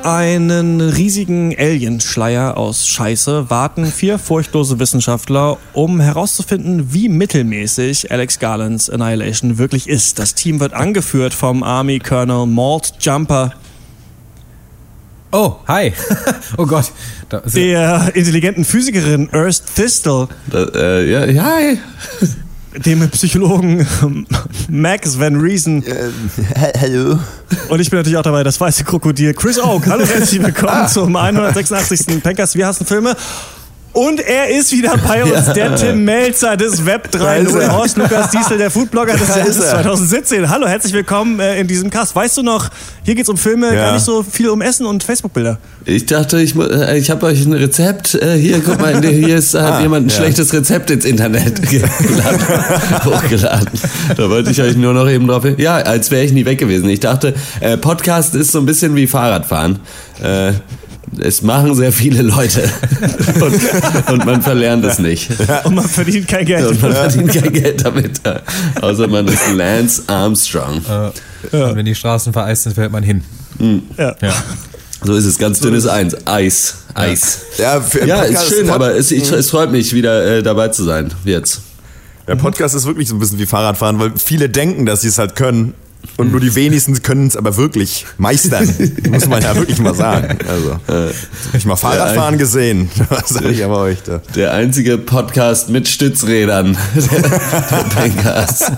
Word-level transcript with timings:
In 0.00 0.06
einen 0.06 0.80
riesigen 0.80 1.54
Alienschleier 1.58 2.56
aus 2.56 2.86
Scheiße 2.88 3.50
warten 3.50 3.84
vier 3.84 4.18
furchtlose 4.18 4.78
Wissenschaftler, 4.78 5.58
um 5.74 6.00
herauszufinden, 6.00 6.94
wie 6.94 7.10
mittelmäßig 7.10 8.10
Alex 8.10 8.38
Garlands 8.38 8.88
Annihilation 8.88 9.58
wirklich 9.58 9.90
ist. 9.90 10.18
Das 10.18 10.34
Team 10.34 10.58
wird 10.58 10.72
angeführt 10.72 11.34
vom 11.34 11.62
Army 11.62 11.98
Colonel 11.98 12.46
Malt 12.46 12.94
Jumper, 13.00 13.52
Oh, 15.32 15.56
hi. 15.68 15.92
oh 16.56 16.66
Gott. 16.66 16.90
Da, 17.28 17.40
der 17.40 18.10
intelligenten 18.14 18.64
Physikerin 18.64 19.28
Ernst 19.30 19.76
Thistle. 19.76 20.28
Da, 20.50 20.64
äh, 20.74 21.32
ja, 21.32 21.44
hi. 21.44 21.78
Dem 22.76 23.08
Psychologen 23.10 23.84
Max 24.68 25.18
Van 25.18 25.34
Reason. 25.40 25.82
Äh, 25.82 26.10
hallo. 26.78 27.18
Und 27.68 27.80
ich 27.80 27.90
bin 27.90 27.98
natürlich 27.98 28.16
auch 28.16 28.22
dabei, 28.22 28.44
das 28.44 28.60
weiße 28.60 28.84
Krokodil 28.84 29.34
Chris 29.34 29.58
Oak. 29.58 29.88
Hallo, 29.88 30.04
herzlich 30.04 30.40
willkommen 30.40 30.72
ah. 30.72 30.86
zum 30.86 31.16
186. 31.16 32.22
Pencast. 32.22 32.54
Wir 32.54 32.68
hassen 32.68 32.86
Filme. 32.86 33.16
Und 33.92 34.20
er 34.20 34.50
ist 34.50 34.70
wieder 34.72 34.96
bei 34.96 35.24
uns, 35.24 35.48
ja. 35.48 35.52
der 35.52 35.74
Tim 35.74 36.04
Melzer 36.04 36.56
des 36.56 36.86
Web 36.86 37.08
3.0, 37.12 37.72
Horst 37.72 37.96
Lukas 37.96 38.30
Diesel, 38.30 38.56
der 38.56 38.70
Foodblogger 38.70 39.16
des 39.16 39.28
Jahres 39.28 39.58
2017. 39.58 40.48
Hallo, 40.48 40.68
herzlich 40.68 40.92
willkommen 40.92 41.40
äh, 41.40 41.58
in 41.58 41.66
diesem 41.66 41.90
Cast. 41.90 42.14
Weißt 42.14 42.36
du 42.36 42.42
noch, 42.42 42.68
hier 43.02 43.16
geht 43.16 43.24
es 43.24 43.28
um 43.28 43.36
Filme, 43.36 43.66
ja. 43.66 43.86
gar 43.86 43.94
nicht 43.94 44.04
so 44.04 44.22
viel 44.22 44.48
um 44.48 44.62
Essen 44.62 44.86
und 44.86 45.02
Facebook-Bilder. 45.02 45.58
Ich 45.86 46.06
dachte, 46.06 46.40
ich, 46.40 46.54
äh, 46.54 46.98
ich 46.98 47.10
habe 47.10 47.26
euch 47.26 47.44
ein 47.44 47.52
Rezept. 47.52 48.14
Äh, 48.14 48.36
hier, 48.36 48.60
guck 48.60 48.80
mal, 48.80 49.02
hier 49.02 49.36
ist, 49.36 49.54
hat 49.54 49.72
ah, 49.72 49.80
jemand 49.80 50.06
ein 50.06 50.10
ja. 50.10 50.14
schlechtes 50.14 50.52
Rezept 50.52 50.92
ins 50.92 51.04
Internet 51.04 51.60
geladen, 51.68 51.90
hochgeladen. 53.04 53.68
Da 54.16 54.30
wollte 54.30 54.52
ich 54.52 54.62
euch 54.62 54.76
nur 54.76 54.94
noch 54.94 55.08
eben 55.08 55.26
drauf 55.26 55.42
hin. 55.42 55.56
Ja, 55.58 55.76
als 55.76 56.12
wäre 56.12 56.22
ich 56.22 56.30
nie 56.30 56.44
weg 56.44 56.58
gewesen. 56.58 56.88
Ich 56.88 57.00
dachte, 57.00 57.34
Podcast 57.80 58.36
ist 58.36 58.52
so 58.52 58.60
ein 58.60 58.66
bisschen 58.66 58.94
wie 58.94 59.08
Fahrradfahren 59.08 59.80
es 61.18 61.42
machen 61.42 61.74
sehr 61.74 61.92
viele 61.92 62.22
Leute 62.22 62.62
und, 63.40 64.12
und 64.12 64.24
man 64.26 64.42
verlernt 64.42 64.84
es 64.84 64.98
nicht. 64.98 65.30
Und 65.64 65.74
man 65.74 65.88
verdient 65.88 66.28
kein 66.28 66.46
Geld. 66.46 66.66
Und 66.66 66.82
man 66.82 66.92
verdient 66.92 67.32
kein 67.32 67.52
Geld 67.52 67.84
damit. 67.84 68.20
Außer 68.80 69.08
man 69.08 69.26
ist 69.26 69.52
Lance 69.54 70.02
Armstrong. 70.06 70.82
Ja. 70.88 71.66
Und 71.66 71.76
wenn 71.76 71.86
die 71.86 71.94
Straßen 71.94 72.32
vereist 72.32 72.64
sind, 72.64 72.74
fällt 72.74 72.92
man 72.92 73.02
hin. 73.02 73.22
Mhm. 73.58 73.82
Ja. 73.96 74.14
ja. 74.20 74.34
So 75.02 75.14
ist 75.14 75.24
es, 75.24 75.38
ganz 75.38 75.60
dünnes 75.60 75.86
Eins. 75.86 76.14
Eis. 76.26 76.74
Eis. 76.94 77.40
Ja, 77.56 77.82
ja 78.04 78.22
ist 78.22 78.48
schön, 78.48 78.68
aber 78.68 78.94
es, 78.94 79.10
ich, 79.10 79.30
es, 79.32 79.50
freut 79.50 79.72
mich, 79.72 79.94
wieder 79.94 80.38
äh, 80.38 80.42
dabei 80.42 80.68
zu 80.68 80.84
sein. 80.84 81.12
Jetzt. 81.24 81.62
Der 82.28 82.36
Podcast 82.36 82.74
ist 82.74 82.86
wirklich 82.86 83.08
so 83.08 83.14
ein 83.14 83.18
bisschen 83.18 83.38
wie 83.38 83.46
Fahrradfahren, 83.46 83.98
weil 83.98 84.12
viele 84.16 84.48
denken, 84.48 84.86
dass 84.86 85.00
sie 85.00 85.08
es 85.08 85.18
halt 85.18 85.36
können, 85.36 85.74
und 86.16 86.32
nur 86.32 86.40
die 86.40 86.54
wenigsten 86.54 87.02
können 87.02 87.26
es 87.26 87.36
aber 87.36 87.56
wirklich 87.56 88.06
meistern. 88.18 88.68
Muss 89.10 89.26
man 89.26 89.42
ja 89.42 89.54
wirklich 89.56 89.78
mal 89.80 89.94
sagen. 89.94 90.38
Also, 90.46 90.78
äh, 90.88 91.12
ich 91.56 91.64
mal 91.64 91.76
Fahrradfahren 91.76 92.38
gesehen. 92.38 92.90
Was 93.08 93.30
sag 93.30 93.44
ich 93.46 93.64
aber 93.64 93.78
euch 93.78 94.02
da. 94.02 94.20
Der 94.34 94.52
einzige 94.52 94.98
Podcast 94.98 95.70
mit 95.70 95.88
Stützrädern. 95.88 96.76
Der, 96.94 97.20
der 97.20 97.84
Podcast. 97.84 98.72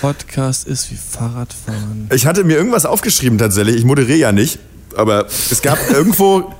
Podcast 0.00 0.66
ist 0.66 0.90
wie 0.90 0.96
Fahrradfahren. 0.96 2.08
Ich 2.12 2.26
hatte 2.26 2.44
mir 2.44 2.56
irgendwas 2.56 2.86
aufgeschrieben 2.86 3.38
tatsächlich. 3.38 3.76
Ich 3.76 3.84
moderiere 3.84 4.18
ja 4.18 4.32
nicht. 4.32 4.58
Aber 4.96 5.26
es 5.50 5.62
gab 5.62 5.78
irgendwo 5.90 6.52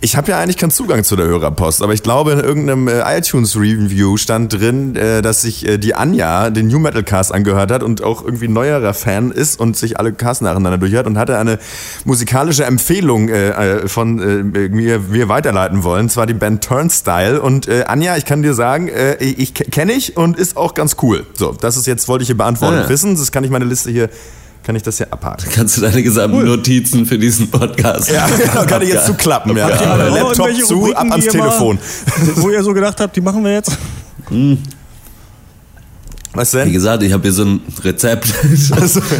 ich 0.00 0.16
habe 0.16 0.30
ja 0.30 0.38
eigentlich 0.38 0.56
keinen 0.56 0.70
Zugang 0.70 1.02
zu 1.02 1.16
der 1.16 1.26
Hörerpost, 1.26 1.82
aber 1.82 1.92
ich 1.92 2.04
glaube, 2.04 2.32
in 2.32 2.40
irgendeinem 2.40 2.86
äh, 2.86 3.18
iTunes-Review 3.18 4.16
stand 4.16 4.52
drin, 4.52 4.94
äh, 4.94 5.22
dass 5.22 5.42
sich 5.42 5.66
äh, 5.66 5.78
die 5.78 5.94
Anja 5.94 6.50
den 6.50 6.68
New 6.68 6.78
Metal 6.78 7.02
Cast 7.02 7.34
angehört 7.34 7.72
hat 7.72 7.82
und 7.82 8.04
auch 8.04 8.24
irgendwie 8.24 8.46
neuerer 8.46 8.94
Fan 8.94 9.32
ist 9.32 9.58
und 9.58 9.76
sich 9.76 9.98
alle 9.98 10.12
Casts 10.12 10.40
nacheinander 10.40 10.78
durchhört 10.78 11.08
und 11.08 11.18
hatte 11.18 11.36
eine 11.38 11.58
musikalische 12.04 12.64
Empfehlung 12.64 13.30
von 13.86 14.50
mir, 14.50 15.00
mir 15.00 15.28
weiterleiten 15.28 15.82
wollen, 15.82 16.08
zwar 16.08 16.26
die 16.26 16.34
Band 16.34 16.64
Turnstyle. 16.64 17.40
Und 17.40 17.68
Anja, 17.68 18.16
ich 18.16 18.24
kann 18.24 18.42
dir 18.42 18.54
sagen, 18.54 18.90
ich 19.18 19.54
kenne 19.54 19.92
ich 19.92 20.16
und 20.16 20.36
ist 20.36 20.56
auch 20.56 20.74
ganz 20.74 20.96
cool. 21.02 21.26
So, 21.34 21.52
das 21.52 21.76
ist 21.76 21.86
jetzt, 21.86 22.08
wollte 22.08 22.22
ich 22.22 22.28
hier 22.28 22.36
beantworten 22.36 22.78
ah, 22.78 22.82
ja. 22.82 22.88
wissen. 22.88 23.16
Das 23.16 23.32
kann 23.32 23.44
ich 23.44 23.50
meine 23.50 23.64
Liste 23.64 23.90
hier 23.90 24.08
kann 24.68 24.76
ich 24.76 24.82
das 24.82 24.98
hier 24.98 25.10
abhaken. 25.10 25.48
Kannst 25.54 25.78
du 25.78 25.80
deine 25.80 26.02
gesamten 26.02 26.36
cool. 26.36 26.44
Notizen 26.44 27.06
für 27.06 27.18
diesen 27.18 27.50
Podcast? 27.50 28.10
Ja, 28.10 28.26
genau, 28.38 28.66
kann 28.66 28.82
ich 28.82 28.90
jetzt 28.90 29.06
zuklappen. 29.06 29.56
Ja. 29.56 29.70
Ja. 29.70 29.96
Ja. 29.96 30.08
Laptop 30.08 30.54
zu, 30.56 30.74
Rubriken, 30.74 30.96
ab 30.98 31.10
ans 31.10 31.26
Telefon. 31.26 31.76
Mal, 31.76 32.36
wo 32.36 32.50
ihr 32.50 32.62
so 32.62 32.74
gedacht 32.74 33.00
habt, 33.00 33.16
die 33.16 33.22
machen 33.22 33.42
wir 33.42 33.54
jetzt? 33.54 33.78
Hm. 34.28 34.58
Was 36.34 36.50
denn? 36.50 36.68
Wie 36.68 36.72
gesagt, 36.72 37.02
ich 37.02 37.14
habe 37.14 37.22
hier 37.22 37.32
so 37.32 37.44
ein 37.44 37.60
Rezept. 37.82 38.34
Also. 38.72 39.00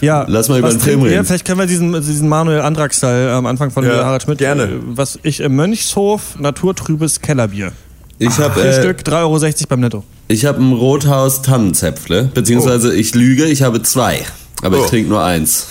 Ja, 0.00 0.26
lass 0.28 0.50
mal 0.50 0.58
über 0.58 0.68
den 0.68 0.80
Film 0.80 1.00
reden. 1.00 1.24
Vielleicht 1.24 1.46
können 1.46 1.60
wir 1.60 1.66
diesen, 1.66 1.92
diesen 1.92 2.28
Manuel 2.28 2.60
Antrag-Style 2.60 3.32
am 3.32 3.46
Anfang 3.46 3.70
von 3.70 3.86
ja, 3.86 4.04
Harald 4.04 4.22
Schmidt. 4.22 4.36
Gerne. 4.36 4.80
Was 4.86 5.18
ich 5.22 5.40
im 5.40 5.56
Mönchshof 5.56 6.38
naturtrübes 6.38 7.20
Kellerbier. 7.22 7.72
Ich 8.18 8.36
habe 8.38 8.60
äh, 8.60 8.82
Stück 8.82 8.98
3,60 9.00 9.14
Euro 9.22 9.66
beim 9.68 9.80
Netto. 9.80 10.04
Ich 10.26 10.46
habe 10.46 10.62
ein 10.62 10.72
Rothaus 10.72 11.42
Tannenzäpfle, 11.42 12.30
beziehungsweise 12.32 12.88
oh. 12.88 12.92
ich 12.92 13.14
lüge, 13.14 13.44
ich 13.44 13.62
habe 13.62 13.82
zwei, 13.82 14.24
aber 14.62 14.78
oh. 14.78 14.84
ich 14.84 14.90
trinke 14.90 15.10
nur 15.10 15.22
eins. 15.22 15.66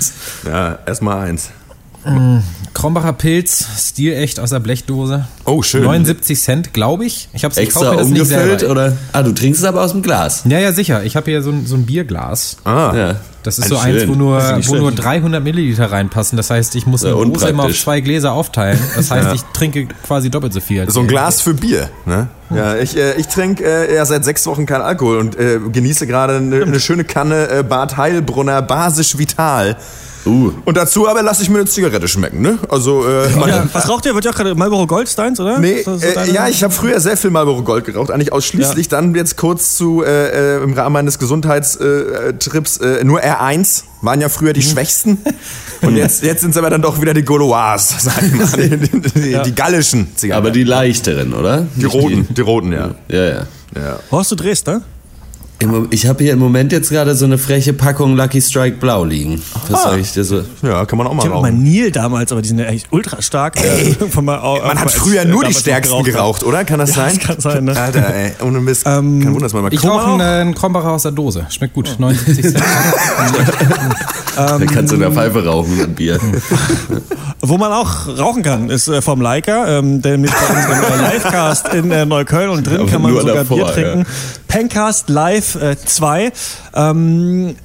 ja, 0.46 0.78
erstmal 0.86 1.26
eins. 1.26 1.50
Krombacher 2.74 3.12
Pilz, 3.12 3.66
stilecht 3.78 4.40
aus 4.40 4.50
der 4.50 4.58
Blechdose. 4.58 5.26
Oh, 5.44 5.62
schön. 5.62 5.84
79 5.84 6.40
Cent, 6.40 6.72
glaube 6.74 7.06
ich. 7.06 7.28
Ich 7.32 7.44
habe 7.44 7.52
es 7.52 7.58
extra 7.58 7.92
umgefüllt 7.92 8.64
oder? 8.64 8.96
Ah, 9.12 9.22
du 9.22 9.32
trinkst 9.32 9.60
es 9.60 9.66
aber 9.66 9.82
aus 9.82 9.92
dem 9.92 10.02
Glas. 10.02 10.42
Ja, 10.46 10.58
ja, 10.58 10.72
sicher. 10.72 11.04
Ich 11.04 11.16
habe 11.16 11.30
hier 11.30 11.42
so 11.42 11.50
ein, 11.50 11.66
so 11.66 11.76
ein 11.76 11.86
Bierglas. 11.86 12.56
Ah. 12.64 12.92
Ja. 12.94 13.16
Das 13.44 13.58
ist 13.58 13.64
ein 13.64 13.68
so 13.68 13.76
schön. 13.76 13.96
eins, 13.96 14.08
wo 14.08 14.14
nur, 14.14 14.38
wo 14.38 14.74
nur 14.76 14.90
300 14.90 15.42
Milliliter 15.42 15.92
reinpassen. 15.92 16.36
Das 16.36 16.50
heißt, 16.50 16.74
ich 16.76 16.86
muss 16.86 17.04
eine 17.04 17.14
Dose 17.14 17.48
immer 17.48 17.64
auf 17.64 17.78
zwei 17.78 18.00
Gläser 18.00 18.32
aufteilen. 18.32 18.78
Das 18.96 19.10
heißt, 19.10 19.28
ja. 19.28 19.34
ich 19.34 19.42
trinke 19.52 19.86
quasi 20.06 20.30
doppelt 20.30 20.52
so 20.52 20.60
viel. 20.60 20.90
so 20.90 21.00
ein 21.00 21.06
Glas 21.06 21.42
für 21.42 21.54
Bier, 21.54 21.90
ne? 22.06 22.28
Ja, 22.54 22.76
ich, 22.76 22.96
äh, 22.96 23.14
ich 23.14 23.26
trinke 23.28 23.64
äh, 23.64 23.94
ja 23.94 24.04
seit 24.04 24.24
sechs 24.24 24.46
Wochen 24.46 24.64
kein 24.66 24.80
Alkohol 24.80 25.18
und 25.18 25.38
äh, 25.38 25.58
genieße 25.72 26.06
gerade 26.06 26.36
eine, 26.36 26.62
eine 26.62 26.80
schöne 26.80 27.04
Kanne 27.04 27.48
äh, 27.48 27.62
Bad 27.62 27.96
Heilbrunner 27.96 28.62
Basisch 28.62 29.18
Vital. 29.18 29.76
Uh. 30.26 30.52
Und 30.64 30.76
dazu 30.76 31.08
aber 31.08 31.22
lasse 31.22 31.42
ich 31.42 31.50
mir 31.50 31.58
eine 31.58 31.66
Zigarette 31.66 32.08
schmecken, 32.08 32.40
ne? 32.40 32.58
Also, 32.68 33.06
äh, 33.06 33.30
ja, 33.46 33.66
was 33.72 33.88
raucht 33.88 34.06
ihr? 34.06 34.14
Wird 34.14 34.24
ja 34.24 34.30
auch 34.30 34.34
gerade 34.34 34.54
Marlboro 34.54 34.86
Goldsteins, 34.86 35.38
oder? 35.38 35.58
Nee, 35.58 35.82
so 35.82 35.96
äh, 35.96 36.30
ja, 36.32 36.48
ich 36.48 36.62
habe 36.62 36.72
früher 36.72 36.98
sehr 37.00 37.16
viel 37.16 37.30
Marlboro 37.30 37.62
Gold 37.62 37.84
geraucht, 37.84 38.10
eigentlich 38.10 38.32
ausschließlich. 38.32 38.86
Ja. 38.86 39.00
Dann 39.00 39.14
jetzt 39.14 39.36
kurz 39.36 39.76
zu, 39.76 40.02
äh, 40.02 40.56
äh 40.58 40.62
im 40.62 40.72
Rahmen 40.72 40.94
meines 40.94 41.18
Gesundheitstrips, 41.18 42.78
äh, 42.78 43.04
nur 43.04 43.20
R1 43.20 43.84
waren 44.00 44.20
ja 44.20 44.28
früher 44.28 44.52
die 44.52 44.60
mhm. 44.60 44.70
Schwächsten. 44.70 45.18
Und 45.82 45.96
jetzt, 45.96 46.22
jetzt 46.22 46.40
sind 46.40 46.50
es 46.50 46.56
aber 46.56 46.70
dann 46.70 46.82
doch 46.82 47.00
wieder 47.00 47.12
die 47.12 47.24
Gaulois, 47.24 47.78
sag 47.98 48.22
ich 48.22 48.32
mal. 48.32 48.46
Die, 48.56 48.76
die, 48.78 49.00
die, 49.00 49.30
ja. 49.30 49.42
die 49.42 49.54
gallischen 49.54 50.16
Zigaretten. 50.16 50.46
Aber 50.46 50.52
die 50.52 50.64
leichteren, 50.64 51.34
oder? 51.34 51.66
Die 51.76 51.84
roten, 51.84 52.26
die 52.30 52.40
roten, 52.40 52.72
ja. 52.72 52.94
Ja, 53.08 53.24
ja. 53.24 53.46
ja. 53.74 53.98
Horst, 54.10 54.30
du 54.32 54.36
drehst, 54.36 54.66
ne? 54.66 54.82
Ich 55.90 56.06
habe 56.06 56.22
hier 56.22 56.32
im 56.32 56.40
Moment 56.40 56.72
jetzt 56.72 56.90
gerade 56.90 57.14
so 57.14 57.24
eine 57.24 57.38
freche 57.38 57.72
Packung 57.72 58.16
Lucky 58.16 58.40
Strike 58.40 58.78
Blau 58.78 59.04
liegen. 59.04 59.40
Das 59.68 59.84
sage 59.84 60.00
ich 60.00 60.12
dir 60.12 60.24
so. 60.24 60.42
Ja, 60.62 60.84
kann 60.84 60.98
man 60.98 61.06
auch 61.06 61.14
mal 61.14 61.24
Ich 61.24 61.30
habe 61.30 61.40
mal 61.40 61.52
Nil 61.52 61.90
damals, 61.90 62.32
aber 62.32 62.42
die 62.42 62.48
sind 62.48 62.58
ja 62.58 62.66
echt 62.66 62.88
ultra 62.90 63.22
stark. 63.22 63.56
Ey, 63.62 63.96
man 64.20 64.40
hat 64.80 64.90
früher 64.90 65.24
nur 65.24 65.44
die 65.44 65.54
stärksten 65.54 66.02
geraucht, 66.02 66.42
oder? 66.42 66.64
Kann 66.64 66.80
das 66.80 66.90
ja, 66.90 67.04
sein? 67.04 67.16
Das 67.16 67.26
kann 67.26 67.40
sein, 67.40 67.64
ne? 67.64 67.80
Alter, 67.80 68.14
ey, 68.14 68.32
ohne 68.42 68.60
Mist. 68.60 68.82
Ähm, 68.86 69.20
Kein 69.20 69.28
Wunder, 69.28 69.46
dass 69.46 69.52
man 69.52 69.62
mal 69.62 69.72
Ich 69.72 69.84
rauche 69.84 70.12
einen, 70.12 70.20
einen 70.20 70.54
Krombacher 70.54 70.90
aus 70.90 71.02
der 71.02 71.12
Dose. 71.12 71.46
Schmeckt 71.50 71.74
gut. 71.74 71.96
79 71.98 72.42
Cent. 72.42 72.62
Dann 74.36 74.66
kannst 74.66 74.90
du 74.90 74.96
in 74.96 75.00
der 75.00 75.12
Pfeife 75.12 75.44
rauchen 75.44 75.76
mit 75.76 75.94
Bier. 75.94 76.18
Wo 77.40 77.58
man 77.58 77.72
auch 77.72 78.08
rauchen 78.18 78.42
kann, 78.42 78.70
ist 78.70 78.88
äh, 78.88 79.02
vom 79.02 79.20
Leica, 79.20 79.78
ähm, 79.78 80.00
denn 80.00 80.22
mit 80.22 80.30
unserem 80.30 81.12
Livecast 81.12 81.74
in 81.74 81.90
äh, 81.90 82.06
Neukölln 82.06 82.48
und 82.48 82.66
drin 82.66 82.86
kann 82.86 83.02
man 83.02 83.14
sogar 83.14 83.34
davor, 83.34 83.56
Bier 83.58 83.66
trinken. 83.66 83.98
Ja. 84.00 84.06
Pencast 84.48 85.08
Live 85.08 85.43
2. 85.44 86.24
Äh, 86.24 86.30
ähm, 86.74 87.56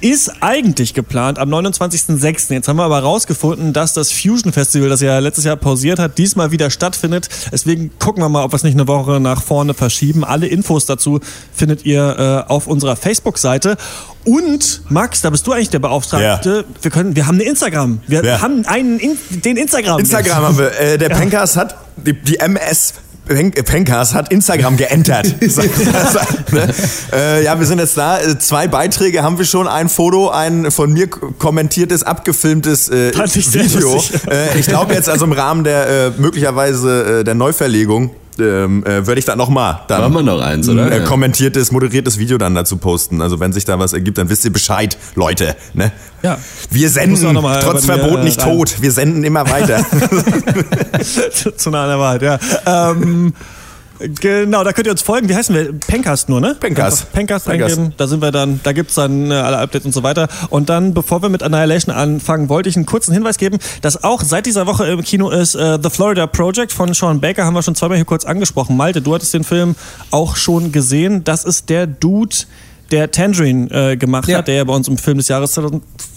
ist 0.00 0.32
eigentlich 0.40 0.94
geplant 0.94 1.38
am 1.38 1.52
29.06. 1.52 2.52
Jetzt 2.52 2.68
haben 2.68 2.76
wir 2.76 2.84
aber 2.84 3.00
rausgefunden, 3.00 3.72
dass 3.72 3.92
das 3.92 4.10
Fusion 4.10 4.52
Festival, 4.52 4.88
das 4.88 5.00
ja 5.00 5.18
letztes 5.18 5.44
Jahr 5.44 5.56
pausiert 5.56 5.98
hat, 5.98 6.18
diesmal 6.18 6.50
wieder 6.52 6.70
stattfindet. 6.70 7.28
Deswegen 7.52 7.90
gucken 7.98 8.22
wir 8.22 8.28
mal, 8.28 8.44
ob 8.44 8.52
wir 8.52 8.56
es 8.56 8.62
nicht 8.62 8.74
eine 8.74 8.88
Woche 8.88 9.20
nach 9.20 9.42
vorne 9.42 9.74
verschieben. 9.74 10.24
Alle 10.24 10.46
Infos 10.46 10.86
dazu 10.86 11.20
findet 11.52 11.84
ihr 11.84 12.46
äh, 12.48 12.50
auf 12.50 12.66
unserer 12.66 12.96
Facebook-Seite. 12.96 13.76
Und 14.24 14.82
Max, 14.88 15.20
da 15.22 15.30
bist 15.30 15.46
du 15.46 15.52
eigentlich 15.52 15.70
der 15.70 15.78
Beauftragte. 15.78 16.64
Ja. 16.68 16.74
Wir 16.82 16.90
können, 16.90 17.16
wir 17.16 17.26
haben 17.26 17.36
eine 17.36 17.44
Instagram. 17.44 18.00
Wir 18.06 18.24
ja. 18.24 18.40
haben 18.40 18.64
einen, 18.66 19.00
den 19.30 19.56
Instagram. 19.56 20.00
Instagram 20.00 20.42
haben 20.42 20.58
wir. 20.58 20.78
Äh, 20.78 20.98
der 20.98 21.08
Pencast 21.10 21.56
hat 21.56 21.76
die, 21.96 22.14
die 22.14 22.38
MS 22.38 22.94
Pencast 23.26 24.14
hat 24.14 24.32
Instagram 24.32 24.76
geentert. 24.76 25.34
ne? 26.52 26.74
äh, 27.12 27.44
ja, 27.44 27.58
wir 27.58 27.66
sind 27.66 27.78
jetzt 27.78 27.96
da. 27.96 28.18
Äh, 28.18 28.38
zwei 28.38 28.66
Beiträge 28.66 29.22
haben 29.22 29.38
wir 29.38 29.44
schon. 29.44 29.68
Ein 29.68 29.88
Foto, 29.88 30.30
ein 30.30 30.70
von 30.70 30.92
mir 30.92 31.08
kommentiertes, 31.08 32.02
abgefilmtes 32.02 32.88
äh, 32.88 33.12
Video. 33.14 34.02
Äh, 34.28 34.58
ich 34.58 34.66
glaube 34.66 34.94
jetzt 34.94 35.08
also 35.08 35.24
im 35.24 35.32
Rahmen 35.32 35.64
der 35.64 35.88
äh, 35.88 36.10
möglicherweise 36.20 37.20
äh, 37.20 37.24
der 37.24 37.34
Neuverlegung 37.34 38.10
ähm, 38.40 38.84
äh, 38.84 39.06
würde 39.06 39.18
ich 39.18 39.24
dann 39.24 39.38
nochmal 39.38 39.82
dann 39.88 40.00
Machen 40.02 40.14
wir 40.14 40.22
noch 40.22 40.40
eins, 40.40 40.68
oder? 40.68 40.86
ein 40.86 40.92
äh, 40.92 41.00
kommentiertes, 41.00 41.72
moderiertes 41.72 42.18
Video 42.18 42.38
dann 42.38 42.54
dazu 42.54 42.76
posten. 42.76 43.20
Also 43.22 43.40
wenn 43.40 43.52
sich 43.52 43.64
da 43.64 43.78
was 43.78 43.92
ergibt, 43.92 44.18
dann 44.18 44.28
wisst 44.28 44.44
ihr 44.44 44.52
Bescheid, 44.52 44.96
Leute. 45.14 45.56
Ne? 45.74 45.92
Ja. 46.22 46.38
Wir 46.70 46.90
senden, 46.90 47.38
trotz 47.62 47.86
Verbot 47.86 48.24
nicht 48.24 48.40
rein. 48.44 48.56
tot. 48.56 48.82
Wir 48.82 48.92
senden 48.92 49.24
immer 49.24 49.48
weiter. 49.48 49.84
Zu 51.56 51.70
einer 51.70 51.98
Wahrheit, 51.98 52.22
ja. 52.22 52.38
Ähm, 52.66 53.32
Genau, 54.20 54.64
da 54.64 54.72
könnt 54.72 54.86
ihr 54.86 54.92
uns 54.92 55.02
folgen. 55.02 55.28
Wie 55.28 55.34
heißen 55.34 55.54
wir? 55.54 55.72
Pencast 55.72 56.28
nur, 56.28 56.40
ne? 56.40 56.56
Pencast. 56.58 57.12
Pencast 57.12 57.48
eingeben. 57.48 57.92
Da 57.96 58.06
sind 58.06 58.22
wir 58.22 58.30
dann, 58.30 58.60
da 58.62 58.72
gibt's 58.72 58.94
dann 58.94 59.30
äh, 59.30 59.34
alle 59.34 59.58
Updates 59.58 59.84
und 59.84 59.92
so 59.92 60.02
weiter. 60.02 60.28
Und 60.48 60.70
dann, 60.70 60.94
bevor 60.94 61.22
wir 61.22 61.28
mit 61.28 61.42
Annihilation 61.42 61.94
anfangen, 61.94 62.48
wollte 62.48 62.68
ich 62.68 62.76
einen 62.76 62.86
kurzen 62.86 63.12
Hinweis 63.12 63.36
geben, 63.36 63.58
dass 63.82 64.02
auch 64.02 64.22
seit 64.22 64.46
dieser 64.46 64.66
Woche 64.66 64.86
im 64.86 65.02
Kino 65.02 65.28
ist 65.28 65.54
äh, 65.54 65.78
The 65.82 65.90
Florida 65.90 66.26
Project 66.26 66.72
von 66.72 66.94
Sean 66.94 67.20
Baker, 67.20 67.44
haben 67.44 67.54
wir 67.54 67.62
schon 67.62 67.74
zweimal 67.74 67.98
hier 67.98 68.06
kurz 68.06 68.24
angesprochen. 68.24 68.76
Malte, 68.76 69.02
du 69.02 69.14
hattest 69.14 69.34
den 69.34 69.44
Film 69.44 69.76
auch 70.10 70.36
schon 70.36 70.72
gesehen. 70.72 71.22
Das 71.24 71.44
ist 71.44 71.68
der 71.68 71.86
Dude, 71.86 72.36
der 72.90 73.10
Tangerine 73.10 73.70
äh, 73.70 73.96
gemacht 73.96 74.28
ja. 74.28 74.38
hat, 74.38 74.48
der 74.48 74.54
ja 74.56 74.64
bei 74.64 74.74
uns 74.74 74.88
im 74.88 74.98
Film 74.98 75.18
des 75.18 75.28
Jahres 75.28 75.52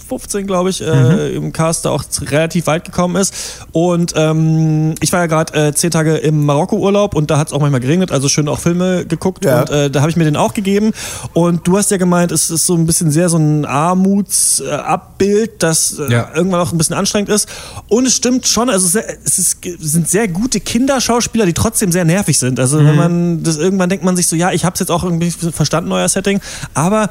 2015, 0.08 0.46
glaube 0.46 0.70
ich, 0.70 0.80
äh, 0.80 1.30
mhm. 1.30 1.44
im 1.44 1.52
Cast 1.52 1.84
da 1.84 1.90
auch 1.90 2.04
relativ 2.20 2.66
weit 2.66 2.84
gekommen 2.84 3.16
ist. 3.16 3.34
Und 3.72 4.12
ähm, 4.16 4.94
ich 5.00 5.12
war 5.12 5.20
ja 5.20 5.26
gerade 5.26 5.68
äh, 5.68 5.74
zehn 5.74 5.90
Tage 5.90 6.16
im 6.16 6.44
Marokko-Urlaub 6.44 7.14
und 7.14 7.30
da 7.30 7.38
hat 7.38 7.48
es 7.48 7.52
auch 7.52 7.60
manchmal 7.60 7.80
geregnet, 7.80 8.12
also 8.12 8.28
schön 8.28 8.48
auch 8.48 8.60
Filme 8.60 9.06
geguckt 9.06 9.44
ja. 9.44 9.60
und 9.60 9.70
äh, 9.70 9.90
da 9.90 10.00
habe 10.00 10.10
ich 10.10 10.16
mir 10.16 10.24
den 10.24 10.36
auch 10.36 10.54
gegeben. 10.54 10.92
Und 11.32 11.66
du 11.66 11.78
hast 11.78 11.90
ja 11.90 11.96
gemeint, 11.96 12.32
es 12.32 12.50
ist 12.50 12.66
so 12.66 12.74
ein 12.74 12.86
bisschen 12.86 13.10
sehr 13.10 13.28
so 13.28 13.38
ein 13.38 13.64
Armutsabbild, 13.64 15.62
das 15.62 15.98
äh, 15.98 16.12
ja. 16.12 16.30
irgendwann 16.34 16.60
auch 16.60 16.72
ein 16.72 16.78
bisschen 16.78 16.96
anstrengend 16.96 17.30
ist. 17.30 17.48
Und 17.88 18.06
es 18.06 18.14
stimmt 18.14 18.46
schon, 18.46 18.70
also 18.70 18.86
es, 18.86 19.04
es, 19.24 19.38
ist, 19.38 19.58
sind 19.78 20.08
sehr 20.08 20.28
gute 20.28 20.60
Kinderschauspieler, 20.60 21.46
die 21.46 21.54
trotzdem 21.54 21.92
sehr 21.92 22.04
nervig 22.04 22.38
sind. 22.38 22.60
Also 22.60 22.80
mhm. 22.80 22.86
wenn 22.86 22.96
man 22.96 23.42
das 23.42 23.56
irgendwann 23.56 23.88
denkt 23.88 24.04
man 24.04 24.16
sich 24.16 24.26
so, 24.26 24.36
ja, 24.36 24.52
ich 24.52 24.64
habe 24.64 24.74
es 24.74 24.80
jetzt 24.80 24.90
auch 24.90 25.04
irgendwie 25.04 25.30
verstanden, 25.30 25.92
euer 25.92 26.08
Setting, 26.08 26.40
aber 26.74 27.08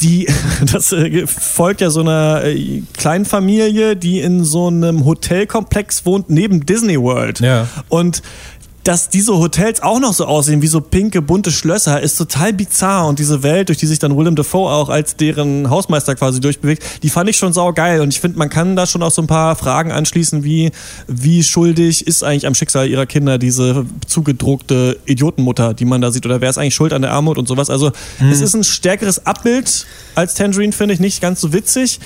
die, 0.00 0.26
das 0.72 0.92
äh, 0.92 1.26
folgt 1.26 1.80
ja 1.80 1.90
so 1.90 2.00
einer 2.00 2.44
äh, 2.44 2.82
Kleinfamilie, 2.96 3.96
die 3.96 4.20
in 4.20 4.44
so 4.44 4.68
einem 4.68 5.04
Hotelkomplex 5.04 6.06
wohnt 6.06 6.30
neben 6.30 6.66
Disney 6.66 7.00
World. 7.00 7.40
Ja. 7.40 7.68
Und 7.88 8.22
dass 8.84 9.08
diese 9.08 9.38
Hotels 9.38 9.82
auch 9.82 10.00
noch 10.00 10.12
so 10.12 10.24
aussehen 10.26 10.60
wie 10.60 10.66
so 10.66 10.80
pinke, 10.80 11.22
bunte 11.22 11.52
Schlösser, 11.52 12.00
ist 12.00 12.16
total 12.16 12.52
bizarr. 12.52 13.06
Und 13.06 13.18
diese 13.18 13.42
Welt, 13.42 13.68
durch 13.68 13.78
die 13.78 13.86
sich 13.86 13.98
dann 13.98 14.16
Willem 14.16 14.34
Dafoe 14.34 14.70
auch 14.70 14.88
als 14.88 15.16
deren 15.16 15.70
Hausmeister 15.70 16.16
quasi 16.16 16.40
durchbewegt, 16.40 16.82
die 17.02 17.10
fand 17.10 17.30
ich 17.30 17.36
schon 17.36 17.52
saugeil. 17.52 18.00
Und 18.00 18.08
ich 18.08 18.20
finde, 18.20 18.38
man 18.38 18.50
kann 18.50 18.74
da 18.74 18.86
schon 18.86 19.02
auch 19.02 19.12
so 19.12 19.22
ein 19.22 19.28
paar 19.28 19.54
Fragen 19.54 19.92
anschließen, 19.92 20.42
wie, 20.42 20.72
wie 21.06 21.44
schuldig 21.44 22.06
ist 22.06 22.24
eigentlich 22.24 22.46
am 22.46 22.54
Schicksal 22.54 22.88
ihrer 22.88 23.06
Kinder 23.06 23.38
diese 23.38 23.86
zugedruckte 24.06 24.98
Idiotenmutter, 25.06 25.74
die 25.74 25.84
man 25.84 26.00
da 26.00 26.10
sieht? 26.10 26.26
Oder 26.26 26.40
wer 26.40 26.50
ist 26.50 26.58
eigentlich 26.58 26.74
schuld 26.74 26.92
an 26.92 27.02
der 27.02 27.12
Armut 27.12 27.38
und 27.38 27.46
sowas? 27.46 27.70
Also, 27.70 27.92
mhm. 28.18 28.30
es 28.30 28.40
ist 28.40 28.54
ein 28.54 28.64
stärkeres 28.64 29.26
Abbild 29.26 29.86
als 30.16 30.34
Tangerine, 30.34 30.72
finde 30.72 30.94
ich, 30.94 31.00
nicht 31.00 31.20
ganz 31.20 31.40
so 31.40 31.52
witzig 31.52 32.00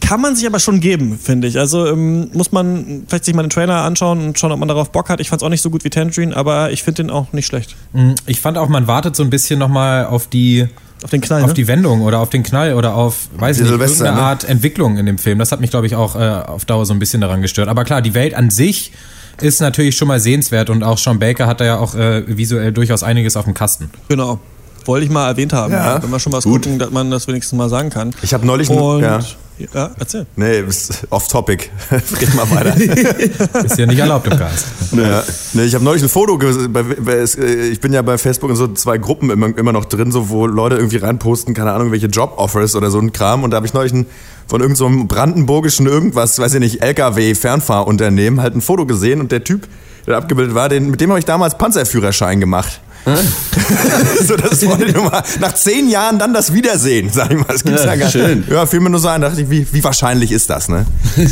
kann 0.00 0.20
man 0.20 0.36
sich 0.36 0.46
aber 0.46 0.58
schon 0.58 0.80
geben, 0.80 1.18
finde 1.18 1.48
ich. 1.48 1.58
Also 1.58 1.86
ähm, 1.86 2.30
muss 2.32 2.52
man 2.52 3.04
vielleicht 3.08 3.24
sich 3.24 3.34
mal 3.34 3.42
den 3.42 3.50
Trailer 3.50 3.82
anschauen 3.82 4.26
und 4.26 4.38
schauen, 4.38 4.52
ob 4.52 4.58
man 4.58 4.68
darauf 4.68 4.92
Bock 4.92 5.08
hat. 5.08 5.20
Ich 5.20 5.30
fand 5.30 5.40
es 5.40 5.46
auch 5.46 5.50
nicht 5.50 5.62
so 5.62 5.70
gut 5.70 5.84
wie 5.84 5.90
Tangerine, 5.90 6.36
aber 6.36 6.72
ich 6.72 6.82
finde 6.82 7.04
den 7.04 7.10
auch 7.10 7.32
nicht 7.32 7.46
schlecht. 7.46 7.74
Mhm. 7.92 8.14
Ich 8.26 8.40
fand 8.40 8.58
auch, 8.58 8.68
man 8.68 8.86
wartet 8.86 9.16
so 9.16 9.22
ein 9.22 9.30
bisschen 9.30 9.58
nochmal 9.58 10.06
auf 10.06 10.26
die 10.26 10.68
auf 11.02 11.10
den 11.10 11.20
Knall, 11.20 11.42
auf 11.42 11.48
ne? 11.48 11.54
die 11.54 11.66
Wendung 11.68 12.00
oder 12.00 12.18
auf 12.20 12.30
den 12.30 12.42
Knall 12.42 12.74
oder 12.74 12.94
auf, 12.94 13.28
weiß 13.36 13.58
ich 13.58 13.64
nicht, 13.64 13.72
irgendeine 13.72 14.16
ne? 14.16 14.22
Art 14.22 14.44
Entwicklung 14.44 14.96
in 14.96 15.04
dem 15.04 15.18
Film. 15.18 15.38
Das 15.38 15.52
hat 15.52 15.60
mich, 15.60 15.70
glaube 15.70 15.86
ich, 15.86 15.96
auch 15.96 16.16
äh, 16.16 16.18
auf 16.18 16.64
Dauer 16.64 16.86
so 16.86 16.94
ein 16.94 16.98
bisschen 16.98 17.20
daran 17.20 17.42
gestört. 17.42 17.68
Aber 17.68 17.84
klar, 17.84 18.00
die 18.00 18.14
Welt 18.14 18.34
an 18.34 18.48
sich 18.48 18.92
ist 19.40 19.60
natürlich 19.60 19.96
schon 19.96 20.08
mal 20.08 20.20
sehenswert 20.20 20.70
und 20.70 20.82
auch 20.82 20.96
Sean 20.96 21.18
Baker 21.18 21.46
hat 21.46 21.60
da 21.60 21.64
ja 21.64 21.78
auch 21.78 21.94
äh, 21.94 22.24
visuell 22.26 22.72
durchaus 22.72 23.02
einiges 23.02 23.36
auf 23.36 23.44
dem 23.44 23.54
Kasten. 23.54 23.90
Genau. 24.08 24.38
Wollte 24.86 25.04
ich 25.04 25.10
mal 25.10 25.28
erwähnt 25.28 25.52
haben, 25.52 25.72
ja. 25.72 26.02
wenn 26.02 26.10
wir 26.10 26.20
schon 26.20 26.32
was 26.32 26.44
Gut. 26.44 26.62
gucken, 26.62 26.78
dass 26.78 26.90
man 26.90 27.10
das 27.10 27.26
wenigstens 27.26 27.56
mal 27.56 27.68
sagen 27.68 27.90
kann. 27.90 28.14
Ich 28.22 28.34
habe 28.34 28.46
neulich 28.46 28.68
und, 28.68 29.02
ja. 29.02 29.20
Ja, 29.58 29.90
erzähl. 29.98 30.26
Nee, 30.34 30.64
off-topic. 31.10 31.70
Red 31.90 32.34
mal 32.34 32.50
weiter. 32.50 32.76
ist 33.64 33.78
ja 33.78 33.86
nicht 33.86 33.98
erlaubt 33.98 34.26
im 34.26 34.36
Cast. 34.36 34.66
Ja. 34.92 35.22
Nee, 35.52 35.62
ich 35.62 35.74
habe 35.74 35.84
neulich 35.84 36.02
ein 36.02 36.08
Foto, 36.08 36.38
äh, 36.40 37.68
ich 37.68 37.80
bin 37.80 37.92
ja 37.92 38.02
bei 38.02 38.18
Facebook 38.18 38.50
in 38.50 38.56
so 38.56 38.68
zwei 38.68 38.98
Gruppen 38.98 39.30
immer, 39.30 39.56
immer 39.56 39.72
noch 39.72 39.84
drin, 39.84 40.10
so, 40.10 40.28
wo 40.28 40.46
Leute 40.46 40.76
irgendwie 40.76 40.96
reinposten, 40.96 41.54
keine 41.54 41.72
Ahnung, 41.72 41.92
welche 41.92 42.08
Job-Offers 42.08 42.74
oder 42.74 42.90
so 42.90 42.98
ein 42.98 43.12
Kram. 43.12 43.44
Und 43.44 43.52
da 43.52 43.56
habe 43.56 43.66
ich 43.66 43.74
neulich 43.74 43.92
ein, 43.92 44.06
von 44.48 44.60
irgendeinem 44.60 45.00
so 45.00 45.06
brandenburgischen 45.06 45.86
irgendwas, 45.86 46.38
weiß 46.38 46.54
ich 46.54 46.60
nicht, 46.60 46.82
LKW-Fernfahrunternehmen 46.82 48.40
halt 48.40 48.56
ein 48.56 48.60
Foto 48.60 48.86
gesehen 48.86 49.20
und 49.20 49.30
der 49.30 49.44
Typ, 49.44 49.68
der 50.06 50.16
abgebildet 50.16 50.54
war, 50.54 50.68
den, 50.68 50.90
mit 50.90 51.00
dem 51.00 51.10
habe 51.10 51.20
ich 51.20 51.26
damals 51.26 51.56
Panzerführerschein 51.56 52.40
gemacht. 52.40 52.80
so, 54.26 54.36
das 54.36 54.66
wollte 54.66 54.84
ich 54.86 54.94
mal 54.94 55.22
nach 55.40 55.54
zehn 55.54 55.88
Jahren 55.88 56.18
dann 56.18 56.32
das 56.32 56.52
Wiedersehen, 56.52 57.10
sag 57.12 57.30
ich 57.30 57.36
mal. 57.36 57.46
Das 57.48 57.62
gibt's 57.62 57.84
ja, 57.84 57.94
ja 57.94 57.96
gar 57.96 58.10
schön. 58.10 58.44
Ja, 58.50 58.64
fiel 58.66 58.80
mir 58.80 58.90
nur 58.90 59.00
so 59.00 59.08
ein, 59.08 59.20
dachte 59.20 59.42
ich, 59.42 59.50
wie, 59.50 59.66
wie 59.72 59.84
wahrscheinlich 59.84 60.32
ist 60.32 60.48
das, 60.48 60.68
ne? 60.68 60.86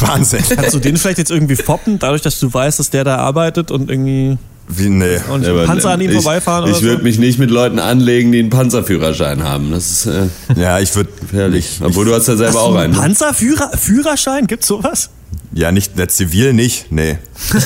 Wahnsinn. 0.00 0.44
Kannst 0.48 0.74
du 0.74 0.78
den 0.78 0.96
vielleicht 0.96 1.18
jetzt 1.18 1.30
irgendwie 1.30 1.56
foppen, 1.56 1.98
dadurch, 1.98 2.22
dass 2.22 2.38
du 2.38 2.52
weißt, 2.52 2.78
dass 2.78 2.90
der 2.90 3.04
da 3.04 3.16
arbeitet 3.16 3.70
und 3.70 3.90
irgendwie. 3.90 4.38
Wie, 4.68 4.88
nee. 4.88 5.18
Und 5.30 5.44
ja, 5.44 5.64
Panzer 5.64 5.90
an 5.90 6.00
ihm 6.00 6.10
ich, 6.10 6.14
vorbeifahren 6.14 6.70
Ich 6.70 6.82
würde 6.82 6.98
so? 6.98 7.02
mich 7.02 7.18
nicht 7.18 7.38
mit 7.38 7.50
Leuten 7.50 7.78
anlegen, 7.78 8.32
die 8.32 8.40
einen 8.40 8.50
Panzerführerschein 8.50 9.44
haben. 9.44 9.70
Das 9.72 9.90
ist. 9.90 10.06
Äh, 10.06 10.26
ja, 10.56 10.78
ich 10.78 10.94
würde. 10.94 11.10
Gefährlich. 11.20 11.80
Obwohl 11.82 12.04
du 12.04 12.14
hast 12.14 12.28
ja 12.28 12.36
selber 12.36 12.60
auch 12.62 12.74
einen. 12.74 12.92
Ne? 12.92 13.00
Panzerführerschein? 13.00 14.46
Gibt's 14.46 14.66
sowas? 14.68 15.10
Ja, 15.52 15.72
nicht, 15.72 15.98
der 15.98 16.08
Zivil 16.08 16.52
nicht, 16.52 16.92
nee. 16.92 17.18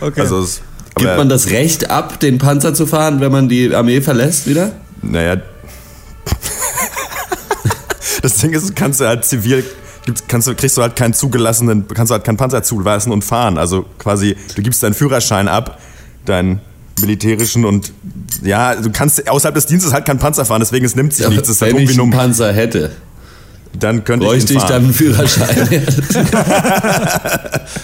okay. 0.00 0.20
Also, 0.20 0.42
es 0.42 0.60
Gibt 0.96 1.16
man 1.16 1.28
das 1.28 1.50
Recht 1.50 1.90
ab, 1.90 2.20
den 2.20 2.38
Panzer 2.38 2.74
zu 2.74 2.86
fahren, 2.86 3.20
wenn 3.20 3.32
man 3.32 3.48
die 3.48 3.74
Armee 3.74 4.00
verlässt 4.00 4.46
wieder? 4.46 4.72
Naja. 5.02 5.36
das 8.22 8.38
Ding 8.38 8.52
ist, 8.52 8.76
kannst 8.76 9.00
du 9.00 9.06
halt 9.06 9.24
zivil 9.24 9.64
kannst 10.28 10.46
du, 10.46 10.54
kriegst 10.54 10.76
du 10.76 10.82
halt 10.82 10.96
keinen 10.96 11.14
zugelassenen, 11.14 11.86
kannst 11.88 12.10
du 12.10 12.14
halt 12.14 12.24
keinen 12.24 12.36
Panzer 12.36 12.62
zulassen 12.62 13.10
und 13.10 13.24
fahren. 13.24 13.58
Also 13.58 13.86
quasi, 13.98 14.36
du 14.54 14.62
gibst 14.62 14.82
deinen 14.82 14.94
Führerschein 14.94 15.48
ab, 15.48 15.78
deinen 16.26 16.60
militärischen 17.00 17.64
und 17.64 17.92
ja, 18.42 18.74
du 18.74 18.90
kannst 18.92 19.28
außerhalb 19.28 19.54
des 19.54 19.66
Dienstes 19.66 19.92
halt 19.92 20.04
keinen 20.04 20.18
Panzer 20.18 20.44
fahren, 20.44 20.60
deswegen 20.60 20.84
es 20.84 20.94
nimmt 20.94 21.14
sich 21.14 21.24
ja, 21.24 21.30
nichts. 21.30 21.48
Das 21.48 21.56
ist 21.56 21.62
wenn 21.62 21.74
halt 21.74 21.90
ich 21.90 21.98
einen 21.98 22.10
Panzer 22.10 22.52
hätte 22.52 22.90
dann 23.78 24.04
könnte 24.04 24.26
Bräuchte 24.26 24.52
ich, 24.52 24.58
ich 24.58 24.64
dann 24.64 24.84
einen 24.84 24.94
Führerschein. 24.94 25.68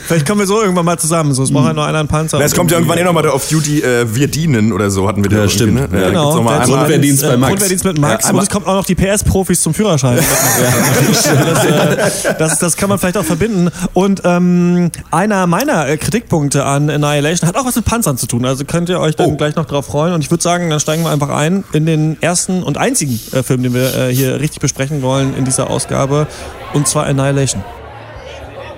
Vielleicht 0.07 0.27
kommen 0.27 0.41
wir 0.41 0.47
so 0.47 0.61
irgendwann 0.61 0.85
mal 0.85 0.99
zusammen. 0.99 1.35
So, 1.35 1.43
es 1.43 1.53
braucht 1.53 1.67
ja 1.67 1.73
nur 1.73 1.87
einer 1.87 2.01
einen 2.01 2.09
Panzer. 2.09 2.39
Na, 2.39 2.45
es 2.45 2.55
kommt 2.55 2.71
ja 2.71 2.79
irgendwann 2.79 2.99
eh 2.99 3.05
nochmal 3.05 3.29
auf 3.29 3.49
Duty, 3.49 3.81
äh, 3.81 4.15
wir 4.15 4.29
dienen 4.29 4.73
oder 4.73 4.91
so 4.91 5.07
hatten 5.09 5.25
wir 5.25 5.31
ja, 5.37 5.49
stimmt. 5.49 5.75
Ne? 5.75 6.01
Ja, 6.01 6.09
genau. 6.09 6.43
Grundwehrdienst 6.43 7.23
bei 7.23 7.37
Max. 7.37 7.51
Grundwehrdienst 7.51 7.85
mit 7.85 7.99
Max. 7.99 8.27
Ja, 8.27 8.33
und 8.33 8.41
es 8.41 8.51
kommt 8.51 8.67
auch 8.67 8.75
noch 8.75 8.85
die 8.85 8.95
PS-Profis 8.95 9.63
zum 9.63 9.75
Führerschein. 9.75 10.19
das, 11.13 11.27
äh, 11.65 12.35
das, 12.39 12.59
das, 12.59 12.77
kann 12.77 12.89
man 12.89 12.99
vielleicht 12.99 13.17
auch 13.17 13.25
verbinden. 13.25 13.71
Und 13.93 14.23
ähm, 14.25 14.91
einer 15.11 15.47
meiner 15.47 15.89
äh, 15.89 15.97
Kritikpunkte 15.97 16.65
an 16.65 16.91
Annihilation 16.91 17.49
hat 17.49 17.57
auch 17.57 17.67
was 17.67 17.77
mit 17.77 17.85
Panzern 17.85 18.17
zu 18.17 18.27
tun. 18.27 18.45
Also 18.45 18.65
könnt 18.65 18.89
ihr 18.89 19.01
euch 19.01 19.17
dann 19.17 19.31
oh. 19.31 19.37
gleich 19.37 19.57
noch 19.57 19.67
drauf 19.67 19.87
freuen. 19.87 20.13
Und 20.13 20.23
ich 20.23 20.31
würde 20.31 20.43
sagen, 20.43 20.71
dann 20.71 20.81
steigen 20.81 21.03
wir 21.03 21.11
einfach 21.11 21.31
ein 21.31 21.65
in 21.73 21.87
den 21.87 22.21
ersten 22.21 22.63
und 22.63 22.79
einzigen 22.79 23.21
äh, 23.33 23.43
Film, 23.43 23.63
den 23.63 23.75
wir 23.75 23.95
äh, 23.97 24.15
hier 24.15 24.41
richtig 24.41 24.61
besprechen 24.61 25.03
wollen 25.03 25.37
in 25.37 25.45
dieser 25.45 25.71
Ausgabe. 25.71 25.80
Ausgabe 25.81 26.27
und 26.75 26.87
zwar 26.87 27.07
Annihilation. 27.07 27.65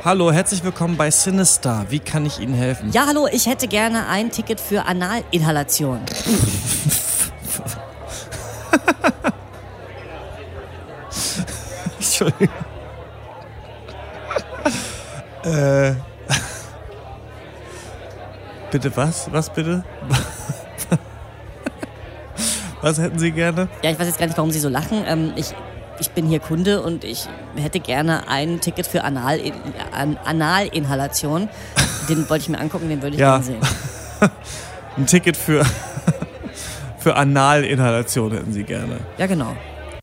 Hallo, 0.04 0.30
herzlich 0.30 0.62
willkommen 0.62 0.96
bei 0.96 1.10
Sinister. 1.10 1.84
Wie 1.88 1.98
kann 1.98 2.24
ich 2.24 2.38
Ihnen 2.38 2.54
helfen? 2.54 2.92
Ja, 2.92 3.06
hallo, 3.08 3.26
ich 3.26 3.46
hätte 3.46 3.66
gerne 3.66 4.06
ein 4.06 4.30
Ticket 4.30 4.60
für 4.60 4.86
Analinhalation. 4.86 5.98
Entschuldigung. 11.98 12.48
äh. 15.42 15.94
Bitte 18.70 18.96
was? 18.96 19.28
Was 19.32 19.52
bitte? 19.52 19.82
was 22.80 23.00
hätten 23.00 23.18
Sie 23.18 23.32
gerne? 23.32 23.66
Ja, 23.82 23.90
ich 23.90 23.98
weiß 23.98 24.06
jetzt 24.06 24.20
gar 24.20 24.26
nicht, 24.26 24.38
warum 24.38 24.52
Sie 24.52 24.60
so 24.60 24.68
lachen. 24.68 25.02
Ähm, 25.04 25.32
ich 25.34 25.52
ich 26.02 26.10
bin 26.10 26.26
hier 26.26 26.40
Kunde 26.40 26.82
und 26.82 27.04
ich 27.04 27.28
hätte 27.54 27.78
gerne 27.78 28.28
ein 28.28 28.60
Ticket 28.60 28.88
für 28.88 29.04
Anal, 29.04 29.40
An 29.92 30.18
Analinhalation. 30.24 31.48
Den 32.08 32.28
wollte 32.28 32.42
ich 32.42 32.48
mir 32.48 32.58
angucken, 32.58 32.88
den 32.88 33.00
würde 33.02 33.14
ich 33.14 33.20
ja. 33.20 33.38
gerne 33.38 33.44
sehen. 33.44 33.60
ein 34.96 35.06
Ticket 35.06 35.36
für, 35.36 35.64
für 36.98 37.14
Analinhalation 37.14 38.32
hätten 38.32 38.52
Sie 38.52 38.64
gerne. 38.64 38.98
Ja, 39.16 39.28
genau. 39.28 39.56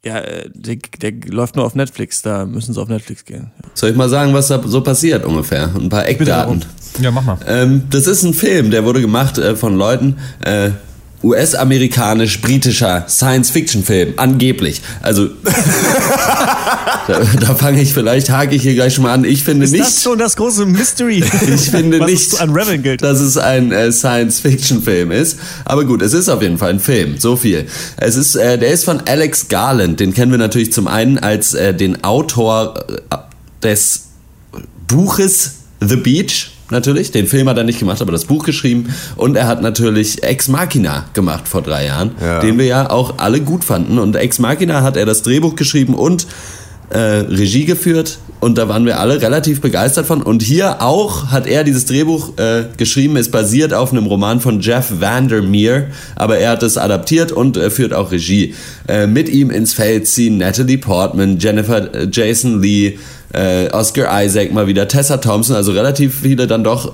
Ja, 0.05 0.19
äh, 0.19 0.49
der, 0.53 0.77
der, 1.01 1.11
läuft 1.29 1.57
nur 1.57 1.65
auf 1.65 1.75
Netflix, 1.75 2.21
da 2.21 2.45
müssen 2.45 2.73
Sie 2.73 2.81
auf 2.81 2.87
Netflix 2.87 3.25
gehen. 3.25 3.51
Soll 3.73 3.89
ich 3.89 3.97
mal 3.97 4.07
sagen, 4.07 4.33
was 4.33 4.47
da 4.47 4.61
so 4.65 4.79
passiert 4.79 5.25
ungefähr? 5.25 5.69
Ein 5.75 5.89
paar 5.89 6.07
Eckdaten. 6.07 6.63
Ja, 7.01 7.11
mach 7.11 7.23
mal. 7.23 7.37
Ähm, 7.45 7.83
das 7.89 8.07
ist 8.07 8.23
ein 8.23 8.33
Film, 8.33 8.71
der 8.71 8.85
wurde 8.85 9.01
gemacht 9.01 9.37
äh, 9.37 9.57
von 9.57 9.75
Leuten, 9.75 10.17
äh, 10.45 10.71
US-amerikanisch-britischer 11.23 13.05
Science-Fiction-Film, 13.07 14.13
angeblich. 14.17 14.81
Also. 15.01 15.29
da, 17.07 17.21
da 17.39 17.55
fange 17.55 17.81
ich 17.81 17.93
vielleicht, 17.93 18.29
hake 18.29 18.55
ich 18.55 18.61
hier 18.61 18.73
gleich 18.73 18.93
schon 18.93 19.03
mal 19.03 19.13
an. 19.13 19.25
Ich 19.25 19.43
finde 19.43 19.65
ist 19.65 19.71
nicht. 19.71 19.83
Das 19.83 19.95
ist 19.95 20.03
schon 20.03 20.17
das 20.17 20.35
große 20.35 20.65
Mystery. 20.65 21.23
ich 21.53 21.69
finde 21.69 22.05
nicht, 22.05 22.33
dass 23.01 23.19
es 23.19 23.37
ein 23.37 23.71
äh, 23.71 23.91
Science-Fiction-Film 23.91 25.11
ist. 25.11 25.39
Aber 25.65 25.85
gut, 25.85 26.01
es 26.01 26.13
ist 26.13 26.29
auf 26.29 26.41
jeden 26.41 26.57
Fall 26.57 26.71
ein 26.71 26.79
Film. 26.79 27.17
So 27.17 27.35
viel. 27.35 27.67
Es 27.97 28.15
ist, 28.15 28.35
äh, 28.35 28.57
der 28.57 28.71
ist 28.71 28.85
von 28.85 29.01
Alex 29.05 29.49
Garland. 29.49 29.99
Den 29.99 30.13
kennen 30.13 30.31
wir 30.31 30.39
natürlich 30.39 30.71
zum 30.71 30.87
einen 30.87 31.17
als 31.17 31.53
äh, 31.53 31.73
den 31.73 32.03
Autor 32.03 32.85
äh, 33.09 33.17
des 33.61 34.05
Buches 34.87 35.55
The 35.81 35.97
Beach 35.97 36.51
natürlich. 36.71 37.11
Den 37.11 37.27
Film 37.27 37.49
hat 37.49 37.57
er 37.57 37.63
nicht 37.63 37.79
gemacht, 37.79 38.01
aber 38.01 38.11
das 38.11 38.25
Buch 38.25 38.45
geschrieben. 38.45 38.93
Und 39.15 39.35
er 39.35 39.47
hat 39.47 39.61
natürlich 39.61 40.23
Ex 40.23 40.47
Machina 40.47 41.05
gemacht 41.13 41.47
vor 41.47 41.61
drei 41.61 41.85
Jahren, 41.85 42.11
ja. 42.21 42.39
den 42.39 42.57
wir 42.57 42.65
ja 42.65 42.89
auch 42.89 43.15
alle 43.17 43.41
gut 43.41 43.63
fanden. 43.63 43.99
Und 43.99 44.15
Ex 44.15 44.39
Machina 44.39 44.81
hat 44.81 44.97
er 44.97 45.05
das 45.05 45.21
Drehbuch 45.21 45.55
geschrieben 45.55 45.93
und 45.93 46.27
äh, 46.89 46.97
Regie 46.97 47.65
geführt 47.65 48.19
und 48.39 48.57
da 48.57 48.69
waren 48.69 48.85
wir 48.85 48.99
alle 48.99 49.21
relativ 49.21 49.59
begeistert 49.59 50.05
von. 50.05 50.21
Und 50.21 50.41
hier 50.41 50.81
auch 50.81 51.27
hat 51.27 51.45
er 51.45 51.63
dieses 51.63 51.85
Drehbuch 51.85 52.37
äh, 52.37 52.65
geschrieben, 52.77 53.17
ist 53.17 53.31
basiert 53.31 53.73
auf 53.73 53.91
einem 53.91 54.05
Roman 54.05 54.39
von 54.39 54.61
Jeff 54.61 54.99
Vandermeer, 54.99 55.87
aber 56.15 56.37
er 56.37 56.51
hat 56.51 56.63
es 56.63 56.77
adaptiert 56.77 57.31
und 57.31 57.57
äh, 57.57 57.69
führt 57.69 57.93
auch 57.93 58.11
Regie. 58.11 58.55
Äh, 58.87 59.07
mit 59.07 59.27
ihm 59.27 59.51
ins 59.51 59.73
Feld 59.73 60.07
ziehen 60.07 60.37
Natalie 60.37 60.77
Portman, 60.77 61.37
Jennifer 61.37 61.93
äh, 61.93 62.07
Jason 62.09 62.61
Lee, 62.61 62.97
äh, 63.33 63.69
Oscar 63.71 64.23
Isaac 64.23 64.53
mal 64.53 64.67
wieder, 64.67 64.87
Tessa 64.87 65.17
Thompson, 65.17 65.55
also 65.55 65.73
relativ 65.73 66.21
viele 66.21 66.47
dann 66.47 66.63
doch 66.63 66.93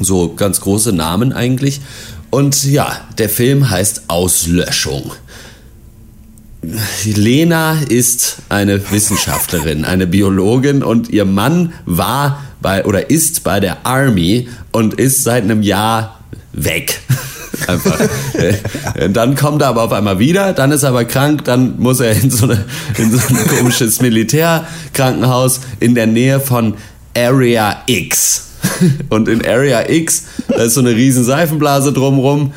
so 0.00 0.34
ganz 0.34 0.60
große 0.60 0.92
Namen 0.92 1.32
eigentlich. 1.32 1.80
Und 2.30 2.64
ja, 2.64 2.88
der 3.18 3.28
Film 3.28 3.70
heißt 3.70 4.04
Auslöschung. 4.08 5.12
Lena 7.04 7.78
ist 7.88 8.36
eine 8.48 8.90
Wissenschaftlerin, 8.90 9.84
eine 9.84 10.06
Biologin 10.06 10.82
und 10.82 11.10
ihr 11.10 11.24
Mann 11.24 11.72
war 11.84 12.42
bei 12.60 12.84
oder 12.84 13.10
ist 13.10 13.44
bei 13.44 13.60
der 13.60 13.86
Army 13.86 14.48
und 14.72 14.94
ist 14.94 15.24
seit 15.24 15.44
einem 15.44 15.62
Jahr 15.62 16.20
weg. 16.52 17.00
Einfach. 17.68 18.00
Äh, 18.34 19.08
dann 19.10 19.36
kommt 19.36 19.62
er 19.62 19.68
aber 19.68 19.82
auf 19.82 19.92
einmal 19.92 20.18
wieder, 20.18 20.52
dann 20.52 20.72
ist 20.72 20.82
er 20.82 20.90
aber 20.90 21.04
krank, 21.04 21.44
dann 21.44 21.78
muss 21.78 22.00
er 22.00 22.12
in 22.12 22.30
so, 22.30 22.44
eine, 22.46 22.64
in 22.98 23.10
so 23.10 23.18
ein 23.28 23.46
komisches 23.48 24.00
Militärkrankenhaus 24.00 25.60
in 25.80 25.94
der 25.94 26.06
Nähe 26.06 26.40
von 26.40 26.74
Area 27.16 27.82
X. 27.86 28.50
Und 29.08 29.28
in 29.28 29.46
Area 29.46 29.88
X, 29.88 30.24
ist 30.48 30.74
so 30.74 30.80
eine 30.80 30.94
riesen 30.96 31.24
Seifenblase 31.24 31.92
drumrum 31.92 32.52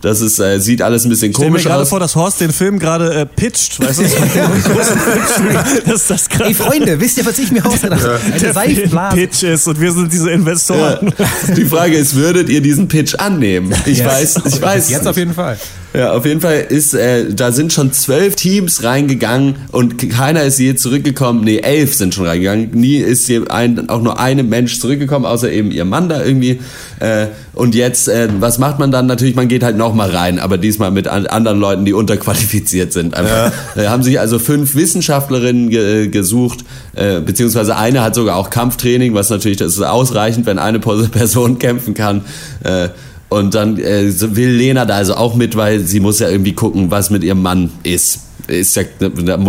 das 0.00 0.20
ist, 0.20 0.38
äh, 0.38 0.58
sieht 0.58 0.80
alles 0.80 1.04
ein 1.04 1.10
bisschen 1.10 1.32
komisch 1.32 1.50
aus. 1.50 1.56
Ich 1.56 1.60
stell 1.62 1.72
mir 1.72 1.76
gerade 1.76 1.88
vor, 1.88 2.00
dass 2.00 2.16
Horst 2.16 2.40
den 2.40 2.52
Film 2.52 2.78
gerade 2.78 3.14
äh, 3.14 3.26
pitcht, 3.26 3.80
weißt 3.80 4.00
du? 4.00 4.04
das 5.84 5.94
ist 5.94 6.10
das 6.10 6.28
krass. 6.28 6.48
Ey 6.48 6.54
Freunde, 6.54 6.98
wisst 6.98 7.18
ihr, 7.18 7.26
was 7.26 7.38
ich 7.38 7.52
mir 7.52 7.64
ausgedacht 7.64 8.02
habe? 8.02 8.18
Ja. 8.28 8.34
Eine 8.34 8.52
Seifenblase. 8.52 9.16
Pitch 9.16 9.42
ist 9.42 9.68
und 9.68 9.80
wir 9.80 9.92
sind 9.92 10.12
diese 10.12 10.30
Investoren. 10.30 11.12
Ja. 11.18 11.54
Die 11.54 11.64
Frage 11.66 11.96
ist, 11.96 12.14
würdet 12.14 12.48
ihr 12.48 12.62
diesen 12.62 12.88
Pitch 12.88 13.14
annehmen? 13.16 13.74
Ich 13.84 13.98
yes. 13.98 14.06
weiß, 14.06 14.40
ich 14.46 14.62
weiß. 14.62 14.90
Jetzt 14.90 15.06
auf 15.06 15.16
jeden 15.16 15.34
Fall. 15.34 15.58
Ja, 15.92 16.12
auf 16.12 16.24
jeden 16.24 16.40
Fall 16.40 16.66
ist, 16.68 16.94
äh, 16.94 17.32
da 17.34 17.50
sind 17.50 17.72
schon 17.72 17.92
zwölf 17.92 18.36
Teams 18.36 18.84
reingegangen 18.84 19.56
und 19.72 19.98
keiner 20.10 20.44
ist 20.44 20.60
je 20.60 20.76
zurückgekommen. 20.76 21.42
Nee, 21.42 21.58
elf 21.58 21.94
sind 21.94 22.14
schon 22.14 22.26
reingegangen. 22.26 22.70
Nie 22.72 22.98
ist 22.98 23.28
je 23.28 23.48
ein, 23.48 23.88
auch 23.88 24.00
nur 24.00 24.20
ein 24.20 24.48
Mensch 24.48 24.78
zurückgekommen, 24.78 25.24
außer 25.24 25.50
eben 25.50 25.72
ihr 25.72 25.84
Mann 25.84 26.08
da 26.08 26.24
irgendwie. 26.24 26.60
Äh, 27.00 27.26
und 27.54 27.74
jetzt, 27.74 28.08
äh, 28.08 28.28
was 28.38 28.58
macht 28.60 28.78
man 28.78 28.92
dann? 28.92 29.06
Natürlich, 29.06 29.34
man 29.34 29.48
geht 29.48 29.64
halt 29.64 29.76
nochmal 29.76 30.10
rein, 30.10 30.38
aber 30.38 30.58
diesmal 30.58 30.92
mit 30.92 31.08
an, 31.08 31.26
anderen 31.26 31.58
Leuten, 31.58 31.84
die 31.84 31.92
unterqualifiziert 31.92 32.92
sind. 32.92 33.14
Einfach. 33.16 33.52
Ja. 33.74 33.82
Äh, 33.82 33.88
haben 33.88 34.04
sich 34.04 34.20
also 34.20 34.38
fünf 34.38 34.76
Wissenschaftlerinnen 34.76 35.70
ge 35.70 36.06
gesucht, 36.06 36.60
äh, 36.94 37.20
beziehungsweise 37.20 37.76
eine 37.76 38.00
hat 38.02 38.14
sogar 38.14 38.36
auch 38.36 38.50
Kampftraining, 38.50 39.14
was 39.14 39.28
natürlich, 39.28 39.58
das 39.58 39.72
ist 39.72 39.82
ausreichend, 39.82 40.46
wenn 40.46 40.60
eine 40.60 40.78
Person 40.78 41.58
kämpfen 41.58 41.94
kann. 41.94 42.22
Äh, 42.62 42.90
und 43.30 43.54
dann 43.54 43.78
äh, 43.78 44.12
will 44.36 44.50
Lena 44.50 44.84
da 44.84 44.96
also 44.96 45.14
auch 45.14 45.34
mit, 45.34 45.56
weil 45.56 45.80
sie 45.80 46.00
muss 46.00 46.18
ja 46.18 46.28
irgendwie 46.28 46.52
gucken, 46.52 46.90
was 46.90 47.10
mit 47.10 47.24
ihrem 47.24 47.42
Mann 47.42 47.70
ist. 47.84 48.20
Ist 48.48 48.74
ja, 48.74 48.82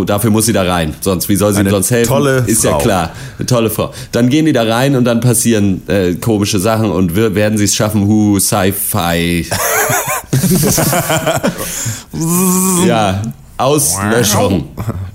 dafür 0.05 0.29
muss 0.29 0.45
sie 0.45 0.53
da 0.53 0.61
rein. 0.61 0.93
Sonst, 1.01 1.27
wie 1.27 1.35
soll 1.35 1.53
sie 1.53 1.61
ihm 1.61 1.69
sonst 1.69 1.89
helfen? 1.89 2.07
Tolle 2.07 2.43
ist 2.45 2.61
Frau. 2.61 2.71
ja 2.71 2.77
klar. 2.77 3.11
Eine 3.39 3.45
tolle 3.47 3.69
Frau. 3.71 3.91
Dann 4.11 4.29
gehen 4.29 4.45
die 4.45 4.53
da 4.53 4.61
rein 4.61 4.95
und 4.95 5.05
dann 5.05 5.19
passieren 5.19 5.81
äh, 5.87 6.13
komische 6.13 6.59
Sachen 6.59 6.91
und 6.91 7.15
wir, 7.15 7.33
werden 7.33 7.57
sie 7.57 7.63
es 7.63 7.73
schaffen, 7.73 8.05
hu, 8.05 8.39
Sci-Fi. 8.39 9.47
ja, 12.87 13.21
Auslöschung. 13.61 14.69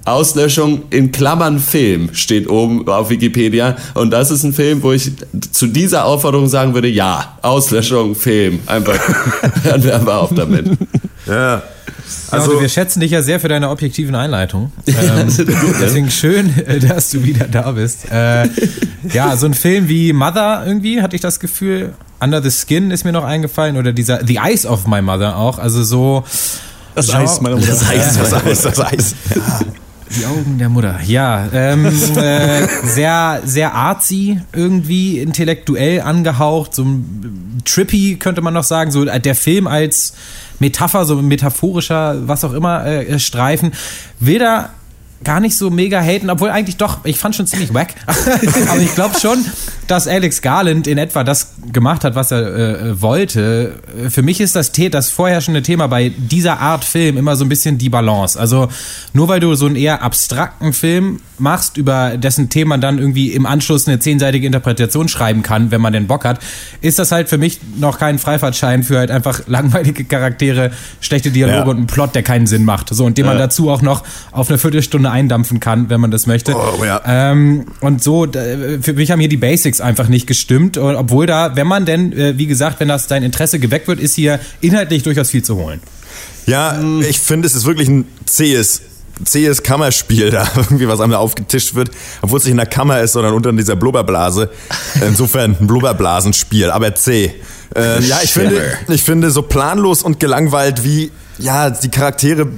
Auslöschung 0.05 0.83
in 0.91 1.11
Klammern 1.11 1.59
Film 1.59 2.11
steht 2.15 2.49
oben 2.49 2.87
auf 2.89 3.11
Wikipedia. 3.11 3.77
Und 3.95 4.11
das 4.11 4.31
ist 4.31 4.45
ein 4.45 4.53
Film, 4.53 4.83
wo 4.83 4.93
ich 4.93 5.13
zu 5.51 5.67
dieser 5.67 6.05
Aufforderung 6.05 6.47
sagen 6.47 6.75
würde, 6.75 6.89
ja, 6.89 7.39
Auslöschung, 7.43 8.15
Film. 8.15 8.61
Einfach, 8.67 8.99
hören 9.65 9.83
wir 9.83 9.97
aber 9.97 10.21
auf 10.21 10.33
damit. 10.35 10.67
Ja. 11.27 11.63
Also 12.31 12.55
ja, 12.55 12.61
wir 12.61 12.69
schätzen 12.69 13.01
dich 13.01 13.11
ja 13.11 13.23
sehr 13.23 13.41
für 13.41 13.49
deine 13.49 13.69
objektiven 13.69 14.15
Einleitung. 14.15 14.73
Ähm, 14.87 15.29
deswegen 15.81 16.11
schön, 16.11 16.57
äh, 16.67 16.79
dass 16.79 17.11
du 17.11 17.23
wieder 17.23 17.47
da 17.47 17.73
bist. 17.73 18.11
Äh, 18.11 18.49
ja, 19.13 19.37
so 19.37 19.47
ein 19.47 19.55
Film 19.55 19.89
wie 19.89 20.13
Mother 20.13 20.65
irgendwie 20.67 21.03
hatte 21.03 21.15
ich 21.17 21.23
das 21.23 21.39
Gefühl. 21.39 21.93
Under 22.19 22.43
the 22.43 22.51
Skin 22.51 22.91
ist 22.91 23.05
mir 23.05 23.13
noch 23.13 23.25
eingefallen 23.25 23.77
oder 23.77 23.93
dieser 23.93 24.25
The 24.25 24.37
Eyes 24.37 24.65
of 24.65 24.87
My 24.87 25.03
Mother 25.03 25.37
auch. 25.37 25.59
Also 25.59 25.85
so 25.85 26.25
das 26.97 27.07
Genre, 27.07 27.23
Eis, 27.23 27.41
meine 27.41 27.57
Mutter. 27.57 27.69
Das 27.69 27.89
Eis, 27.89 28.19
das 28.19 28.33
Eis, 28.33 28.63
das 28.63 28.81
Eis. 28.81 29.15
Ja. 29.35 29.61
Die 30.19 30.25
Augen 30.25 30.59
der 30.59 30.69
Mutter. 30.69 31.01
Ja, 31.05 31.49
ähm, 31.53 31.87
äh, 32.17 32.67
sehr, 32.85 33.43
sehr 33.45 33.75
artsy, 33.75 34.41
irgendwie 34.53 35.19
intellektuell 35.19 36.01
angehaucht, 36.01 36.75
so 36.75 36.87
trippy 37.65 38.17
könnte 38.17 38.41
man 38.41 38.55
noch 38.55 38.65
sagen. 38.65 38.91
So 38.93 39.05
der 39.05 39.35
Film 39.35 39.67
als 39.67 40.15
Metapher, 40.59 41.05
so 41.05 41.17
metaphorischer, 41.17 42.27
was 42.27 42.45
auch 42.45 42.53
immer, 42.53 42.87
äh, 42.87 43.19
Streifen. 43.19 43.73
Will 44.21 44.39
da 44.39 44.71
gar 45.25 45.41
nicht 45.41 45.57
so 45.57 45.71
mega 45.71 46.01
haten, 46.01 46.31
obwohl 46.31 46.51
eigentlich 46.51 46.77
doch, 46.77 47.05
ich 47.05 47.19
fand 47.19 47.35
schon 47.35 47.47
ziemlich 47.47 47.73
wack. 47.75 47.95
Aber 48.07 48.81
ich 48.81 48.95
glaube 48.95 49.19
schon, 49.19 49.45
dass 49.87 50.07
Alex 50.07 50.43
Garland 50.43 50.87
in 50.87 50.99
etwa 50.99 51.25
das 51.25 51.55
gemacht 51.73 52.05
hat, 52.05 52.15
was 52.15 52.31
er 52.31 52.41
äh, 52.41 53.03
wollte. 53.03 53.81
Für 54.09 54.23
mich 54.23 54.41
ist 54.41 54.57
das, 54.57 54.73
das 54.73 55.11
vorherrschende 55.11 55.63
Thema 55.63 55.87
bei 55.87 56.11
dieser 56.11 56.61
Art 56.61 56.85
Film 56.85 57.17
immer 57.17 57.37
so 57.37 57.45
ein 57.45 57.49
bisschen 57.49 57.79
die 57.79 57.89
Balance. 57.89 58.39
Also 58.39 58.69
nur 59.13 59.29
weil 59.29 59.41
du 59.41 59.55
so 59.55 59.67
einen 59.67 59.77
eher 59.77 60.03
abstrakten 60.03 60.73
Film 60.73 61.21
machst, 61.39 61.77
über 61.77 62.17
dessen 62.17 62.49
Thema 62.49 62.79
dann 62.79 62.99
irgendwie 62.99 63.33
im 63.33 63.47
Anschluss 63.47 63.87
eine 63.87 63.99
zehnseitige 63.99 64.47
Interpretation 64.47 65.09
schreiben 65.09 65.43
kann, 65.43 65.71
wenn 65.71 65.81
man 65.81 65.93
den 65.93 66.07
Bock 66.07 66.25
hat, 66.25 66.41
ist 66.81 66.99
das 66.99 67.13
halt 67.13 67.29
für 67.29 67.39
mich 67.39 67.61
noch 67.79 67.99
kein 67.99 68.19
Freifahrtschein 68.19 68.83
für 68.83 68.99
halt 68.99 69.11
einfach 69.11 69.43
langweilige 69.47 70.05
Charaktere, 70.05 70.71
schlechte 71.01 71.31
Dialoge 71.31 71.59
ja. 71.59 71.65
und 71.65 71.77
einen 71.77 71.87
Plot, 71.87 72.15
der 72.15 72.23
keinen 72.23 72.47
Sinn 72.47 72.65
macht. 72.65 72.95
So, 72.95 73.05
und 73.05 73.19
den 73.19 73.25
ja. 73.25 73.33
man 73.33 73.39
dazu 73.39 73.71
auch 73.71 73.83
noch 73.83 74.03
auf 74.33 74.49
eine 74.49 74.59
Viertelstunde 74.59 75.06
eindampfen 75.11 75.61
kann, 75.61 75.91
wenn 75.91 76.01
man 76.01 76.11
das 76.11 76.27
möchte. 76.27 76.55
Oh, 76.55 76.85
ja. 76.85 77.01
ähm, 77.07 77.67
und 77.81 78.03
so, 78.03 78.27
für 78.81 78.93
mich 78.93 79.11
haben 79.11 79.21
hier 79.21 79.29
die 79.29 79.37
Basics 79.37 79.81
einfach 79.81 80.09
nicht 80.09 80.27
gestimmt, 80.27 80.79
obwohl 80.79 81.27
da, 81.27 81.57
wenn 81.57 81.67
man 81.67 81.85
denn, 81.85 82.13
äh, 82.13 82.39
wie 82.39 82.47
gesagt, 82.47 82.81
wenn 82.81 82.89
das 82.89 83.07
dein 83.07 83.23
Interesse 83.23 83.59
geweckt 83.59 83.89
wird, 83.89 84.01
ist 84.01 84.15
hier 84.15 84.41
inhaltlich 84.61 85.03
durchaus 85.03 85.31
viel 85.31 85.43
zu 85.43 85.57
holen. 85.57 85.81
Ja, 86.47 86.81
ich 87.01 87.19
finde, 87.19 87.47
es 87.47 87.55
ist 87.55 87.67
wirklich 87.67 87.89
ein 87.89 88.07
zähes 88.25 88.83
zähes 89.25 89.63
Kammerspiel 89.63 90.31
da, 90.31 90.47
irgendwie 90.55 90.89
was 90.89 91.01
einmal 91.01 91.19
aufgetischt 91.19 91.75
wird, 91.75 91.91
obwohl 92.23 92.39
es 92.39 92.45
nicht 92.45 92.53
in 92.53 92.59
der 92.59 92.67
Kammer 92.67 93.01
ist, 93.01 93.13
sondern 93.13 93.35
unter 93.35 93.53
dieser 93.53 93.77
Blubberblase. 93.77 94.51
Insofern 95.07 95.57
ein 95.59 95.67
Blubberblasenspiel, 95.67 96.71
aber 96.71 96.95
zäh. 96.95 97.33
Äh, 97.75 98.03
ja, 98.03 98.21
ich 98.23 98.33
finde, 98.33 98.61
ich 98.89 99.03
finde 99.03 99.31
so 99.31 99.43
planlos 99.43 100.03
und 100.03 100.21
gelangweilt 100.21 100.85
wie 100.85 101.11
ja, 101.39 101.71
die 101.71 101.89
Charaktere 101.89 102.49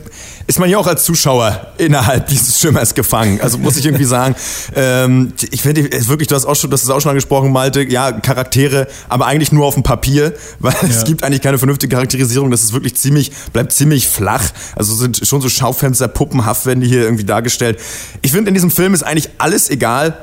ist 0.46 0.58
man 0.58 0.70
ja 0.70 0.78
auch 0.78 0.86
als 0.86 1.04
Zuschauer 1.04 1.74
innerhalb 1.76 2.26
dieses 2.28 2.58
Schimmers 2.58 2.94
gefangen. 2.94 3.40
Also 3.42 3.58
muss 3.58 3.76
ich 3.76 3.84
irgendwie 3.84 4.06
sagen, 4.06 4.34
ähm, 4.74 5.34
ich 5.50 5.60
finde 5.60 5.82
wirklich, 6.08 6.28
du 6.28 6.34
hast 6.34 6.46
auch 6.46 6.56
schon, 6.56 6.70
das 6.70 6.82
ist 6.82 6.90
auch 6.90 7.00
schon 7.00 7.10
angesprochen, 7.10 7.52
Malte, 7.52 7.82
ja, 7.82 8.12
Charaktere, 8.12 8.88
aber 9.10 9.26
eigentlich 9.26 9.52
nur 9.52 9.66
auf 9.66 9.74
dem 9.74 9.82
Papier, 9.82 10.32
weil 10.58 10.74
ja. 10.82 10.88
es 10.88 11.04
gibt 11.04 11.22
eigentlich 11.22 11.42
keine 11.42 11.58
vernünftige 11.58 11.94
Charakterisierung. 11.94 12.50
Das 12.50 12.62
ist 12.62 12.72
wirklich 12.72 12.96
ziemlich, 12.96 13.32
bleibt 13.52 13.72
ziemlich 13.72 14.08
flach. 14.08 14.44
Also 14.74 14.94
sind 14.94 15.20
schon 15.22 15.42
so 15.42 15.50
Schaufenster, 15.50 16.08
Puppenhaft 16.08 16.64
werden 16.64 16.80
die 16.80 16.88
hier 16.88 17.02
irgendwie 17.02 17.24
dargestellt. 17.24 17.78
Ich 18.22 18.32
finde, 18.32 18.48
in 18.48 18.54
diesem 18.54 18.70
Film 18.70 18.94
ist 18.94 19.02
eigentlich 19.02 19.28
alles 19.38 19.68
egal. 19.68 20.16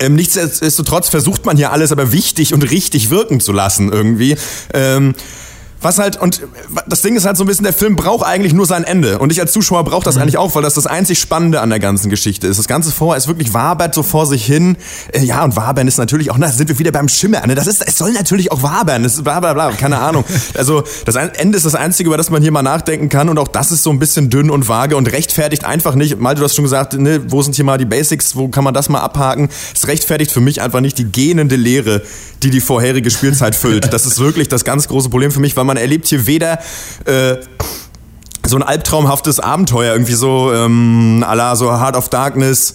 Ähm, 0.00 0.16
nichtsdestotrotz 0.16 1.08
versucht 1.08 1.46
man 1.46 1.56
hier 1.56 1.70
alles 1.70 1.92
aber 1.92 2.10
wichtig 2.10 2.52
und 2.52 2.68
richtig 2.68 3.10
wirken 3.10 3.38
zu 3.38 3.52
lassen 3.52 3.92
irgendwie. 3.92 4.36
Ähm, 4.72 5.14
was 5.84 5.98
halt, 5.98 6.16
und 6.16 6.40
das 6.86 7.02
Ding 7.02 7.14
ist 7.14 7.26
halt 7.26 7.36
so 7.36 7.44
ein 7.44 7.46
bisschen, 7.46 7.64
der 7.64 7.74
Film 7.74 7.94
braucht 7.94 8.24
eigentlich 8.24 8.54
nur 8.54 8.64
sein 8.64 8.84
Ende. 8.84 9.18
Und 9.18 9.30
ich 9.30 9.40
als 9.40 9.52
Zuschauer 9.52 9.84
brauche 9.84 10.02
das 10.02 10.16
mhm. 10.16 10.22
eigentlich 10.22 10.38
auch, 10.38 10.54
weil 10.54 10.62
das 10.62 10.74
das 10.74 10.86
einzig 10.86 11.18
Spannende 11.18 11.60
an 11.60 11.68
der 11.68 11.78
ganzen 11.78 12.08
Geschichte 12.08 12.46
ist. 12.46 12.58
Das 12.58 12.66
Ganze 12.66 12.90
vorher 12.90 13.18
ist 13.18 13.28
wirklich 13.28 13.52
wabert 13.52 13.94
so 13.94 14.02
vor 14.02 14.26
sich 14.26 14.44
hin. 14.44 14.76
Äh, 15.12 15.22
ja, 15.24 15.44
und 15.44 15.56
wabern 15.56 15.86
ist 15.86 15.98
natürlich 15.98 16.30
auch, 16.30 16.38
na, 16.38 16.50
sind 16.50 16.68
wir 16.68 16.78
wieder 16.78 16.90
beim 16.90 17.08
Schimmer. 17.08 17.46
Ne? 17.46 17.54
Das 17.54 17.66
ist, 17.66 17.86
es 17.86 17.98
soll 17.98 18.12
natürlich 18.12 18.50
auch 18.50 18.62
wabern. 18.62 19.02
Das 19.02 19.14
ist 19.14 19.24
bla 19.24 19.40
bla 19.40 19.52
bla, 19.52 19.72
keine 19.72 19.98
Ahnung. 19.98 20.24
Also, 20.56 20.84
das 21.04 21.16
Ende 21.16 21.56
ist 21.56 21.66
das 21.66 21.74
Einzige, 21.74 22.08
über 22.08 22.16
das 22.16 22.30
man 22.30 22.40
hier 22.40 22.52
mal 22.52 22.62
nachdenken 22.62 23.08
kann. 23.08 23.28
Und 23.28 23.38
auch 23.38 23.48
das 23.48 23.72
ist 23.72 23.82
so 23.82 23.90
ein 23.90 23.98
bisschen 23.98 24.30
dünn 24.30 24.50
und 24.50 24.68
vage 24.68 24.96
und 24.96 25.10
rechtfertigt 25.10 25.64
einfach 25.64 25.94
nicht. 25.94 26.18
Mal, 26.18 26.34
du 26.34 26.42
hast 26.42 26.54
schon 26.54 26.64
gesagt, 26.64 26.94
ne, 26.94 27.20
wo 27.30 27.42
sind 27.42 27.56
hier 27.56 27.64
mal 27.64 27.76
die 27.76 27.84
Basics, 27.84 28.36
wo 28.36 28.48
kann 28.48 28.62
man 28.62 28.72
das 28.72 28.88
mal 28.88 29.00
abhaken? 29.00 29.48
Es 29.74 29.88
rechtfertigt 29.88 30.30
für 30.30 30.40
mich 30.40 30.62
einfach 30.62 30.80
nicht 30.80 30.98
die 30.98 31.04
gähnende 31.04 31.56
Lehre, 31.56 32.02
die 32.42 32.50
die 32.50 32.60
vorherige 32.60 33.10
Spielzeit 33.10 33.54
füllt. 33.54 33.92
Das 33.92 34.06
ist 34.06 34.18
wirklich 34.18 34.48
das 34.48 34.64
ganz 34.64 34.86
große 34.86 35.08
Problem 35.08 35.30
für 35.30 35.40
mich, 35.40 35.56
weil 35.56 35.64
man 35.64 35.73
erlebt 35.76 36.06
hier 36.06 36.26
weder 36.26 36.58
äh, 37.04 37.36
so 38.46 38.56
ein 38.56 38.62
albtraumhaftes 38.62 39.40
Abenteuer, 39.40 39.92
irgendwie 39.92 40.14
so 40.14 40.52
ähm, 40.52 41.24
à 41.26 41.34
la 41.34 41.56
so 41.56 41.70
Heart 41.70 41.96
of 41.96 42.08
Darkness 42.08 42.74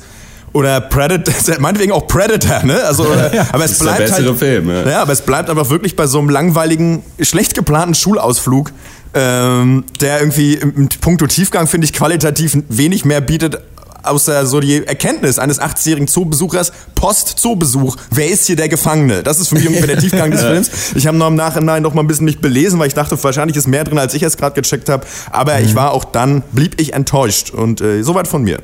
oder 0.53 0.81
Predator, 0.81 1.33
meinetwegen 1.59 1.91
auch 1.91 2.07
Predator, 2.07 2.63
ne? 2.63 2.83
Also, 2.83 3.03
oder, 3.03 3.33
ja, 3.33 3.47
aber 3.51 3.65
es 3.65 3.77
bleibt 3.77 4.11
halt, 4.11 4.37
Film, 4.37 4.69
ja. 4.69 4.89
ja. 4.89 5.01
aber 5.01 5.13
es 5.13 5.21
bleibt 5.21 5.49
einfach 5.49 5.69
wirklich 5.69 5.95
bei 5.95 6.07
so 6.07 6.19
einem 6.19 6.29
langweiligen, 6.29 7.03
schlecht 7.21 7.53
geplanten 7.53 7.93
Schulausflug, 7.93 8.71
ähm, 9.13 9.85
der 10.01 10.19
irgendwie 10.19 10.55
im 10.55 10.89
Punkto 11.01 11.27
Tiefgang 11.27 11.67
finde 11.67 11.85
ich 11.85 11.93
qualitativ 11.93 12.57
wenig 12.67 13.05
mehr 13.05 13.21
bietet 13.21 13.59
außer 14.03 14.45
so 14.45 14.59
die 14.59 14.85
Erkenntnis 14.85 15.39
eines 15.39 15.59
80-jährigen 15.59 16.07
Zoobesuchers, 16.07 16.71
Post-Zoobesuch, 16.95 17.95
wer 18.11 18.29
ist 18.29 18.47
hier 18.47 18.55
der 18.55 18.69
Gefangene? 18.69 19.23
Das 19.23 19.39
ist 19.39 19.49
für 19.49 19.55
mich 19.55 19.67
ungefähr 19.67 19.87
der 19.87 19.97
Tiefgang 19.99 20.31
des 20.31 20.41
Films. 20.41 20.71
Ich 20.95 21.07
habe 21.07 21.17
noch 21.17 21.27
im 21.27 21.35
Nachhinein 21.35 21.83
noch 21.83 21.93
mal 21.93 22.01
ein 22.01 22.07
bisschen 22.07 22.25
mich 22.25 22.39
belesen, 22.39 22.79
weil 22.79 22.87
ich 22.87 22.93
dachte, 22.93 23.21
wahrscheinlich 23.23 23.57
ist 23.57 23.67
mehr 23.67 23.83
drin, 23.83 23.99
als 23.99 24.13
ich 24.13 24.23
es 24.23 24.37
gerade 24.37 24.59
gecheckt 24.59 24.89
habe. 24.89 25.05
Aber 25.31 25.57
mhm. 25.57 25.65
ich 25.65 25.75
war 25.75 25.91
auch 25.91 26.05
dann, 26.05 26.43
blieb 26.51 26.79
ich 26.79 26.93
enttäuscht. 26.93 27.51
Und 27.51 27.81
äh, 27.81 28.03
soweit 28.03 28.27
von 28.27 28.43
mir. 28.43 28.59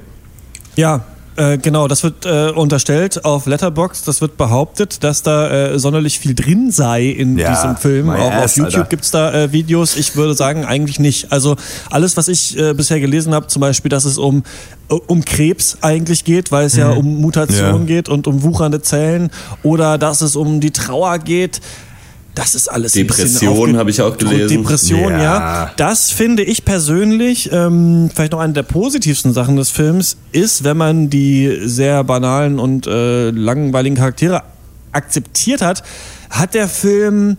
Ja, 0.76 1.06
äh, 1.38 1.58
genau, 1.58 1.88
das 1.88 2.04
wird 2.04 2.26
äh, 2.26 2.50
unterstellt 2.50 3.26
auf 3.26 3.46
Letterbox. 3.46 4.04
Das 4.04 4.22
wird 4.22 4.38
behauptet, 4.38 5.04
dass 5.04 5.22
da 5.22 5.50
äh, 5.50 5.80
sonderlich 5.80 6.20
viel 6.20 6.34
drin 6.34 6.72
sei 6.72 7.08
in 7.08 7.38
ja, 7.38 7.54
diesem 7.54 7.78
Film. 7.78 8.10
Auch 8.10 8.32
ass, 8.32 8.52
auf 8.52 8.58
YouTube 8.58 8.90
gibt 8.90 9.04
es 9.04 9.12
da 9.12 9.34
äh, 9.34 9.52
Videos. 9.52 9.98
Ich 9.98 10.16
würde 10.16 10.34
sagen, 10.34 10.66
eigentlich 10.66 11.00
nicht. 11.00 11.32
Also 11.32 11.56
alles, 11.90 12.16
was 12.18 12.28
ich 12.28 12.58
äh, 12.58 12.74
bisher 12.74 13.00
gelesen 13.00 13.34
habe, 13.34 13.48
zum 13.48 13.60
Beispiel, 13.60 13.90
dass 13.90 14.06
es 14.06 14.18
um 14.18 14.44
um 14.88 15.26
Krebs 15.26 15.80
eigentlich 15.82 16.24
geht, 16.26 16.52
weil 16.52 16.68
es 16.68 16.76
mhm. 16.76 16.80
ja 16.80 16.90
um 16.92 17.22
Mutation 17.22 17.82
ja. 17.82 17.86
geht 17.86 18.08
und 18.08 18.28
um 18.28 18.44
wuchernde 18.44 18.82
Zellen 18.82 19.32
oder 19.64 19.98
dass 19.98 20.22
es 20.22 20.36
um 20.36 20.60
die 20.60 20.72
Trauer 20.72 21.18
geht. 21.20 21.60
Das 22.36 22.54
ist 22.54 22.68
alles 22.68 22.92
Depression 22.92 23.78
habe 23.78 23.90
ich 23.90 24.02
auch 24.02 24.18
gelesen. 24.18 24.62
Depression, 24.62 25.12
ja. 25.12 25.20
ja. 25.22 25.72
Das 25.78 26.12
finde 26.12 26.44
ich 26.44 26.66
persönlich 26.66 27.50
ähm, 27.52 28.10
vielleicht 28.14 28.34
noch 28.34 28.40
eine 28.40 28.52
der 28.52 28.64
positivsten 28.64 29.34
Sachen 29.34 29.56
des 29.56 29.70
Films 29.70 30.18
ist, 30.34 30.66
wenn 30.66 30.76
man 30.76 31.10
die 31.10 31.60
sehr 31.64 32.04
banalen 32.04 32.60
und 32.60 32.88
äh, 32.88 33.30
langweiligen 33.32 33.96
Charaktere 33.96 34.44
akzeptiert 34.92 35.62
hat, 35.62 35.84
hat 36.30 36.54
der 36.54 36.68
Film 36.68 37.38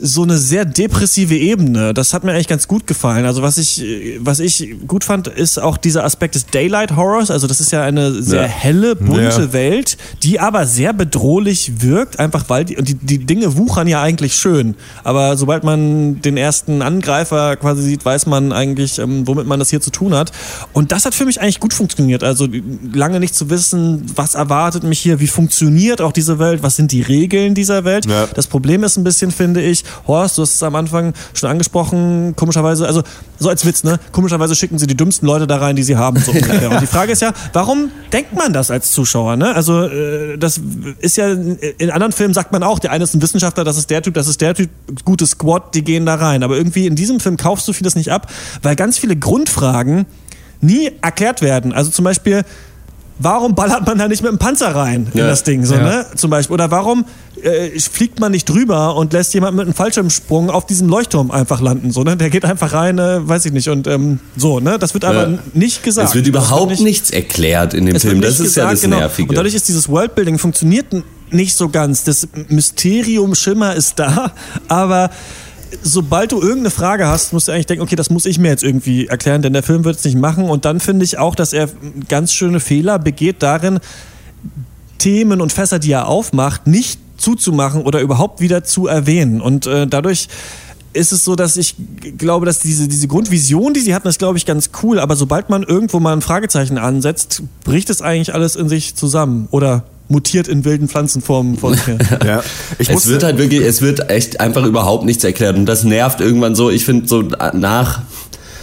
so 0.00 0.22
eine 0.22 0.38
sehr 0.38 0.64
depressive 0.64 1.36
Ebene. 1.36 1.94
Das 1.94 2.14
hat 2.14 2.24
mir 2.24 2.32
eigentlich 2.32 2.48
ganz 2.48 2.68
gut 2.68 2.86
gefallen. 2.86 3.24
Also 3.24 3.42
was 3.42 3.58
ich, 3.58 3.84
was 4.20 4.40
ich 4.40 4.76
gut 4.86 5.04
fand, 5.04 5.28
ist 5.28 5.58
auch 5.58 5.76
dieser 5.76 6.04
Aspekt 6.04 6.34
des 6.34 6.46
Daylight 6.46 6.96
Horrors. 6.96 7.30
Also 7.30 7.46
das 7.46 7.60
ist 7.60 7.72
ja 7.72 7.82
eine 7.82 8.22
sehr 8.22 8.42
ja. 8.42 8.48
helle, 8.48 8.96
bunte 8.96 9.22
ja. 9.22 9.52
Welt, 9.52 9.96
die 10.22 10.40
aber 10.40 10.66
sehr 10.66 10.92
bedrohlich 10.92 11.82
wirkt, 11.82 12.18
einfach 12.18 12.44
weil 12.48 12.64
die, 12.64 12.76
und 12.76 12.88
die, 12.88 12.94
die 12.94 13.18
Dinge 13.18 13.56
wuchern 13.56 13.86
ja 13.88 14.02
eigentlich 14.02 14.34
schön. 14.34 14.74
Aber 15.04 15.36
sobald 15.36 15.64
man 15.64 16.20
den 16.22 16.36
ersten 16.36 16.82
Angreifer 16.82 17.56
quasi 17.56 17.82
sieht, 17.82 18.04
weiß 18.04 18.26
man 18.26 18.52
eigentlich, 18.52 18.98
ähm, 18.98 19.26
womit 19.26 19.46
man 19.46 19.58
das 19.58 19.70
hier 19.70 19.80
zu 19.80 19.90
tun 19.90 20.14
hat. 20.14 20.32
Und 20.72 20.92
das 20.92 21.04
hat 21.04 21.14
für 21.14 21.24
mich 21.24 21.40
eigentlich 21.40 21.60
gut 21.60 21.74
funktioniert. 21.74 22.24
Also 22.24 22.48
lange 22.92 23.20
nicht 23.20 23.34
zu 23.34 23.50
wissen, 23.50 24.04
was 24.14 24.34
erwartet 24.34 24.84
mich 24.84 24.98
hier, 24.98 25.20
wie 25.20 25.26
funktioniert 25.26 26.00
auch 26.00 26.12
diese 26.12 26.38
Welt, 26.38 26.62
was 26.62 26.76
sind 26.76 26.92
die 26.92 27.02
Regeln 27.02 27.54
dieser 27.54 27.84
Welt. 27.84 28.06
Ja. 28.06 28.26
Das 28.34 28.46
Problem 28.46 28.84
ist 28.84 28.96
ein 28.96 29.04
bisschen, 29.04 29.30
finde 29.30 29.62
ich, 29.62 29.84
Horst, 30.06 30.38
du 30.38 30.42
hast 30.42 30.54
es 30.54 30.62
am 30.62 30.74
Anfang 30.74 31.14
schon 31.34 31.50
angesprochen, 31.50 32.34
komischerweise, 32.36 32.86
also 32.86 33.02
so 33.38 33.48
als 33.48 33.64
Witz, 33.64 33.84
ne? 33.84 33.98
Komischerweise 34.12 34.54
schicken 34.54 34.78
sie 34.78 34.86
die 34.86 34.96
dümmsten 34.96 35.26
Leute 35.26 35.46
da 35.46 35.56
rein, 35.56 35.76
die 35.76 35.82
sie 35.82 35.96
haben. 35.96 36.20
So 36.20 36.32
Und 36.70 36.80
die 36.80 36.86
Frage 36.86 37.12
ist 37.12 37.22
ja, 37.22 37.32
warum 37.52 37.90
denkt 38.12 38.34
man 38.36 38.52
das 38.52 38.70
als 38.70 38.92
Zuschauer? 38.92 39.36
Ne? 39.36 39.54
Also 39.54 39.84
äh, 39.84 40.36
das 40.38 40.60
ist 40.98 41.16
ja, 41.16 41.28
in 41.28 41.90
anderen 41.90 42.12
Filmen 42.12 42.34
sagt 42.34 42.52
man 42.52 42.62
auch, 42.62 42.78
der 42.78 42.92
eine 42.92 43.04
ist 43.04 43.14
ein 43.14 43.22
Wissenschaftler, 43.22 43.64
das 43.64 43.76
ist 43.76 43.90
der 43.90 44.02
Typ, 44.02 44.14
das 44.14 44.26
ist 44.28 44.40
der 44.40 44.54
Typ, 44.54 44.70
gute 45.04 45.26
Squad, 45.26 45.74
die 45.74 45.82
gehen 45.82 46.06
da 46.06 46.16
rein. 46.16 46.42
Aber 46.42 46.56
irgendwie 46.56 46.86
in 46.86 46.96
diesem 46.96 47.20
Film 47.20 47.36
kaufst 47.36 47.66
du 47.68 47.72
vieles 47.72 47.94
nicht 47.94 48.10
ab, 48.12 48.30
weil 48.62 48.76
ganz 48.76 48.98
viele 48.98 49.16
Grundfragen 49.16 50.06
nie 50.60 50.90
erklärt 51.00 51.42
werden. 51.42 51.72
Also 51.72 51.90
zum 51.90 52.04
Beispiel, 52.04 52.44
warum 53.20 53.54
ballert 53.54 53.86
man 53.86 53.98
da 53.98 54.08
nicht 54.08 54.22
mit 54.22 54.32
dem 54.32 54.38
Panzer 54.38 54.74
rein 54.74 55.06
in 55.12 55.20
ja. 55.20 55.26
das 55.26 55.44
Ding, 55.44 55.64
so, 55.64 55.74
ja. 55.74 55.82
ne? 55.82 56.06
Zum 56.16 56.30
Beispiel. 56.30 56.54
Oder 56.54 56.70
warum 56.70 57.04
äh, 57.42 57.78
fliegt 57.78 58.18
man 58.18 58.32
nicht 58.32 58.48
drüber 58.48 58.96
und 58.96 59.12
lässt 59.12 59.32
jemand 59.34 59.56
mit 59.56 59.66
einem 59.66 59.74
Fallschirmsprung 59.74 60.50
auf 60.50 60.66
diesem 60.66 60.88
Leuchtturm 60.88 61.30
einfach 61.30 61.60
landen, 61.60 61.92
so, 61.92 62.02
ne? 62.02 62.16
Der 62.16 62.30
geht 62.30 62.44
einfach 62.44 62.72
rein, 62.72 62.98
äh, 62.98 63.26
weiß 63.26 63.44
ich 63.46 63.52
nicht, 63.52 63.68
und 63.68 63.86
ähm, 63.86 64.20
so, 64.36 64.58
ne? 64.60 64.78
Das 64.78 64.94
wird 64.94 65.04
aber 65.04 65.28
ja. 65.28 65.38
nicht 65.52 65.82
gesagt. 65.82 66.08
Es 66.08 66.14
wird 66.14 66.26
überhaupt 66.26 66.70
wird 66.70 66.80
nicht, 66.80 66.82
nichts 66.82 67.10
erklärt 67.10 67.74
in 67.74 67.86
dem 67.86 68.00
Film, 68.00 68.20
das 68.20 68.40
ist 68.40 68.54
gesagt, 68.54 68.66
ja 68.66 68.70
das 68.70 68.80
genau. 68.80 68.98
Nervige. 68.98 69.28
Und 69.28 69.36
dadurch 69.36 69.54
ist 69.54 69.68
dieses 69.68 69.88
Worldbuilding 69.88 70.38
funktioniert 70.38 70.86
nicht 71.30 71.54
so 71.56 71.68
ganz. 71.68 72.04
Das 72.04 72.26
Mysterium 72.48 73.34
Schimmer 73.34 73.74
ist 73.74 73.98
da, 73.98 74.32
aber 74.68 75.10
sobald 75.82 76.32
du 76.32 76.40
irgendeine 76.40 76.70
Frage 76.70 77.06
hast, 77.06 77.32
musst 77.32 77.48
du 77.48 77.52
eigentlich 77.52 77.66
denken, 77.66 77.82
okay, 77.82 77.96
das 77.96 78.10
muss 78.10 78.26
ich 78.26 78.38
mir 78.38 78.48
jetzt 78.48 78.62
irgendwie 78.62 79.06
erklären, 79.06 79.42
denn 79.42 79.52
der 79.52 79.62
Film 79.62 79.84
wird 79.84 79.96
es 79.96 80.04
nicht 80.04 80.16
machen. 80.16 80.44
Und 80.44 80.64
dann 80.64 80.80
finde 80.80 81.04
ich 81.04 81.18
auch, 81.18 81.34
dass 81.34 81.52
er 81.52 81.68
ganz 82.08 82.32
schöne 82.32 82.60
Fehler 82.60 82.98
begeht 82.98 83.42
darin, 83.42 83.80
Themen 84.98 85.40
und 85.40 85.52
Fässer, 85.52 85.78
die 85.78 85.92
er 85.92 86.06
aufmacht, 86.06 86.66
nicht 86.66 87.00
zuzumachen 87.16 87.82
oder 87.82 88.00
überhaupt 88.00 88.40
wieder 88.40 88.64
zu 88.64 88.86
erwähnen. 88.86 89.40
Und 89.40 89.66
äh, 89.66 89.86
dadurch 89.86 90.28
ist 90.92 91.12
es 91.12 91.24
so, 91.24 91.36
dass 91.36 91.56
ich 91.56 91.76
glaube, 92.18 92.46
dass 92.46 92.58
diese, 92.58 92.88
diese 92.88 93.06
Grundvision, 93.06 93.74
die 93.74 93.80
sie 93.80 93.94
hatten, 93.94 94.08
ist, 94.08 94.18
glaube 94.18 94.38
ich, 94.38 94.46
ganz 94.46 94.70
cool. 94.82 94.98
Aber 94.98 95.16
sobald 95.16 95.48
man 95.48 95.62
irgendwo 95.62 96.00
mal 96.00 96.12
ein 96.12 96.22
Fragezeichen 96.22 96.78
ansetzt, 96.78 97.42
bricht 97.64 97.90
es 97.90 98.02
eigentlich 98.02 98.34
alles 98.34 98.56
in 98.56 98.68
sich 98.68 98.96
zusammen. 98.96 99.48
Oder 99.50 99.84
mutiert 100.10 100.48
in 100.48 100.64
wilden 100.64 100.88
Pflanzenformen 100.88 101.56
vor 101.56 101.74
sich 101.74 101.86
her. 101.86 101.98
ja. 102.26 102.42
es 102.78 103.06
wird 103.06 103.22
halt 103.22 103.38
wirklich, 103.38 103.60
es 103.60 103.80
wird 103.80 104.10
echt 104.10 104.40
einfach 104.40 104.64
überhaupt 104.64 105.04
nichts 105.04 105.24
erklärt 105.24 105.56
und 105.56 105.66
das 105.66 105.84
nervt 105.84 106.20
irgendwann 106.20 106.54
so. 106.54 106.70
Ich 106.70 106.84
finde 106.84 107.06
so 107.06 107.22
nach 107.52 108.02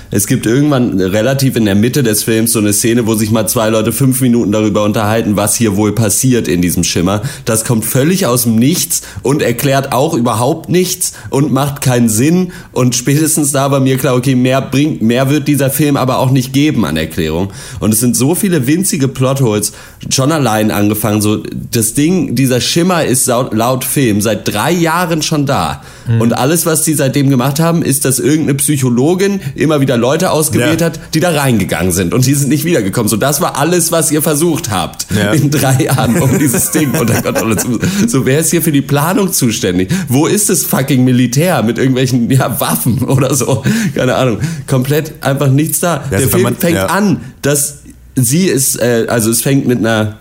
es 0.09 0.25
gibt 0.25 0.45
irgendwann 0.45 0.99
relativ 1.01 1.57
in 1.57 1.65
der 1.65 1.75
Mitte 1.75 2.01
des 2.01 2.23
Films 2.23 2.53
so 2.53 2.59
eine 2.59 2.71
Szene, 2.71 3.07
wo 3.07 3.15
sich 3.15 3.29
mal 3.29 3.47
zwei 3.47 3.69
Leute 3.69 3.91
fünf 3.91 4.21
Minuten 4.21 4.53
darüber 4.53 4.83
unterhalten, 4.83 5.35
was 5.35 5.55
hier 5.55 5.75
wohl 5.75 5.93
passiert 5.93 6.47
in 6.47 6.61
diesem 6.61 6.85
Schimmer. 6.85 7.21
Das 7.43 7.65
kommt 7.65 7.83
völlig 7.83 8.25
aus 8.25 8.43
dem 8.43 8.55
Nichts 8.55 9.01
und 9.21 9.41
erklärt 9.41 9.91
auch 9.91 10.13
überhaupt 10.13 10.69
nichts 10.69 11.13
und 11.29 11.51
macht 11.51 11.81
keinen 11.81 12.07
Sinn. 12.07 12.53
Und 12.71 12.95
spätestens 12.95 13.51
da 13.51 13.69
war 13.69 13.81
mir 13.81 13.97
klar, 13.97 14.15
okay, 14.15 14.35
mehr 14.35 14.61
bringt, 14.61 15.01
mehr 15.01 15.29
wird 15.29 15.47
dieser 15.47 15.69
Film 15.69 15.97
aber 15.97 16.19
auch 16.19 16.31
nicht 16.31 16.53
geben 16.53 16.85
an 16.85 16.95
Erklärung. 16.95 17.49
Und 17.79 17.93
es 17.93 17.99
sind 17.99 18.15
so 18.15 18.33
viele 18.33 18.65
winzige 18.65 19.09
Plotholes, 19.09 19.73
schon 20.09 20.31
allein 20.31 20.71
angefangen. 20.71 21.21
So, 21.21 21.43
das 21.71 21.93
Ding, 21.93 22.35
dieser 22.35 22.61
Schimmer 22.61 23.05
ist 23.05 23.27
laut, 23.27 23.53
laut 23.53 23.83
Film 23.83 24.21
seit 24.21 24.47
drei 24.47 24.71
Jahren 24.71 25.21
schon 25.21 25.45
da. 25.45 25.81
Mhm. 26.07 26.21
Und 26.21 26.33
alles, 26.33 26.65
was 26.65 26.83
die 26.83 26.93
seitdem 26.93 27.29
gemacht 27.29 27.59
haben, 27.59 27.81
ist, 27.81 28.05
dass 28.05 28.19
irgendeine 28.19 28.55
Psychologin 28.55 29.39
immer 29.55 29.81
wieder 29.81 29.97
Leute 29.97 30.31
ausgewählt 30.31 30.81
ja. 30.81 30.87
hat, 30.87 30.99
die 31.13 31.19
da 31.19 31.31
reingegangen 31.31 31.91
sind 31.91 32.13
und 32.13 32.25
die 32.25 32.33
sind 32.33 32.49
nicht 32.49 32.65
wiedergekommen. 32.65 33.09
So, 33.09 33.17
das 33.17 33.41
war 33.41 33.57
alles, 33.57 33.91
was 33.91 34.11
ihr 34.11 34.21
versucht 34.21 34.71
habt 34.71 35.07
ja. 35.15 35.31
in 35.31 35.51
drei 35.51 35.83
Jahren, 35.83 36.21
um 36.21 36.37
dieses 36.39 36.71
Ding 36.71 36.91
unter 36.91 37.21
Kontrolle 37.21 37.57
zu. 37.57 37.79
So, 38.07 38.25
wer 38.25 38.39
ist 38.39 38.51
hier 38.51 38.61
für 38.61 38.71
die 38.71 38.81
Planung 38.81 39.33
zuständig? 39.33 39.89
Wo 40.07 40.27
ist 40.27 40.49
das 40.49 40.63
fucking 40.63 41.03
Militär 41.03 41.63
mit 41.63 41.77
irgendwelchen 41.77 42.29
ja, 42.29 42.59
Waffen 42.59 43.03
oder 43.03 43.33
so? 43.35 43.63
Keine 43.95 44.15
Ahnung. 44.15 44.39
Komplett 44.67 45.13
einfach 45.21 45.49
nichts 45.49 45.79
da. 45.79 46.03
Ja, 46.11 46.19
Der 46.19 46.27
Film 46.27 46.43
man, 46.43 46.55
fängt 46.55 46.77
an, 46.77 47.21
dass 47.41 47.76
sie 48.17 48.47
ist, 48.47 48.79
äh, 48.81 49.05
also 49.07 49.29
es 49.29 49.41
fängt 49.41 49.67
mit 49.67 49.79
einer 49.79 50.17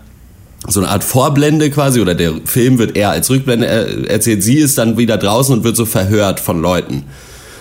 so 0.68 0.80
eine 0.80 0.88
Art 0.88 1.04
Vorblende 1.04 1.70
quasi, 1.70 2.00
oder 2.00 2.14
der 2.14 2.32
Film 2.44 2.78
wird 2.78 2.96
eher 2.96 3.10
als 3.10 3.30
Rückblende 3.30 4.08
erzählt. 4.08 4.42
Sie 4.42 4.56
ist 4.58 4.78
dann 4.78 4.98
wieder 4.98 5.16
draußen 5.16 5.56
und 5.56 5.64
wird 5.64 5.76
so 5.76 5.86
verhört 5.86 6.40
von 6.40 6.60
Leuten. 6.60 7.04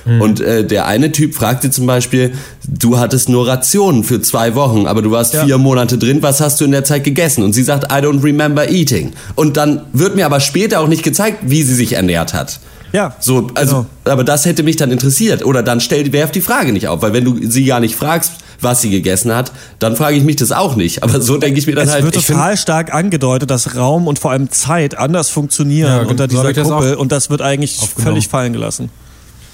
Mhm. 0.05 0.21
Und 0.21 0.39
äh, 0.39 0.65
der 0.65 0.85
eine 0.85 1.11
Typ 1.11 1.35
fragte 1.35 1.69
zum 1.71 1.85
Beispiel, 1.85 2.33
du 2.67 2.97
hattest 2.97 3.29
nur 3.29 3.47
Rationen 3.47 4.03
für 4.03 4.21
zwei 4.21 4.55
Wochen, 4.55 4.87
aber 4.87 5.01
du 5.01 5.11
warst 5.11 5.33
ja. 5.33 5.45
vier 5.45 5.57
Monate 5.57 5.97
drin, 5.97 6.21
was 6.21 6.41
hast 6.41 6.61
du 6.61 6.65
in 6.65 6.71
der 6.71 6.83
Zeit 6.83 7.03
gegessen? 7.03 7.43
Und 7.43 7.53
sie 7.53 7.63
sagt, 7.63 7.91
I 7.91 7.97
don't 7.97 8.23
remember 8.23 8.69
eating. 8.69 9.13
Und 9.35 9.57
dann 9.57 9.81
wird 9.93 10.15
mir 10.15 10.25
aber 10.25 10.39
später 10.39 10.79
auch 10.79 10.87
nicht 10.87 11.03
gezeigt, 11.03 11.39
wie 11.43 11.63
sie 11.63 11.75
sich 11.75 11.93
ernährt 11.93 12.33
hat. 12.33 12.59
Ja. 12.91 13.15
So, 13.19 13.49
also, 13.55 13.75
genau. 13.75 14.13
aber 14.13 14.23
das 14.23 14.45
hätte 14.45 14.63
mich 14.63 14.77
dann 14.77 14.91
interessiert. 14.91 15.43
Oder 15.43 15.63
dann 15.63 15.81
stell, 15.81 16.11
werf 16.13 16.31
die 16.31 16.41
Frage 16.41 16.71
nicht 16.71 16.87
auf, 16.87 17.01
weil 17.01 17.13
wenn 17.13 17.25
du 17.25 17.37
sie 17.41 17.65
gar 17.65 17.79
nicht 17.79 17.95
fragst, 17.95 18.33
was 18.65 18.81
sie 18.81 18.89
gegessen 18.89 19.33
hat, 19.33 19.53
dann 19.79 19.95
frage 19.95 20.17
ich 20.17 20.25
mich 20.25 20.35
das 20.35 20.51
auch 20.51 20.75
nicht. 20.75 21.03
Aber 21.03 21.21
so 21.21 21.37
denke 21.37 21.57
ich 21.57 21.67
mir 21.67 21.75
dann 21.75 21.87
es 21.87 21.93
halt. 21.93 22.03
Es 22.03 22.13
wird 22.13 22.27
total 22.27 22.57
stark 22.57 22.93
angedeutet, 22.93 23.49
dass 23.49 23.77
Raum 23.77 24.07
und 24.07 24.19
vor 24.19 24.31
allem 24.31 24.51
Zeit 24.51 24.97
anders 24.97 25.29
funktionieren 25.29 26.03
ja, 26.03 26.09
unter 26.09 26.27
dieser 26.27 26.53
Kuppel 26.53 26.95
und 26.95 27.13
das 27.13 27.29
wird 27.29 27.41
eigentlich 27.41 27.77
völlig 27.77 28.27
fallen 28.27 28.51
gelassen. 28.51 28.89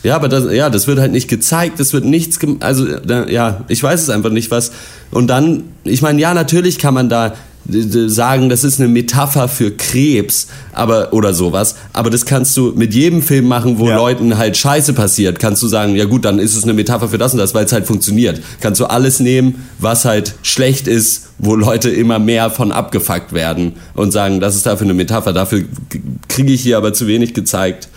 Ja, 0.03 0.15
aber 0.15 0.29
das, 0.29 0.51
ja, 0.51 0.71
das 0.71 0.87
wird 0.87 0.99
halt 0.99 1.11
nicht 1.11 1.27
gezeigt, 1.27 1.79
das 1.79 1.93
wird 1.93 2.05
nichts, 2.05 2.39
also 2.59 2.87
da, 2.99 3.27
ja, 3.27 3.65
ich 3.67 3.83
weiß 3.83 4.01
es 4.01 4.09
einfach 4.09 4.31
nicht, 4.31 4.49
was. 4.49 4.71
Und 5.11 5.27
dann, 5.27 5.65
ich 5.83 6.01
meine, 6.01 6.19
ja, 6.19 6.33
natürlich 6.33 6.79
kann 6.79 6.95
man 6.95 7.07
da 7.07 7.33
sagen, 7.65 8.49
das 8.49 8.63
ist 8.63 8.79
eine 8.79 8.89
Metapher 8.89 9.47
für 9.47 9.71
Krebs, 9.71 10.47
aber 10.73 11.13
oder 11.13 11.33
sowas. 11.33 11.75
Aber 11.93 12.09
das 12.09 12.25
kannst 12.25 12.57
du 12.57 12.73
mit 12.75 12.93
jedem 12.93 13.21
Film 13.21 13.47
machen, 13.47 13.79
wo 13.79 13.87
ja. 13.87 13.95
Leuten 13.95 14.37
halt 14.37 14.57
Scheiße 14.57 14.93
passiert. 14.93 15.39
Kannst 15.39 15.61
du 15.61 15.67
sagen, 15.67 15.95
ja 15.95 16.05
gut, 16.05 16.25
dann 16.25 16.39
ist 16.39 16.55
es 16.55 16.63
eine 16.63 16.73
Metapher 16.73 17.07
für 17.09 17.17
das 17.17 17.33
und 17.33 17.39
das, 17.39 17.53
weil 17.53 17.65
es 17.65 17.71
halt 17.71 17.85
funktioniert. 17.85 18.41
Kannst 18.59 18.81
du 18.81 18.85
alles 18.85 19.19
nehmen, 19.19 19.67
was 19.79 20.05
halt 20.05 20.35
schlecht 20.41 20.87
ist, 20.87 21.29
wo 21.37 21.55
Leute 21.55 21.89
immer 21.89 22.19
mehr 22.19 22.49
von 22.49 22.71
abgefuckt 22.71 23.33
werden 23.33 23.73
und 23.93 24.11
sagen, 24.11 24.39
das 24.39 24.55
ist 24.55 24.65
dafür 24.65 24.85
eine 24.85 24.93
Metapher. 24.93 25.33
Dafür 25.33 25.63
kriege 26.27 26.53
ich 26.53 26.61
hier 26.61 26.77
aber 26.77 26.93
zu 26.93 27.07
wenig 27.07 27.33
gezeigt. 27.33 27.89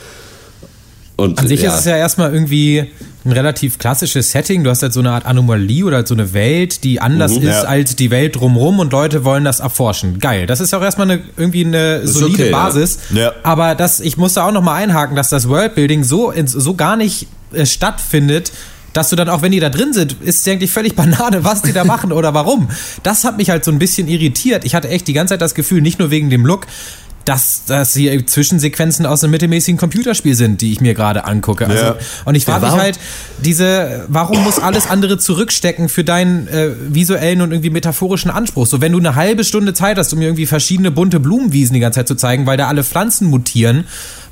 Und, 1.17 1.39
An 1.39 1.47
sich 1.47 1.63
ja. 1.63 1.73
ist 1.73 1.81
es 1.81 1.85
ja 1.85 1.97
erstmal 1.97 2.33
irgendwie 2.33 2.87
ein 3.25 3.33
relativ 3.33 3.79
klassisches 3.79 4.33
Setting. 4.33 4.65
Du 4.65 4.71
hast 4.71 4.83
halt 4.83 4.93
so 4.93 5.01
eine 5.01 5.13
Art 5.13 5.27
Anomalie 5.27 5.85
oder 5.85 5.99
halt 5.99 6.09
so 6.09 6.15
eine 6.15 6.33
Welt, 6.35 6.83
die 6.83 7.01
anders 7.01 7.33
mhm, 7.33 7.49
ist 7.49 7.63
ja. 7.63 7.63
als 7.63 7.97
die 7.97 8.11
Welt 8.11 8.37
drumherum 8.37 8.81
und 8.81 8.93
Leute 8.93 9.25
wollen 9.25 9.45
das 9.45 9.61
erforschen. 9.61 10.19
Geil. 10.19 10.47
Das 10.47 10.61
ist 10.61 10.73
ja 10.73 10.79
auch 10.79 10.83
erstmal 10.83 11.11
eine, 11.11 11.23
irgendwie 11.37 11.65
eine 11.65 12.07
solide 12.07 12.45
okay, 12.45 12.51
Basis. 12.51 12.99
Ja. 13.15 13.33
Aber 13.45 13.75
das, 13.75 14.01
ich 14.01 14.17
muss 14.17 14.35
da 14.35 14.47
auch 14.47 14.53
nochmal 14.53 14.83
einhaken, 14.83 15.15
dass 15.15 15.31
das 15.31 15.49
Worldbuilding 15.49 16.03
so, 16.03 16.33
so 16.45 16.75
gar 16.75 16.97
nicht 16.97 17.29
äh, 17.53 17.65
stattfindet, 17.65 18.53
dass 18.95 19.11
du 19.11 19.17
dann 19.17 19.29
auch, 19.29 19.43
wenn 19.43 19.53
die 19.53 19.61
da 19.61 19.71
drin 19.71 19.93
sind, 19.93 20.17
ist 20.23 20.47
es 20.47 20.53
eigentlich 20.53 20.71
völlig 20.71 20.95
Banane, 20.97 21.45
was 21.45 21.63
die 21.63 21.73
da 21.73 21.85
machen 21.85 22.13
oder 22.13 22.33
warum. 22.33 22.69
Das 23.03 23.25
hat 23.25 23.37
mich 23.37 23.51
halt 23.51 23.65
so 23.65 23.71
ein 23.71 23.79
bisschen 23.79 24.09
irritiert. 24.09 24.65
Ich 24.65 24.75
hatte 24.75 24.89
echt 24.89 25.07
die 25.07 25.13
ganze 25.13 25.35
Zeit 25.35 25.43
das 25.43 25.55
Gefühl, 25.55 25.83
nicht 25.83 25.99
nur 25.99 26.11
wegen 26.11 26.31
dem 26.31 26.47
Look, 26.47 26.67
dass 27.25 27.63
das 27.67 27.95
hier 27.95 28.27
Zwischensequenzen 28.27 29.07
aus 29.07 29.23
einem 29.23 29.31
mittelmäßigen 29.33 29.79
Computerspiel 29.79 30.35
sind, 30.35 30.61
die 30.61 30.73
ich 30.73 30.81
mir 30.81 30.95
gerade 30.95 31.25
angucke. 31.25 31.67
Also, 31.67 31.85
ja. 31.85 31.97
Und 32.25 32.35
ich 32.35 32.45
frage 32.45 32.67
ja, 32.67 32.73
mich 32.73 32.81
halt, 32.81 32.99
diese, 33.43 34.05
warum 34.09 34.43
muss 34.45 34.59
alles 34.59 34.87
andere 34.87 35.19
zurückstecken 35.19 35.89
für 35.89 36.05
deinen 36.05 36.49
äh, 36.49 36.71
visuellen 36.89 37.41
und 37.41 37.53
irgendwie 37.53 37.71
metaphorischen 37.71 38.31
Anspruch? 38.31 38.67
So, 38.67 38.81
wenn 38.81 38.93
du 38.93 38.99
eine 38.99 39.15
halbe 39.15 39.45
Stunde 39.45 39.75
Zeit 39.75 39.99
hast, 39.99 40.13
um 40.13 40.19
mir 40.19 40.27
irgendwie 40.27 40.47
verschiedene 40.47 40.91
bunte 40.91 41.21
Blumenwiesen 41.21 41.75
die 41.75 41.81
ganze 41.81 42.01
Zeit 42.01 42.09
zu 42.09 42.15
zeigen, 42.15 42.47
weil 42.47 42.57
da 42.57 42.69
alle 42.69 42.85
Pflanzen 42.85 43.29
mutieren, 43.29 43.85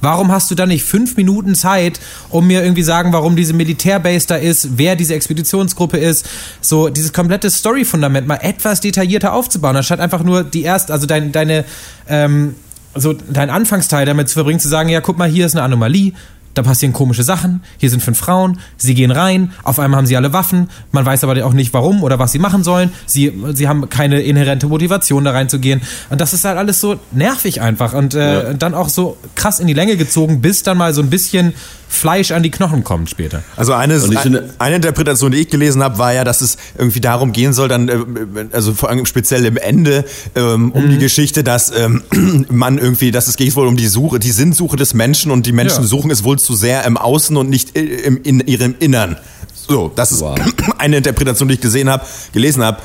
warum 0.02 0.30
hast 0.30 0.50
du 0.50 0.54
dann 0.54 0.68
nicht 0.68 0.84
fünf 0.84 1.16
Minuten 1.16 1.54
Zeit, 1.54 2.00
um 2.28 2.46
mir 2.46 2.62
irgendwie 2.62 2.82
sagen, 2.82 3.12
warum 3.12 3.36
diese 3.36 3.54
Militärbase 3.54 4.26
da 4.26 4.36
ist, 4.36 4.76
wer 4.76 4.96
diese 4.96 5.14
Expeditionsgruppe 5.14 5.96
ist, 5.96 6.28
so 6.60 6.88
dieses 6.88 7.12
komplette 7.12 7.48
Story-Fundament 7.48 8.26
mal 8.26 8.40
etwas 8.42 8.80
detaillierter 8.80 9.32
aufzubauen, 9.32 9.76
anstatt 9.76 10.00
einfach 10.00 10.22
nur 10.22 10.44
die 10.44 10.62
erste, 10.62 10.92
also 10.92 11.06
dein, 11.06 11.32
deine 11.32 11.64
ähm, 12.08 12.54
so 12.94 13.12
dein 13.12 13.50
Anfangsteil 13.50 14.06
damit 14.06 14.28
zu 14.28 14.34
verbringen, 14.34 14.60
zu 14.60 14.68
sagen, 14.68 14.88
ja, 14.88 15.00
guck 15.00 15.18
mal, 15.18 15.28
hier 15.28 15.46
ist 15.46 15.54
eine 15.54 15.62
Anomalie, 15.62 16.12
da 16.54 16.62
passieren 16.62 16.92
komische 16.92 17.22
Sachen, 17.22 17.62
hier 17.78 17.90
sind 17.90 18.02
fünf 18.02 18.18
Frauen, 18.18 18.58
sie 18.76 18.94
gehen 18.94 19.10
rein, 19.10 19.52
auf 19.62 19.78
einmal 19.78 19.98
haben 19.98 20.06
sie 20.06 20.16
alle 20.16 20.32
Waffen, 20.32 20.68
man 20.90 21.04
weiß 21.04 21.24
aber 21.24 21.44
auch 21.44 21.52
nicht 21.52 21.72
warum 21.72 22.02
oder 22.02 22.18
was 22.18 22.32
sie 22.32 22.38
machen 22.38 22.64
sollen, 22.64 22.92
sie, 23.06 23.32
sie 23.52 23.68
haben 23.68 23.88
keine 23.88 24.20
inhärente 24.20 24.66
Motivation 24.66 25.24
da 25.24 25.32
reinzugehen 25.32 25.80
und 26.10 26.20
das 26.20 26.32
ist 26.32 26.44
halt 26.44 26.58
alles 26.58 26.80
so 26.80 26.98
nervig 27.10 27.60
einfach 27.60 27.94
und 27.94 28.14
äh, 28.14 28.48
ja. 28.48 28.54
dann 28.54 28.74
auch 28.74 28.88
so 28.88 29.16
krass 29.34 29.60
in 29.60 29.66
die 29.66 29.74
Länge 29.74 29.96
gezogen, 29.96 30.40
bis 30.40 30.62
dann 30.62 30.78
mal 30.78 30.94
so 30.94 31.02
ein 31.02 31.10
bisschen 31.10 31.54
Fleisch 31.92 32.30
an 32.30 32.42
die 32.42 32.50
Knochen 32.50 32.84
kommt 32.84 33.10
später. 33.10 33.42
Also 33.54 33.74
eine, 33.74 34.00
finde, 34.00 34.54
eine 34.58 34.76
Interpretation, 34.76 35.30
die 35.30 35.38
ich 35.38 35.50
gelesen 35.50 35.82
habe, 35.82 35.98
war 35.98 36.14
ja, 36.14 36.24
dass 36.24 36.40
es 36.40 36.56
irgendwie 36.78 37.00
darum 37.00 37.32
gehen 37.32 37.52
soll, 37.52 37.68
dann, 37.68 37.88
äh, 37.88 37.98
also 38.52 38.72
vor 38.72 38.88
allem 38.88 39.04
speziell 39.04 39.44
im 39.44 39.58
Ende, 39.58 40.06
ähm, 40.34 40.72
um 40.72 40.86
mhm. 40.86 40.90
die 40.92 40.98
Geschichte, 40.98 41.44
dass 41.44 41.70
ähm, 41.70 42.02
man 42.48 42.78
irgendwie, 42.78 43.10
dass 43.10 43.28
es 43.28 43.36
geht 43.36 43.54
wohl 43.56 43.66
um 43.66 43.76
die 43.76 43.88
Suche, 43.88 44.18
die 44.18 44.30
Sinnsuche 44.30 44.76
des 44.76 44.94
Menschen 44.94 45.30
und 45.30 45.44
die 45.44 45.52
Menschen 45.52 45.82
ja. 45.82 45.86
suchen 45.86 46.10
es 46.10 46.24
wohl 46.24 46.38
zu 46.42 46.54
sehr 46.54 46.84
im 46.84 46.96
Außen 46.96 47.36
und 47.36 47.48
nicht 47.48 47.76
im, 47.76 48.22
in 48.22 48.40
ihrem 48.40 48.74
Innern. 48.78 49.16
So, 49.68 49.90
das 49.94 50.12
ist 50.12 50.20
wow. 50.20 50.38
eine 50.78 50.98
Interpretation, 50.98 51.48
die 51.48 51.54
ich 51.54 51.60
gesehen 51.60 51.88
habe, 51.88 52.04
gelesen 52.32 52.62
habe. 52.62 52.78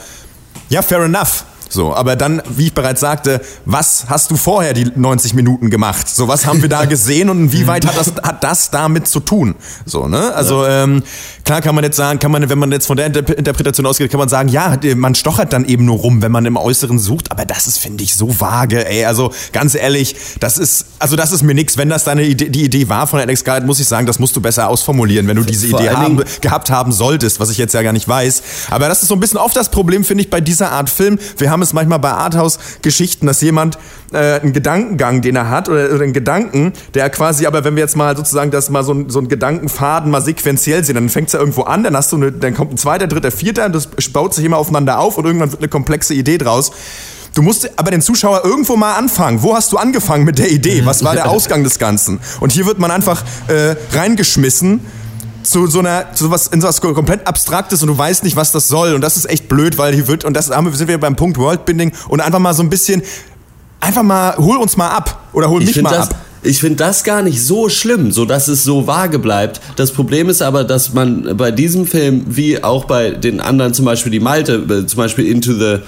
Ja, 0.70 0.82
fair 0.82 1.02
enough. 1.02 1.46
So, 1.70 1.94
aber 1.94 2.16
dann, 2.16 2.42
wie 2.50 2.68
ich 2.68 2.74
bereits 2.74 3.02
sagte, 3.02 3.42
was 3.66 4.06
hast 4.08 4.32
du 4.32 4.38
vorher 4.38 4.74
die 4.74 4.86
90 4.96 5.34
Minuten 5.34 5.70
gemacht? 5.70 6.08
So, 6.08 6.28
was 6.28 6.46
haben 6.46 6.62
wir 6.62 6.70
da 6.70 6.86
gesehen 6.86 7.30
und 7.30 7.40
inwieweit 7.40 7.86
hat 7.86 7.98
das, 7.98 8.14
hat 8.24 8.44
das 8.44 8.72
damit 8.72 9.08
zu 9.08 9.20
tun? 9.20 9.56
So, 9.86 10.08
ne? 10.08 10.34
Also, 10.34 10.64
ja. 10.66 10.84
ähm, 10.84 11.04
klar 11.44 11.62
kann 11.62 11.76
man 11.76 11.84
jetzt 11.84 11.98
sagen, 11.98 12.20
kann 12.20 12.32
man, 12.32 12.50
wenn 12.50 12.60
man 12.60 12.72
jetzt 12.72 12.88
von 12.88 12.98
der 12.98 13.08
Interpretation 13.08 13.86
ausgeht, 13.86 14.12
kann 14.12 14.20
man 14.20 14.30
sagen, 14.30 14.50
ja, 14.50 14.78
man 14.96 15.16
stochert 15.16 15.54
dann 15.54 15.66
eben 15.66 15.86
nur 15.86 15.98
rum, 15.98 16.22
wenn 16.22 16.32
man 16.32 16.46
im 16.46 16.58
Äußeren 16.58 17.00
sucht, 17.00 17.32
aber 17.32 17.46
das 17.46 17.68
ist, 17.68 17.78
finde 17.78 18.04
ich, 18.04 18.16
so 18.16 18.40
vage, 18.40 18.88
ey. 18.88 19.06
Also, 19.06 19.32
ganz 19.52 19.76
ehrlich, 19.76 20.16
das 20.40 20.58
ist, 20.58 20.86
also 21.00 21.16
das 21.16 21.32
ist 21.32 21.44
mir 21.44 21.54
nix. 21.54 21.78
Wenn 21.78 21.90
das 21.90 22.04
deine 22.04 22.24
Idee, 22.24 22.50
die 22.50 22.64
Idee 22.64 22.90
war 22.90 23.08
von 23.08 23.20
Alex 23.20 23.44
Garrett, 23.44 23.66
muss 23.66 23.80
ich 23.80 23.88
sagen, 23.88 24.08
das 24.08 24.20
musst 24.20 24.36
du 24.36 24.42
besser 24.42 24.70
ausformulieren, 24.70 25.28
wenn 25.28 25.38
du 25.38 25.44
diese 25.44 25.68
Idee 25.68 25.90
haben, 25.90 26.24
gehabt 26.42 26.70
haben 26.70 26.92
solltest, 26.92 27.40
was 27.40 27.50
ich 27.50 27.58
jetzt 27.58 27.74
ja 27.74 27.82
gar 27.82 27.94
nicht 27.94 28.08
weiß. 28.08 28.44
Aber 28.70 28.88
das 28.88 29.02
ist 29.02 29.10
so 29.10 29.16
ein 29.16 29.20
bisschen 29.20 29.38
oft 29.38 29.56
das 29.56 29.70
Problem, 29.70 30.04
finde 30.04 30.24
ich, 30.24 30.30
bei 30.30 30.42
dieser 30.42 30.72
Art 30.72 30.90
Film. 30.90 31.20
Wir 31.38 31.52
haben 31.52 31.57
haben 31.58 31.64
es 31.64 31.74
manchmal 31.74 31.98
bei 31.98 32.12
Arthouse-Geschichten, 32.12 33.26
dass 33.26 33.42
jemand 33.42 33.80
äh, 34.14 34.40
einen 34.40 34.54
Gedankengang, 34.54 35.22
den 35.22 35.36
er 35.36 35.50
hat, 35.50 35.70
oder, 35.70 35.92
oder 35.92 36.04
einen 36.04 36.14
Gedanken, 36.14 36.74
der 36.94 37.10
quasi, 37.10 37.48
aber 37.48 37.64
wenn 37.64 37.76
wir 37.76 37.82
jetzt 37.82 37.98
mal 37.98 38.16
sozusagen 38.16 38.52
das 38.52 38.70
mal 38.70 38.84
so, 38.84 39.06
so 39.08 39.20
einen 39.20 39.28
Gedankenfaden 39.28 40.12
mal 40.12 40.22
sequenziell 40.22 40.84
sehen, 40.84 40.96
dann 40.96 41.10
fängt 41.10 41.28
es 41.28 41.34
ja 41.34 41.40
irgendwo 41.40 41.64
an, 41.64 41.84
dann 41.84 41.98
hast 41.98 42.12
du 42.12 42.18
eine, 42.18 42.32
dann 42.32 42.54
kommt 42.54 42.74
ein 42.74 42.78
zweiter, 42.78 43.08
dritter, 43.08 43.32
vierter, 43.32 43.66
und 43.66 43.74
das 43.74 43.88
baut 44.10 44.36
sich 44.36 44.46
immer 44.46 44.58
aufeinander 44.58 45.00
auf 45.00 45.18
und 45.18 45.26
irgendwann 45.26 45.52
wird 45.52 45.62
eine 45.62 45.70
komplexe 45.70 46.14
Idee 46.14 46.38
draus. 46.38 46.72
Du 47.34 47.42
musst 47.42 47.70
aber 47.78 47.92
den 47.92 48.02
Zuschauer 48.02 48.46
irgendwo 48.46 48.76
mal 48.76 48.96
anfangen. 48.96 49.44
Wo 49.44 49.56
hast 49.56 49.72
du 49.72 49.78
angefangen 49.78 50.24
mit 50.24 50.40
der 50.40 50.52
Idee? 50.52 50.84
Was 50.86 51.04
war 51.04 51.14
der 51.14 51.30
Ausgang 51.30 51.64
des 51.64 51.78
Ganzen? 51.78 52.20
Und 52.40 52.52
hier 52.52 52.66
wird 52.66 52.80
man 52.80 52.90
einfach 52.90 53.24
äh, 53.48 53.76
reingeschmissen 53.96 54.80
zu 55.50 55.68
so 55.68 55.80
einer, 55.80 56.14
zu 56.14 56.32
was, 56.32 56.48
in 56.48 56.62
so 56.62 56.68
was 56.68 56.82
komplett 56.82 57.26
Abstraktes 57.28 57.82
und 57.82 57.88
du 57.88 57.98
weißt 57.98 58.24
nicht, 58.24 58.36
was 58.36 58.52
das 58.52 58.68
soll. 58.68 58.94
Und 58.94 59.02
das 59.02 59.18
ist 59.18 59.30
echt 59.30 59.48
blöd, 59.48 59.78
weil 59.78 59.94
hier 59.94 60.08
wird, 60.08 60.26
und 60.26 60.34
das 60.34 60.50
haben 60.50 60.68
wir, 60.68 60.74
sind 60.74 60.88
wir 60.88 61.00
beim 61.00 61.16
Punkt 61.16 61.38
Worldbinding 61.38 61.92
und 62.10 62.22
einfach 62.22 62.40
mal 62.40 62.54
so 62.54 62.64
ein 62.64 62.70
bisschen, 62.70 63.02
einfach 63.80 64.04
mal, 64.04 64.38
hol 64.38 64.58
uns 64.58 64.78
mal 64.78 64.90
ab 64.90 65.30
oder 65.34 65.50
hol 65.50 65.62
ich 65.62 65.76
mich 65.76 65.82
mal 65.82 65.92
das, 65.92 66.10
ab. 66.12 66.16
Ich 66.44 66.60
finde 66.60 66.78
das 66.78 67.04
gar 67.04 67.22
nicht 67.22 67.44
so 67.44 67.68
schlimm, 67.68 68.12
so 68.12 68.26
dass 68.26 68.48
es 68.48 68.64
so 68.64 68.88
vage 68.88 69.20
bleibt. 69.20 69.60
Das 69.76 69.92
Problem 69.92 70.30
ist 70.30 70.42
aber, 70.42 70.64
dass 70.64 70.94
man 70.94 71.36
bei 71.36 71.52
diesem 71.52 71.88
Film, 71.88 72.24
wie 72.28 72.64
auch 72.64 72.86
bei 72.86 73.12
den 73.12 73.42
anderen, 73.42 73.74
zum 73.74 73.86
Beispiel 73.86 74.12
die 74.12 74.20
Malte, 74.20 74.56
äh, 74.70 74.86
zum 74.86 74.98
Beispiel 74.98 75.28
Into 75.28 75.54
the 75.54 75.80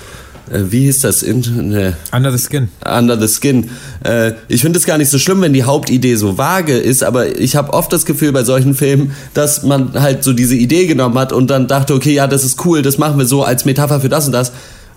wie 0.52 0.82
hieß 0.86 1.02
das? 1.02 1.24
In, 1.24 1.70
ne, 1.70 1.98
Under 2.12 2.36
the 2.36 2.44
Skin. 2.44 2.70
Under 2.86 3.20
the 3.20 3.28
Skin. 3.28 3.70
Äh, 4.04 4.34
ich 4.48 4.62
finde 4.62 4.80
es 4.80 4.86
gar 4.86 4.98
nicht 4.98 5.10
so 5.10 5.20
schlimm, 5.20 5.42
wenn 5.42 5.54
die 5.54 5.64
Hauptidee 5.64 6.16
so 6.16 6.38
vage 6.38 6.78
ist, 6.78 7.04
aber 7.04 7.40
ich 7.40 7.56
habe 7.56 7.74
oft 7.74 7.92
das 7.94 8.06
Gefühl 8.06 8.32
bei 8.32 8.44
solchen 8.44 8.74
Filmen, 8.74 9.12
dass 9.34 9.64
man 9.64 9.94
halt 9.94 10.24
so 10.24 10.34
diese 10.34 10.56
Idee 10.56 10.88
genommen 10.88 11.18
hat 11.18 11.34
und 11.34 11.50
dann 11.50 11.68
dachte, 11.68 11.94
okay, 11.94 12.14
ja, 12.14 12.28
das 12.28 12.44
ist 12.44 12.66
cool, 12.66 12.82
das 12.82 12.98
machen 12.98 13.18
wir 13.18 13.26
so 13.26 13.44
als 13.44 13.66
Metapher 13.66 14.02
für 14.02 14.10
das 14.10 14.26
und 14.26 14.34
das 14.34 14.52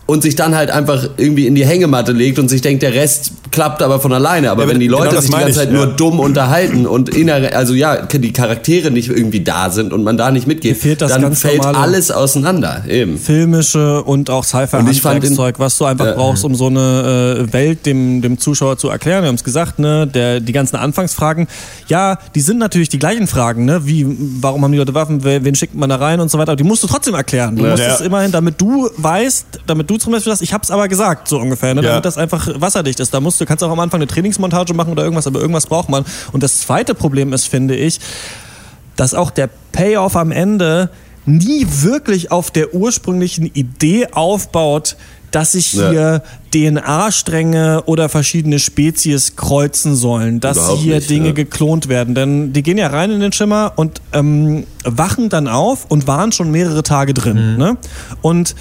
und 0.07 0.23
sich 0.23 0.35
dann 0.35 0.55
halt 0.55 0.71
einfach 0.71 1.09
irgendwie 1.17 1.47
in 1.47 1.55
die 1.55 1.65
Hängematte 1.65 2.12
legt 2.12 2.38
und 2.38 2.49
sich 2.49 2.61
denkt, 2.61 2.83
der 2.83 2.93
Rest 2.93 3.33
klappt 3.53 3.83
aber 3.83 4.01
von 4.01 4.12
alleine. 4.12 4.51
Aber 4.51 4.65
ja, 4.65 4.69
wenn 4.69 4.81
die 4.81 4.87
genau 4.87 4.99
Leute 4.99 5.11
genau 5.11 5.21
sich 5.21 5.31
die 5.31 5.37
ganze 5.37 5.51
ich, 5.51 5.57
Zeit 5.57 5.69
ja. 5.69 5.75
nur 5.75 5.87
dumm 5.87 6.19
unterhalten 6.19 6.87
und 6.87 7.11
innere, 7.11 7.55
also 7.55 7.75
ja, 7.75 8.07
die 8.07 8.33
Charaktere 8.33 8.91
nicht 8.91 9.09
irgendwie 9.09 9.41
da 9.41 9.71
sind 9.71 9.93
und 9.93 10.03
man 10.03 10.17
da 10.17 10.31
nicht 10.31 10.47
mitgeht, 10.47 11.01
dann 11.01 11.35
fällt 11.37 11.65
alles 11.65 12.11
auseinander. 12.11 12.85
Eben. 12.88 13.19
Filmische 13.19 14.03
und 14.03 14.31
auch 14.31 14.45
Sci-Fi-Handwerkszeug, 14.45 15.59
was 15.59 15.79
du 15.79 15.85
einfach 15.85 16.09
äh, 16.09 16.15
brauchst, 16.15 16.45
um 16.45 16.55
so 16.55 16.67
eine 16.67 17.47
äh, 17.49 17.53
Welt 17.53 17.87
dem, 17.87 18.23
dem 18.23 18.38
Zuschauer 18.38 18.79
zu 18.79 18.88
erklären. 18.88 19.23
Wir 19.23 19.29
haben 19.29 19.37
es 19.37 19.45
gesagt, 19.45 19.79
ne, 19.79 20.07
der, 20.07 20.41
die 20.41 20.53
ganzen 20.53 20.77
Anfangsfragen, 20.77 21.47
ja, 21.87 22.19
die 22.35 22.41
sind 22.41 22.59
natürlich 22.59 22.88
die 22.88 22.99
gleichen 22.99 23.27
Fragen, 23.27 23.67
ne, 23.67 23.87
wie, 23.87 24.07
warum 24.41 24.65
haben 24.65 24.73
die 24.73 24.79
Leute 24.79 24.95
Waffen, 24.95 25.23
wen 25.25 25.55
schickt 25.55 25.75
man 25.75 25.91
da 25.91 25.97
rein 25.97 26.21
und 26.21 26.31
so 26.31 26.38
weiter, 26.38 26.53
aber 26.53 26.57
die 26.57 26.65
musst 26.65 26.83
du 26.83 26.87
trotzdem 26.87 27.15
erklären. 27.15 27.57
Du 27.57 27.65
ja, 27.65 27.71
musst 27.71 27.83
es 27.83 28.01
immerhin, 28.01 28.33
damit 28.33 28.61
du 28.61 28.91
weißt, 28.97 29.47
damit 29.67 29.88
du 29.88 29.91
zum 29.98 30.12
Beispiel 30.12 30.31
sagst, 30.31 30.42
ich 30.42 30.52
hab's 30.52 30.70
aber 30.70 30.88
gesagt, 30.88 31.28
so 31.28 31.38
ungefähr, 31.38 31.74
ne, 31.74 31.83
damit 31.83 32.05
das 32.05 32.18
einfach 32.18 32.48
wasserdicht 32.61 33.00
ist. 33.00 33.12
Da 33.14 33.20
musst 33.20 33.40
du, 33.40 33.46
kannst 33.46 33.62
auch 33.64 33.70
am 33.70 33.81
Anfang 33.81 33.98
eine 33.98 34.07
Trainingsmontage 34.07 34.74
machen 34.74 34.92
oder 34.92 35.02
irgendwas, 35.02 35.26
aber 35.26 35.40
irgendwas 35.40 35.66
braucht 35.66 35.88
man. 35.88 36.05
Und 36.33 36.42
das 36.42 36.61
zweite 36.61 36.94
Problem 36.94 37.33
ist, 37.33 37.46
finde 37.46 37.76
ich, 37.76 38.00
dass 38.96 39.14
auch 39.14 39.31
der 39.31 39.48
Payoff 39.72 40.16
am 40.16 40.33
Ende 40.33 40.90
nie 41.24 41.66
wirklich 41.68 42.31
auf 42.31 42.50
der 42.50 42.74
ursprünglichen 42.74 43.46
Idee 43.46 44.09
aufbaut, 44.12 44.96
dass 45.31 45.52
sich 45.52 45.68
hier 45.68 46.22
ja. 46.52 46.70
DNA-Stränge 46.70 47.85
oder 47.87 48.09
verschiedene 48.09 48.59
Spezies 48.59 49.35
kreuzen 49.35 49.96
sollen, 49.96 50.40
dass 50.40 50.59
Überhaupt 50.59 50.81
hier 50.81 50.96
nicht, 50.96 51.11
Dinge 51.11 51.28
ja. 51.28 51.33
geklont 51.33 51.88
werden. 51.88 52.14
Denn 52.14 52.52
die 52.52 52.62
gehen 52.62 52.76
ja 52.76 52.88
rein 52.88 53.11
in 53.11 53.20
den 53.20 53.33
Schimmer 53.33 53.72
und 53.76 54.02
ähm, 54.12 54.66
wachen 54.85 55.31
dann 55.31 55.48
auf 55.48 55.87
und 55.88 56.07
waren 56.07 56.33
schon 56.33 56.50
mehrere 56.50 56.83
Tage 56.83 57.14
drin. 57.14 57.52
Mhm. 57.52 57.59
Ne? 57.59 57.76
Und 58.20 58.55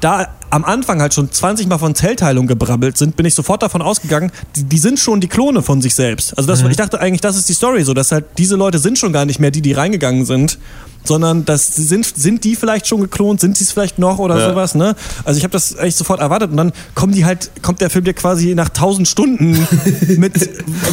da 0.00 0.28
am 0.50 0.64
Anfang 0.64 1.00
halt 1.00 1.14
schon 1.14 1.30
20 1.30 1.68
Mal 1.68 1.78
von 1.78 1.94
Zellteilung 1.94 2.46
gebrabbelt 2.46 2.98
sind, 2.98 3.16
bin 3.16 3.24
ich 3.26 3.34
sofort 3.34 3.62
davon 3.62 3.82
ausgegangen, 3.82 4.32
die, 4.56 4.64
die 4.64 4.78
sind 4.78 4.98
schon 4.98 5.20
die 5.20 5.28
Klone 5.28 5.62
von 5.62 5.80
sich 5.80 5.94
selbst. 5.94 6.36
Also 6.36 6.48
das, 6.48 6.62
mhm. 6.62 6.70
ich 6.70 6.76
dachte 6.76 7.00
eigentlich, 7.00 7.20
das 7.20 7.36
ist 7.36 7.48
die 7.48 7.52
Story, 7.52 7.84
so 7.84 7.94
dass 7.94 8.10
halt 8.10 8.24
diese 8.38 8.56
Leute 8.56 8.78
sind 8.78 8.98
schon 8.98 9.12
gar 9.12 9.24
nicht 9.24 9.38
mehr 9.38 9.50
die, 9.50 9.62
die 9.62 9.72
reingegangen 9.72 10.24
sind 10.24 10.58
sondern 11.04 11.44
das 11.44 11.66
sind, 11.66 12.06
sind 12.16 12.44
die 12.44 12.56
vielleicht 12.56 12.86
schon 12.86 13.00
geklont, 13.00 13.40
sind 13.40 13.56
sie 13.56 13.64
es 13.64 13.72
vielleicht 13.72 13.98
noch 13.98 14.18
oder 14.18 14.38
ja. 14.38 14.50
sowas, 14.50 14.74
ne? 14.74 14.94
Also 15.24 15.38
ich 15.38 15.44
habe 15.44 15.52
das 15.52 15.76
echt 15.76 15.96
sofort 15.96 16.20
erwartet 16.20 16.50
und 16.50 16.56
dann 16.56 16.72
kommen 16.94 17.12
die 17.12 17.24
halt, 17.24 17.50
kommt 17.62 17.80
der 17.80 17.90
Film 17.90 18.04
dir 18.04 18.14
quasi 18.14 18.54
nach 18.54 18.68
tausend 18.68 19.08
Stunden 19.08 19.52
mit 20.18 20.34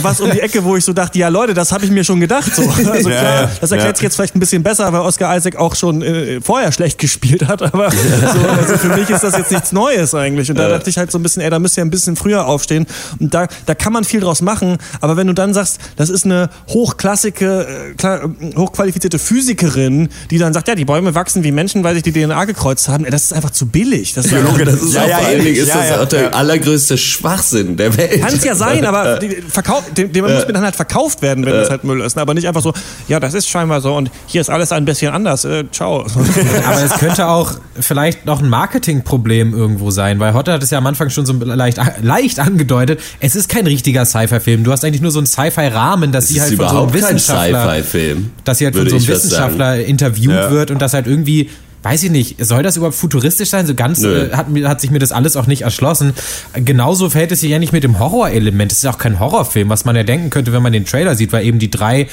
was 0.01 0.19
um 0.21 0.31
die 0.31 0.39
Ecke, 0.39 0.63
wo 0.63 0.75
ich 0.75 0.85
so 0.85 0.93
dachte, 0.93 1.19
ja 1.19 1.27
Leute, 1.27 1.53
das 1.53 1.71
habe 1.71 1.85
ich 1.85 1.91
mir 1.91 2.03
schon 2.03 2.19
gedacht. 2.19 2.55
So. 2.55 2.63
Also 2.87 3.09
ja, 3.09 3.19
klar, 3.19 3.51
das 3.59 3.71
erklärt 3.71 3.97
sich 3.97 4.03
jetzt 4.03 4.15
vielleicht 4.15 4.35
ein 4.35 4.39
bisschen 4.39 4.63
besser, 4.63 4.91
weil 4.93 5.01
Oscar 5.01 5.35
Isaac 5.35 5.57
auch 5.57 5.75
schon 5.75 6.01
äh, 6.01 6.39
vorher 6.41 6.71
schlecht 6.71 6.97
gespielt 6.99 7.47
hat, 7.47 7.61
aber 7.61 7.91
so, 7.91 8.47
also 8.47 8.77
für 8.77 8.95
mich 8.95 9.09
ist 9.09 9.23
das 9.23 9.37
jetzt 9.37 9.51
nichts 9.51 9.71
Neues 9.71 10.13
eigentlich. 10.15 10.49
Und 10.49 10.57
da 10.57 10.69
dachte 10.69 10.89
ich 10.89 10.97
halt 10.97 11.11
so 11.11 11.19
ein 11.19 11.23
bisschen, 11.23 11.41
ey, 11.41 11.49
da 11.49 11.59
müsst 11.59 11.77
ihr 11.77 11.83
ein 11.83 11.89
bisschen 11.89 12.15
früher 12.15 12.45
aufstehen. 12.45 12.85
Und 13.19 13.33
da, 13.33 13.47
da 13.65 13.75
kann 13.75 13.93
man 13.93 14.03
viel 14.03 14.21
draus 14.21 14.41
machen, 14.41 14.77
aber 15.01 15.17
wenn 15.17 15.27
du 15.27 15.33
dann 15.33 15.53
sagst, 15.53 15.79
das 15.95 16.09
ist 16.09 16.25
eine 16.25 16.49
hochklassige, 16.69 17.67
äh, 18.01 18.55
hochqualifizierte 18.55 19.19
Physikerin, 19.19 19.96
die 20.29 20.37
dann 20.37 20.53
sagt, 20.53 20.67
ja, 20.67 20.75
die 20.75 20.85
Bäume 20.85 21.15
wachsen 21.15 21.43
wie 21.43 21.51
Menschen, 21.51 21.83
weil 21.83 21.95
sich 21.95 22.03
die 22.03 22.11
DNA 22.11 22.45
gekreuzt 22.45 22.87
haben, 22.89 23.05
ey, 23.05 23.11
das 23.11 23.23
ist 23.23 23.33
einfach 23.33 23.51
zu 23.51 23.67
billig. 23.67 24.13
Das 24.13 24.27
Biologe, 24.27 24.65
das 24.65 24.81
ist 24.81 24.93
ja, 24.93 25.07
ja, 25.07 25.17
vor 25.17 25.27
allen 25.27 25.43
Dingen 25.43 25.55
ist 25.55 25.67
ja, 25.67 25.77
das 25.77 25.89
ja, 25.89 26.01
auch 26.01 26.07
der 26.07 26.35
allergrößte 26.35 26.97
Schwachsinn 26.97 27.77
der 27.77 27.95
Welt. 27.97 28.21
Kann 28.21 28.33
es 28.33 28.43
ja 28.43 28.55
sein, 28.55 28.85
aber 28.85 29.19
die, 29.19 29.29
verkauf, 29.47 29.83
dem, 29.93 30.11
dem 30.11 30.25
muss 30.25 30.45
mir 30.45 30.53
dann 30.53 30.63
halt 30.63 30.75
verkauft 30.75 31.21
werden, 31.21 31.45
wenn 31.45 31.53
das 31.53 31.69
halt 31.69 31.83
Müll 31.83 32.01
ist. 32.01 32.17
Aber 32.17 32.33
nicht 32.33 32.47
einfach 32.47 32.61
so, 32.61 32.73
ja, 33.07 33.19
das 33.19 33.33
ist 33.33 33.47
scheinbar 33.47 33.81
so 33.81 33.95
und 33.95 34.11
hier 34.27 34.41
ist 34.41 34.49
alles 34.49 34.71
ein 34.71 34.85
bisschen 34.85 35.13
anders. 35.13 35.45
Äh, 35.45 35.65
ciao. 35.71 36.05
Aber 36.65 36.83
es 36.83 36.93
könnte 36.93 37.27
auch 37.27 37.53
vielleicht 37.79 38.25
noch 38.25 38.41
ein 38.41 38.49
Marketingproblem 38.49 39.53
irgendwo 39.53 39.91
sein, 39.91 40.19
weil 40.19 40.33
Hotte 40.33 40.53
hat 40.53 40.63
es 40.63 40.71
ja 40.71 40.77
am 40.77 40.87
Anfang 40.87 41.09
schon 41.09 41.25
so 41.25 41.33
leicht, 41.33 41.79
leicht 42.01 42.39
angedeutet. 42.39 42.99
Es 43.19 43.35
ist 43.35 43.49
kein 43.49 43.67
richtiger 43.67 44.05
Sci-Fi-Film. 44.05 44.63
Du 44.63 44.71
hast 44.71 44.83
eigentlich 44.83 45.01
nur 45.01 45.11
so 45.11 45.19
einen 45.19 45.27
Sci-Fi-Rahmen, 45.27 46.11
dass 46.11 46.27
sie 46.27 46.41
halt 46.41 46.55
von 46.55 46.69
so 46.69 46.83
einem 46.83 46.93
Wissenschaftler, 46.93 47.83
dass 48.43 48.57
sie 48.57 48.65
halt 48.65 48.75
von 48.75 48.89
so 48.89 48.95
einem 48.95 49.07
Wissenschaftler 49.07 49.79
interviewt 49.87 50.33
ja. 50.33 50.51
wird 50.51 50.71
und 50.71 50.81
das 50.81 50.93
halt 50.93 51.07
irgendwie 51.07 51.49
weiß 51.83 52.03
ich 52.03 52.11
nicht, 52.11 52.43
soll 52.43 52.63
das 52.63 52.75
überhaupt 52.75 52.97
futuristisch 52.97 53.49
sein? 53.49 53.65
So 53.65 53.73
ganz 53.73 54.03
äh, 54.03 54.31
hat, 54.31 54.47
hat 54.65 54.81
sich 54.81 54.91
mir 54.91 54.99
das 54.99 55.11
alles 55.11 55.37
auch 55.37 55.47
nicht 55.47 55.61
erschlossen. 55.61 56.13
Genauso 56.53 57.09
verhält 57.09 57.31
es 57.31 57.41
sich 57.41 57.49
ja 57.49 57.59
nicht 57.59 57.71
mit 57.71 57.83
dem 57.83 57.99
Horrorelement. 57.99 58.71
Es 58.71 58.79
ist 58.79 58.87
auch 58.87 58.97
kein 58.97 59.19
Horrorfilm, 59.19 59.69
was 59.69 59.85
man 59.85 59.95
ja 59.95 60.03
denken 60.03 60.29
könnte, 60.29 60.51
wenn 60.51 60.63
man 60.63 60.73
den 60.73 60.85
Trailer 60.85 61.15
sieht, 61.15 61.31
weil 61.31 61.45
eben 61.45 61.59
die 61.59 61.71
drei 61.71 62.07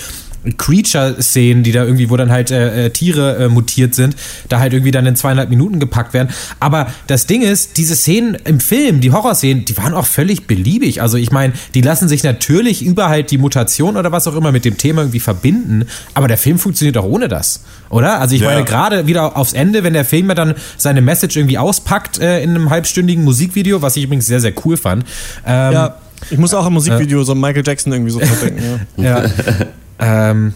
Creature-Szenen, 0.57 1.63
die 1.63 1.73
da 1.73 1.85
irgendwie, 1.85 2.11
wo 2.11 2.17
dann 2.17 2.31
halt 2.31 2.51
äh, 2.51 2.87
äh, 2.87 2.91
Tiere 2.91 3.37
äh, 3.37 3.49
mutiert 3.49 3.95
sind, 3.95 4.17
da 4.49 4.59
halt 4.61 4.73
irgendwie 4.73 4.91
dann 4.91 5.07
in 5.07 5.17
zweieinhalb 5.17 5.51
Minuten 5.51 5.81
gepackt 5.81 6.15
werden. 6.15 6.29
Aber 6.61 6.89
das 7.07 7.27
Ding 7.27 7.43
ist, 7.43 7.77
diese 7.77 7.97
Szenen 7.97 8.37
im 8.45 8.61
Film, 8.61 9.01
die 9.01 9.13
Horrorszenen, 9.13 9.65
die 9.65 9.77
waren 9.77 9.95
auch 9.95 10.07
völlig 10.07 10.47
beliebig. 10.47 11.01
Also 11.03 11.17
ich 11.17 11.33
meine, 11.33 11.55
die 11.75 11.81
lassen 11.81 12.09
sich 12.09 12.23
natürlich 12.23 12.85
über 12.85 13.09
halt 13.09 13.31
die 13.31 13.39
Mutation 13.39 13.97
oder 13.97 14.13
was 14.13 14.27
auch 14.27 14.37
immer 14.37 14.53
mit 14.53 14.65
dem 14.65 14.77
Thema 14.77 15.03
irgendwie 15.03 15.21
verbinden, 15.21 15.87
aber 16.15 16.29
der 16.29 16.39
Film 16.39 16.59
funktioniert 16.59 16.97
auch 16.99 17.05
ohne 17.05 17.29
das, 17.29 17.61
oder? 17.91 18.21
Also 18.21 18.35
ich 18.35 18.43
ja. 18.43 18.49
meine, 18.49 18.65
gerade 18.65 19.07
wieder 19.07 19.37
aufs 19.37 19.53
Ende, 19.53 19.85
wenn 19.85 19.95
der 19.95 20.05
Film 20.05 20.29
ja 20.29 20.35
dann 20.35 20.55
seine 20.77 21.01
Message 21.01 21.37
irgendwie 21.37 21.59
auspackt 21.59 22.19
äh, 22.19 22.43
in 22.43 22.51
einem 22.51 22.71
halbstündigen 22.71 23.25
Musikvideo, 23.25 23.83
was 23.83 23.97
ich 23.97 24.05
übrigens 24.05 24.27
sehr, 24.27 24.41
sehr 24.41 24.53
cool 24.65 24.77
fand. 24.77 25.05
Ähm, 25.47 25.73
ja. 25.73 25.97
Ich 26.31 26.39
muss 26.39 26.55
auch 26.55 26.67
im 26.67 26.73
Musikvideo 26.73 27.21
äh, 27.21 27.25
so 27.25 27.35
Michael 27.35 27.63
Jackson 27.67 27.93
irgendwie 27.93 28.13
so 28.13 28.19
denken. 28.43 28.87
Ja. 28.97 29.25
ja. 29.25 29.31
Ähm, 29.99 30.55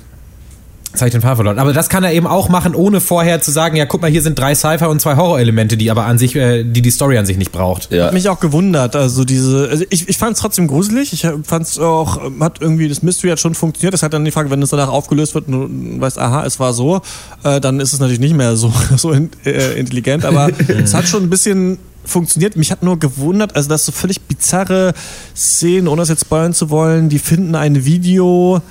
Jetzt 0.92 1.03
habe 1.03 1.09
ich 1.09 1.12
den 1.12 1.20
Faden 1.20 1.37
verloren. 1.37 1.59
Aber 1.59 1.74
das 1.74 1.90
kann 1.90 2.03
er 2.03 2.14
eben 2.14 2.27
auch 2.27 2.48
machen, 2.48 2.74
ohne 2.74 3.03
vorher 3.03 3.42
zu 3.42 3.51
sagen, 3.51 3.77
ja, 3.77 3.85
guck 3.85 4.01
mal, 4.01 4.11
hier 4.11 4.22
sind 4.22 4.38
drei 4.38 4.55
Sci-Fi 4.55 4.87
und 4.87 5.01
zwei 5.01 5.16
Horror-Elemente, 5.16 5.77
die 5.77 5.90
aber 5.90 6.07
an 6.07 6.16
sich, 6.16 6.35
äh, 6.35 6.64
die 6.64 6.81
die 6.81 6.90
Story 6.90 7.18
an 7.18 7.27
sich 7.27 7.37
nicht 7.37 7.53
braucht. 7.53 7.92
Ja. 7.92 8.07
Hat 8.07 8.14
mich 8.14 8.29
auch 8.31 8.40
gewundert. 8.40 8.96
Also 8.96 9.24
diese, 9.24 9.68
also 9.70 9.85
ich, 9.90 10.09
ich 10.09 10.16
fand 10.16 10.33
es 10.33 10.40
trotzdem 10.40 10.66
gruselig. 10.66 11.12
Ich 11.12 11.27
fand 11.44 11.66
es 11.66 11.79
auch, 11.79 12.18
hat 12.40 12.62
irgendwie, 12.62 12.88
das 12.88 13.03
Mystery 13.03 13.31
hat 13.31 13.38
schon 13.38 13.55
funktioniert. 13.55 13.92
Das 13.92 14.03
hat 14.03 14.14
dann 14.14 14.24
die 14.24 14.31
Frage, 14.31 14.51
wenn 14.51 14.62
es 14.62 14.70
danach 14.70 14.88
aufgelöst 14.88 15.35
wird 15.35 15.48
und 15.48 15.96
du 15.96 16.01
weißt, 16.01 16.18
aha, 16.18 16.46
es 16.46 16.59
war 16.59 16.72
so, 16.72 17.03
äh, 17.44 17.61
dann 17.61 17.81
ist 17.81 17.92
es 17.92 18.01
natürlich 18.01 18.20
nicht 18.20 18.35
mehr 18.35 18.57
so, 18.57 18.72
so 18.96 19.12
in, 19.12 19.29
äh, 19.44 19.79
intelligent. 19.79 20.24
Aber 20.24 20.51
es 20.83 20.94
hat 20.94 21.07
schon 21.07 21.22
ein 21.22 21.31
bisschen 21.31 21.79
funktioniert. 22.03 22.57
Mich 22.57 22.72
hat 22.72 22.83
nur 22.83 22.98
gewundert, 22.98 23.55
also 23.55 23.68
das 23.68 23.85
so 23.85 23.92
völlig 23.92 24.22
bizarre 24.22 24.94
Szenen, 25.37 25.87
ohne 25.87 26.01
das 26.01 26.09
jetzt 26.09 26.22
spoilern 26.22 26.55
zu 26.55 26.70
wollen, 26.70 27.11
die 27.11 27.18
finden 27.18 27.55
ein 27.55 27.85
Video, 27.85 28.62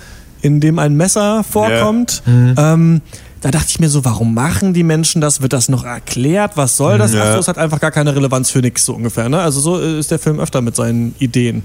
in 0.47 0.59
dem 0.59 0.79
ein 0.79 0.95
Messer 0.95 1.43
vorkommt. 1.43 2.23
Ja. 2.25 2.31
Mhm. 2.31 2.55
Ähm, 2.57 3.01
da 3.41 3.51
dachte 3.51 3.67
ich 3.69 3.79
mir 3.79 3.89
so, 3.89 4.03
warum 4.03 4.33
machen 4.33 4.73
die 4.73 4.83
Menschen 4.83 5.21
das? 5.21 5.41
Wird 5.41 5.53
das 5.53 5.69
noch 5.69 5.83
erklärt? 5.83 6.53
Was 6.55 6.75
soll 6.75 6.97
das? 6.97 7.13
Ja. 7.13 7.23
Achso, 7.23 7.39
es 7.39 7.47
hat 7.47 7.57
einfach 7.57 7.79
gar 7.79 7.91
keine 7.91 8.15
Relevanz 8.15 8.49
für 8.49 8.59
nichts 8.59 8.83
so 8.83 8.95
ungefähr. 8.95 9.29
Ne? 9.29 9.39
Also 9.39 9.59
so 9.59 9.77
ist 9.77 10.09
der 10.09 10.19
Film 10.19 10.39
öfter 10.39 10.61
mit 10.61 10.75
seinen 10.75 11.13
Ideen. 11.19 11.63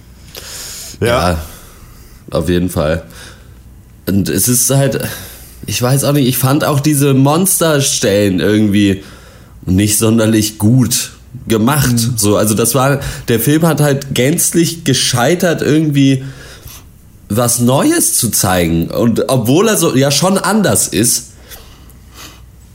Ja, 1.00 1.06
ja, 1.06 1.38
auf 2.30 2.48
jeden 2.48 2.68
Fall. 2.68 3.04
Und 4.06 4.28
es 4.28 4.48
ist 4.48 4.68
halt, 4.70 5.00
ich 5.66 5.80
weiß 5.80 6.04
auch 6.04 6.12
nicht, 6.12 6.28
ich 6.28 6.36
fand 6.36 6.64
auch 6.64 6.80
diese 6.80 7.14
Monsterstellen 7.14 8.40
irgendwie 8.40 9.02
nicht 9.64 9.96
sonderlich 9.96 10.58
gut 10.58 11.12
gemacht. 11.48 11.92
Mhm. 11.92 12.14
So, 12.16 12.36
also 12.36 12.54
das 12.54 12.74
war, 12.74 13.00
der 13.28 13.40
Film 13.40 13.66
hat 13.66 13.80
halt 13.80 14.14
gänzlich 14.14 14.84
gescheitert 14.84 15.62
irgendwie 15.62 16.24
was 17.36 17.60
Neues 17.60 18.14
zu 18.16 18.30
zeigen. 18.30 18.88
Und 18.88 19.28
obwohl 19.28 19.68
er 19.68 19.76
so 19.76 19.94
ja 19.94 20.10
schon 20.10 20.38
anders 20.38 20.88
ist, 20.88 21.32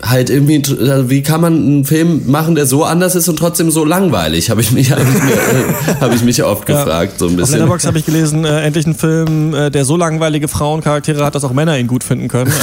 halt 0.01 0.29
irgendwie, 0.29 0.61
also 0.79 1.09
wie 1.09 1.23
kann 1.23 1.41
man 1.41 1.53
einen 1.53 1.85
Film 1.85 2.29
machen, 2.29 2.55
der 2.55 2.65
so 2.65 2.83
anders 2.83 3.15
ist 3.15 3.27
und 3.29 3.37
trotzdem 3.37 3.71
so 3.71 3.83
langweilig? 3.83 4.49
Habe 4.49 4.61
ich 4.61 4.71
mich, 4.71 4.91
hab 4.91 4.99
ich, 4.99 5.05
mir, 5.05 5.33
äh, 5.33 5.95
hab 5.99 6.13
ich 6.13 6.23
mich 6.23 6.43
oft 6.43 6.67
ja. 6.69 6.83
gefragt, 6.83 7.19
so 7.19 7.27
ein 7.27 7.35
bisschen. 7.35 7.43
Auf 7.43 7.51
Letterboxd 7.51 7.87
habe 7.87 7.99
ich 7.99 8.05
gelesen, 8.05 8.45
äh, 8.45 8.61
endlich 8.61 8.85
ein 8.85 8.95
Film, 8.95 9.53
äh, 9.53 9.71
der 9.71 9.85
so 9.85 9.97
langweilige 9.97 10.47
Frauencharaktere 10.47 11.25
hat, 11.25 11.35
dass 11.35 11.43
auch 11.43 11.53
Männer 11.53 11.77
ihn 11.77 11.87
gut 11.87 12.03
finden 12.03 12.27
können. 12.27 12.51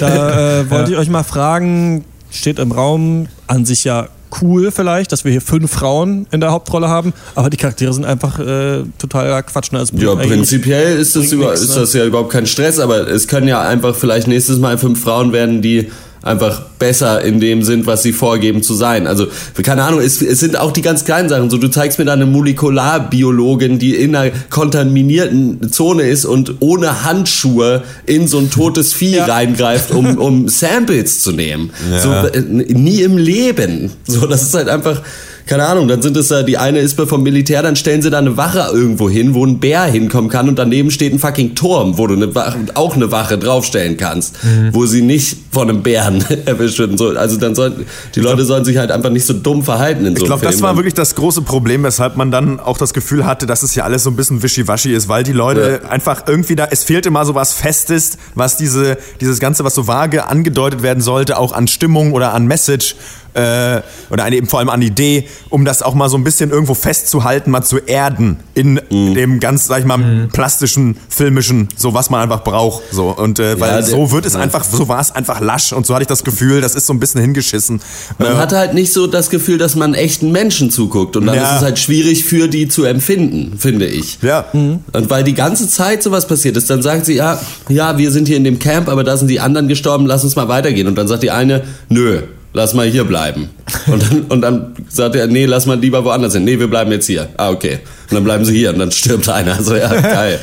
Da 0.00 0.60
äh, 0.60 0.70
wollte 0.70 0.92
ja. 0.92 0.96
ich 0.96 1.02
euch 1.02 1.10
mal 1.10 1.22
fragen, 1.22 2.04
steht 2.30 2.58
im 2.58 2.72
Raum, 2.72 3.28
an 3.46 3.64
sich 3.64 3.84
ja 3.84 4.08
cool 4.40 4.70
vielleicht, 4.70 5.12
dass 5.12 5.24
wir 5.24 5.32
hier 5.32 5.40
fünf 5.40 5.70
Frauen 5.70 6.26
in 6.30 6.40
der 6.40 6.50
Hauptrolle 6.52 6.88
haben, 6.88 7.12
aber 7.34 7.50
die 7.50 7.56
Charaktere 7.56 7.92
sind 7.92 8.04
einfach 8.04 8.38
äh, 8.38 8.82
total 8.98 9.42
Quatsch. 9.42 9.72
Ne? 9.72 9.84
Ja, 9.92 10.14
prinzipiell 10.14 10.98
ist 10.98 11.16
das, 11.16 11.32
über, 11.32 11.50
nix, 11.50 11.62
ist 11.62 11.76
das 11.76 11.92
ja 11.92 12.04
überhaupt 12.04 12.30
kein 12.30 12.46
Stress, 12.46 12.78
aber 12.78 13.08
es 13.08 13.28
können 13.28 13.48
ja 13.48 13.60
einfach 13.62 13.94
vielleicht 13.94 14.28
nächstes 14.28 14.58
Mal 14.58 14.78
fünf 14.78 15.02
Frauen 15.02 15.32
werden, 15.32 15.62
die 15.62 15.90
einfach 16.26 16.62
besser 16.78 17.22
in 17.22 17.40
dem 17.40 17.62
sind, 17.62 17.86
was 17.86 18.02
sie 18.02 18.12
vorgeben 18.12 18.62
zu 18.62 18.74
sein. 18.74 19.06
Also, 19.06 19.26
keine 19.62 19.84
Ahnung, 19.84 20.00
es, 20.00 20.20
es 20.20 20.40
sind 20.40 20.58
auch 20.58 20.72
die 20.72 20.82
ganz 20.82 21.04
kleinen 21.04 21.28
Sachen. 21.28 21.48
So, 21.50 21.58
du 21.58 21.68
zeigst 21.68 21.98
mir 21.98 22.04
da 22.04 22.12
eine 22.12 22.26
Molekularbiologin, 22.26 23.78
die 23.78 23.94
in 23.94 24.14
einer 24.14 24.32
kontaminierten 24.50 25.72
Zone 25.72 26.02
ist 26.02 26.24
und 26.24 26.56
ohne 26.60 27.04
Handschuhe 27.04 27.82
in 28.04 28.26
so 28.28 28.38
ein 28.38 28.50
totes 28.50 28.92
Vieh 28.92 29.16
ja. 29.16 29.26
reingreift, 29.26 29.92
um, 29.92 30.18
um 30.18 30.48
Samples 30.56 31.22
zu 31.22 31.32
nehmen. 31.32 31.70
Ja. 31.90 32.00
So, 32.00 32.12
äh, 32.12 32.40
nie 32.40 33.02
im 33.02 33.16
Leben. 33.16 33.92
So, 34.06 34.26
das 34.26 34.42
ist 34.42 34.54
halt 34.54 34.68
einfach, 34.68 35.02
keine 35.46 35.64
Ahnung, 35.64 35.86
dann 35.86 36.02
sind 36.02 36.16
es 36.16 36.26
da, 36.26 36.42
die 36.42 36.58
eine 36.58 36.80
ist 36.80 37.00
vom 37.00 37.22
Militär, 37.22 37.62
dann 37.62 37.76
stellen 37.76 38.02
sie 38.02 38.10
da 38.10 38.18
eine 38.18 38.36
Wache 38.36 38.68
irgendwo 38.72 39.08
hin, 39.08 39.32
wo 39.32 39.46
ein 39.46 39.60
Bär 39.60 39.84
hinkommen 39.84 40.28
kann 40.28 40.48
und 40.48 40.58
daneben 40.58 40.90
steht 40.90 41.12
ein 41.12 41.20
fucking 41.20 41.54
Turm, 41.54 41.98
wo 41.98 42.08
du 42.08 42.14
eine 42.14 42.34
Wache, 42.34 42.58
auch 42.74 42.96
eine 42.96 43.12
Wache 43.12 43.38
draufstellen 43.38 43.96
kannst, 43.96 44.42
mhm. 44.42 44.74
wo 44.74 44.86
sie 44.86 45.02
nicht 45.02 45.36
von 45.52 45.70
einem 45.70 45.82
Bären 45.82 46.24
erwischt 46.46 46.80
werden. 46.80 46.98
So, 46.98 47.10
also 47.10 47.36
dann 47.36 47.54
sollten, 47.54 47.86
die 48.16 48.20
Leute 48.20 48.44
sollen 48.44 48.64
sich 48.64 48.76
halt 48.76 48.90
einfach 48.90 49.10
nicht 49.10 49.24
so 49.24 49.34
dumm 49.34 49.62
verhalten 49.62 50.04
in 50.04 50.16
so 50.16 50.22
Ich 50.22 50.26
glaube, 50.26 50.44
das 50.44 50.60
war 50.62 50.76
wirklich 50.76 50.94
das 50.94 51.14
große 51.14 51.42
Problem, 51.42 51.84
weshalb 51.84 52.16
man 52.16 52.32
dann 52.32 52.58
auch 52.58 52.76
das 52.76 52.92
Gefühl 52.92 53.24
hatte, 53.24 53.46
dass 53.46 53.62
es 53.62 53.76
ja 53.76 53.84
alles 53.84 54.02
so 54.02 54.10
ein 54.10 54.16
bisschen 54.16 54.42
wischiwaschi 54.42 54.92
ist, 54.92 55.08
weil 55.08 55.22
die 55.22 55.32
Leute 55.32 55.80
ja. 55.84 55.88
einfach 55.88 56.24
irgendwie 56.26 56.56
da, 56.56 56.66
es 56.72 56.82
fehlte 56.82 57.10
mal 57.10 57.24
so 57.24 57.36
was 57.36 57.52
Festes, 57.52 58.18
was 58.34 58.56
diese, 58.56 58.98
dieses 59.20 59.38
Ganze, 59.38 59.62
was 59.62 59.76
so 59.76 59.86
vage 59.86 60.26
angedeutet 60.26 60.82
werden 60.82 61.00
sollte, 61.00 61.38
auch 61.38 61.52
an 61.52 61.68
Stimmung 61.68 62.12
oder 62.12 62.34
an 62.34 62.46
Message 62.46 62.96
äh, 63.36 63.82
oder 64.10 64.24
eine, 64.24 64.36
eben 64.36 64.46
vor 64.46 64.60
allem 64.60 64.70
an 64.70 64.82
Idee, 64.82 65.28
um 65.50 65.64
das 65.64 65.82
auch 65.82 65.94
mal 65.94 66.08
so 66.08 66.16
ein 66.16 66.24
bisschen 66.24 66.50
irgendwo 66.50 66.74
festzuhalten, 66.74 67.50
mal 67.50 67.62
zu 67.62 67.78
erden 67.78 68.38
in 68.54 68.80
mhm. 68.90 69.14
dem 69.14 69.40
ganz, 69.40 69.66
sag 69.66 69.80
ich 69.80 69.84
mal, 69.84 69.98
mhm. 69.98 70.28
plastischen, 70.28 70.96
filmischen, 71.08 71.68
so 71.76 71.94
was 71.94 72.10
man 72.10 72.22
einfach 72.22 72.42
braucht. 72.42 72.82
So. 72.90 73.10
Und 73.10 73.38
äh, 73.38 73.60
weil 73.60 73.70
ja, 73.70 73.82
so 73.82 74.10
wird 74.10 74.24
es 74.26 74.34
ja. 74.34 74.40
einfach, 74.40 74.64
so 74.64 74.88
war 74.88 75.00
es 75.00 75.10
einfach 75.10 75.40
lasch 75.40 75.72
und 75.72 75.86
so 75.86 75.94
hatte 75.94 76.02
ich 76.02 76.08
das 76.08 76.24
Gefühl, 76.24 76.60
das 76.60 76.74
ist 76.74 76.86
so 76.86 76.94
ein 76.94 77.00
bisschen 77.00 77.20
hingeschissen. 77.20 77.80
Man 78.18 78.32
äh, 78.32 78.36
hatte 78.36 78.56
halt 78.56 78.74
nicht 78.74 78.92
so 78.92 79.06
das 79.06 79.30
Gefühl, 79.30 79.58
dass 79.58 79.76
man 79.76 79.94
echten 79.94 80.32
Menschen 80.32 80.70
zuguckt 80.70 81.16
und 81.16 81.26
dann 81.26 81.36
ja. 81.36 81.42
ist 81.42 81.56
es 81.56 81.62
halt 81.62 81.78
schwierig 81.78 82.24
für 82.24 82.48
die 82.48 82.68
zu 82.68 82.84
empfinden, 82.84 83.58
finde 83.58 83.86
ich. 83.86 84.18
Ja. 84.22 84.46
Mhm. 84.52 84.80
Und 84.92 85.10
weil 85.10 85.24
die 85.24 85.34
ganze 85.34 85.68
Zeit 85.68 86.02
sowas 86.02 86.26
passiert 86.26 86.56
ist, 86.56 86.70
dann 86.70 86.82
sagt 86.82 87.06
sie, 87.06 87.14
ja, 87.14 87.38
ja, 87.68 87.98
wir 87.98 88.10
sind 88.10 88.28
hier 88.28 88.36
in 88.36 88.44
dem 88.44 88.58
Camp, 88.58 88.88
aber 88.88 89.04
da 89.04 89.16
sind 89.16 89.28
die 89.28 89.40
anderen 89.40 89.68
gestorben, 89.68 90.06
lass 90.06 90.24
uns 90.24 90.36
mal 90.36 90.48
weitergehen. 90.48 90.86
Und 90.86 90.96
dann 90.96 91.08
sagt 91.08 91.22
die 91.22 91.30
eine, 91.30 91.64
nö, 91.88 92.22
lass 92.56 92.72
mal 92.72 92.86
hier 92.86 93.04
bleiben. 93.04 93.50
Und 93.86 94.02
dann, 94.02 94.20
und 94.22 94.40
dann 94.40 94.74
sagt 94.88 95.14
er, 95.14 95.26
nee, 95.26 95.44
lass 95.44 95.66
mal 95.66 95.78
lieber 95.78 96.04
woanders 96.04 96.32
hin. 96.32 96.44
Nee, 96.44 96.58
wir 96.58 96.68
bleiben 96.68 96.90
jetzt 96.90 97.06
hier. 97.06 97.28
Ah, 97.36 97.50
okay. 97.50 97.80
Und 98.08 98.14
dann 98.14 98.24
bleiben 98.24 98.44
sie 98.46 98.56
hier 98.56 98.70
und 98.70 98.78
dann 98.78 98.90
stirbt 98.90 99.28
einer. 99.28 99.56
Also 99.56 99.76
ja, 99.76 99.88
geil. 99.88 100.40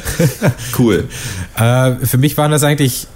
Cool. 0.78 1.06
Äh, 1.58 1.94
für 2.06 2.20
mich 2.20 2.38
waren 2.38 2.52
das 2.52 2.64
eigentlich 2.64 3.08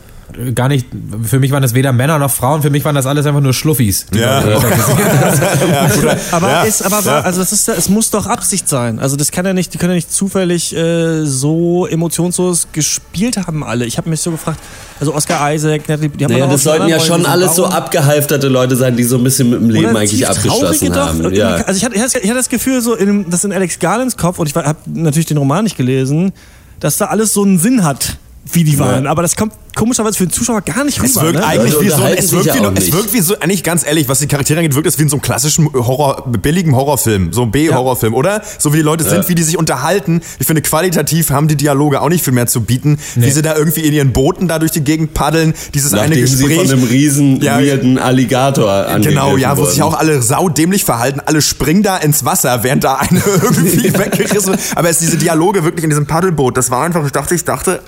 gar 0.54 0.68
nicht, 0.68 0.88
für 1.24 1.40
mich 1.40 1.52
waren 1.52 1.62
das 1.62 1.74
weder 1.74 1.94
Männer 1.94 2.20
noch 2.20 2.32
Frauen, 2.32 2.62
für 2.62 2.70
mich 2.70 2.84
waren 2.84 2.96
das 2.96 3.06
alles 3.06 3.26
einfach 3.26 3.42
nur 3.42 3.54
Schluffis. 3.54 4.06
Ja. 4.14 4.46
ja 4.50 4.58
aber 6.32 6.50
ja. 6.50 6.64
ist, 6.64 6.86
aber 6.86 7.06
war, 7.06 7.26
also 7.26 7.40
das 7.40 7.54
ist, 7.54 7.70
es 7.70 7.88
muss 7.90 8.10
doch 8.10 8.28
Absicht 8.28 8.68
sein. 8.68 9.00
Also 9.00 9.16
das 9.16 9.32
kann 9.32 9.46
ja 9.46 9.54
nicht, 9.54 9.74
die 9.74 9.78
können 9.78 9.92
ja 9.92 9.96
nicht 9.96 10.12
zufällig 10.12 10.76
äh, 10.76 11.26
so 11.26 11.88
emotionslos 11.88 12.68
gespielt 12.74 13.38
haben 13.38 13.64
alle. 13.64 13.86
Ich 13.86 13.98
habe 13.98 14.10
mich 14.10 14.20
so 14.20 14.32
gefragt, 14.32 14.60
also 15.00 15.16
Oscar 15.16 15.54
Isaac, 15.54 15.84
die 15.86 15.94
haben 15.94 16.32
naja, 16.32 16.48
das 16.48 16.64
sollten 16.64 16.88
ja 16.88 17.00
schon 17.00 17.26
alles 17.26 17.56
so 17.56 17.66
abgehalfterte 17.66 18.50
Leute 18.50 18.76
sein, 18.76 18.98
die 18.98 19.04
so 19.04 19.18
ein 19.18 19.24
bisschen 19.24 19.50
mit 19.50 19.62
dem 19.62 19.70
Leben 19.70 19.90
Oder 19.92 20.00
eigentlich 20.00 20.28
abgeschlossen 20.28 20.96
haben. 20.96 21.34
Ja. 21.34 21.56
Also 21.56 21.78
ich 21.78 21.86
hatte, 21.86 21.96
ich 21.96 22.04
hatte 22.04 22.34
das 22.34 22.50
Gefühl, 22.50 22.82
so 22.82 22.96
in, 22.96 23.30
das 23.30 23.44
in 23.46 23.54
Alex 23.54 23.80
Garlands 23.80 24.18
Kopf, 24.18 24.40
und 24.40 24.48
ich 24.48 24.56
habe 24.56 24.78
natürlich 24.86 25.28
den 25.28 25.38
Roman 25.38 25.64
nicht 25.64 25.78
gelesen, 25.78 26.34
dass 26.80 26.98
da 26.98 27.06
alles 27.06 27.34
so 27.34 27.44
einen 27.44 27.60
Sinn 27.60 27.84
hat 27.84 28.18
wie 28.54 28.64
die 28.64 28.80
waren. 28.80 29.06
Ja. 29.06 29.12
Aber 29.12 29.22
das 29.22 29.36
kommt 29.36 29.54
komischerweise 29.78 30.18
für 30.18 30.26
den 30.26 30.32
Zuschauer 30.32 30.62
gar 30.62 30.84
nicht 30.84 30.98
rüber. 30.98 31.08
Es 31.08 31.22
wirkt 31.22 31.36
ne? 31.36 31.46
eigentlich 31.46 31.80
wie 31.80 31.90
so, 31.90 32.04
es 32.04 32.32
wirkt 32.34 32.54
wie, 32.54 32.80
es 32.80 32.92
wirkt 32.92 33.14
wie 33.14 33.22
so, 33.22 33.40
eigentlich 33.40 33.64
ganz 33.64 33.86
ehrlich, 33.86 34.10
was 34.10 34.20
die 34.20 34.28
Charaktere 34.28 34.60
angeht, 34.60 34.76
wirkt 34.76 34.88
es 34.88 34.98
wie 34.98 35.04
in 35.04 35.10
so 35.10 35.16
einem 35.16 35.22
klassischen 35.22 35.72
Horror, 35.74 36.26
billigen 36.28 36.76
Horrorfilm, 36.76 37.32
so 37.32 37.44
ein 37.44 37.52
B-Horrorfilm, 37.52 38.14
ja. 38.14 38.20
oder? 38.20 38.42
So 38.58 38.74
wie 38.74 38.78
die 38.78 38.84
Leute 38.84 39.04
sind, 39.04 39.30
wie 39.30 39.36
die 39.36 39.44
sich 39.44 39.58
unterhalten. 39.58 40.22
Ich 40.40 40.48
finde, 40.48 40.62
qualitativ 40.62 41.30
haben 41.30 41.48
die 41.48 41.56
Dialoge 41.56 42.02
auch 42.02 42.10
nicht 42.10 42.24
viel 42.24 42.34
mehr 42.34 42.48
zu 42.48 42.62
bieten. 42.62 42.98
Nee. 43.16 43.28
Wie 43.28 43.32
sie 43.32 43.42
da 43.42 43.56
irgendwie 43.56 43.82
in 43.82 43.94
ihren 43.94 44.14
Booten 44.14 44.48
da 44.48 44.60
durch 44.60 44.72
die 44.72 44.82
Gegend 44.82 45.14
paddeln, 45.14 45.54
dieses 45.74 45.92
Nachdem 45.92 46.12
eine 46.12 46.22
Gespräch. 46.22 46.50
Sie 46.50 46.56
von 46.56 46.72
einem 46.72 46.84
riesen, 46.84 47.42
ja, 47.42 47.60
weirden 47.60 47.98
Alligator 48.00 48.86
Genau, 49.00 49.38
ja, 49.38 49.58
wo 49.58 49.66
sich 49.66 49.82
auch 49.84 49.94
alle 49.94 50.22
saudämlich 50.22 50.84
verhalten. 50.84 51.22
Alle 51.24 51.42
springen 51.42 51.84
da 51.84 51.98
ins 51.98 52.26
Wasser, 52.26 52.64
während 52.64 52.84
da 52.84 52.96
eine 52.96 53.22
irgendwie 53.42 53.94
weggerissen 53.98 54.52
wird. 54.52 54.60
Aber 54.76 54.90
es 54.90 54.98
diese 54.98 55.18
Dialoge 55.18 55.64
wirklich 55.64 55.84
in 55.84 55.92
diesem 55.92 56.08
Paddelboot, 56.08 56.58
das 56.58 56.72
war 56.72 56.84
einfach, 56.84 57.06
ich 57.06 57.12
dachte, 57.12 57.36
ich 57.36 57.46
dachte, 57.46 57.82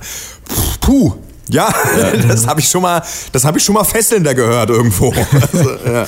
puh, 0.82 1.14
ja, 1.50 1.68
ja. 1.98 2.18
das 2.28 2.48
habe 2.48 2.60
ich 2.60 2.68
schon 2.68 2.82
mal, 2.82 3.02
das 3.32 3.44
habe 3.44 3.58
ich 3.58 3.64
schon 3.64 3.76
mal 3.76 3.84
fesselnder 3.84 4.34
gehört 4.34 4.70
irgendwo. 4.70 5.14
Also, 5.54 5.70
ja. 5.86 6.06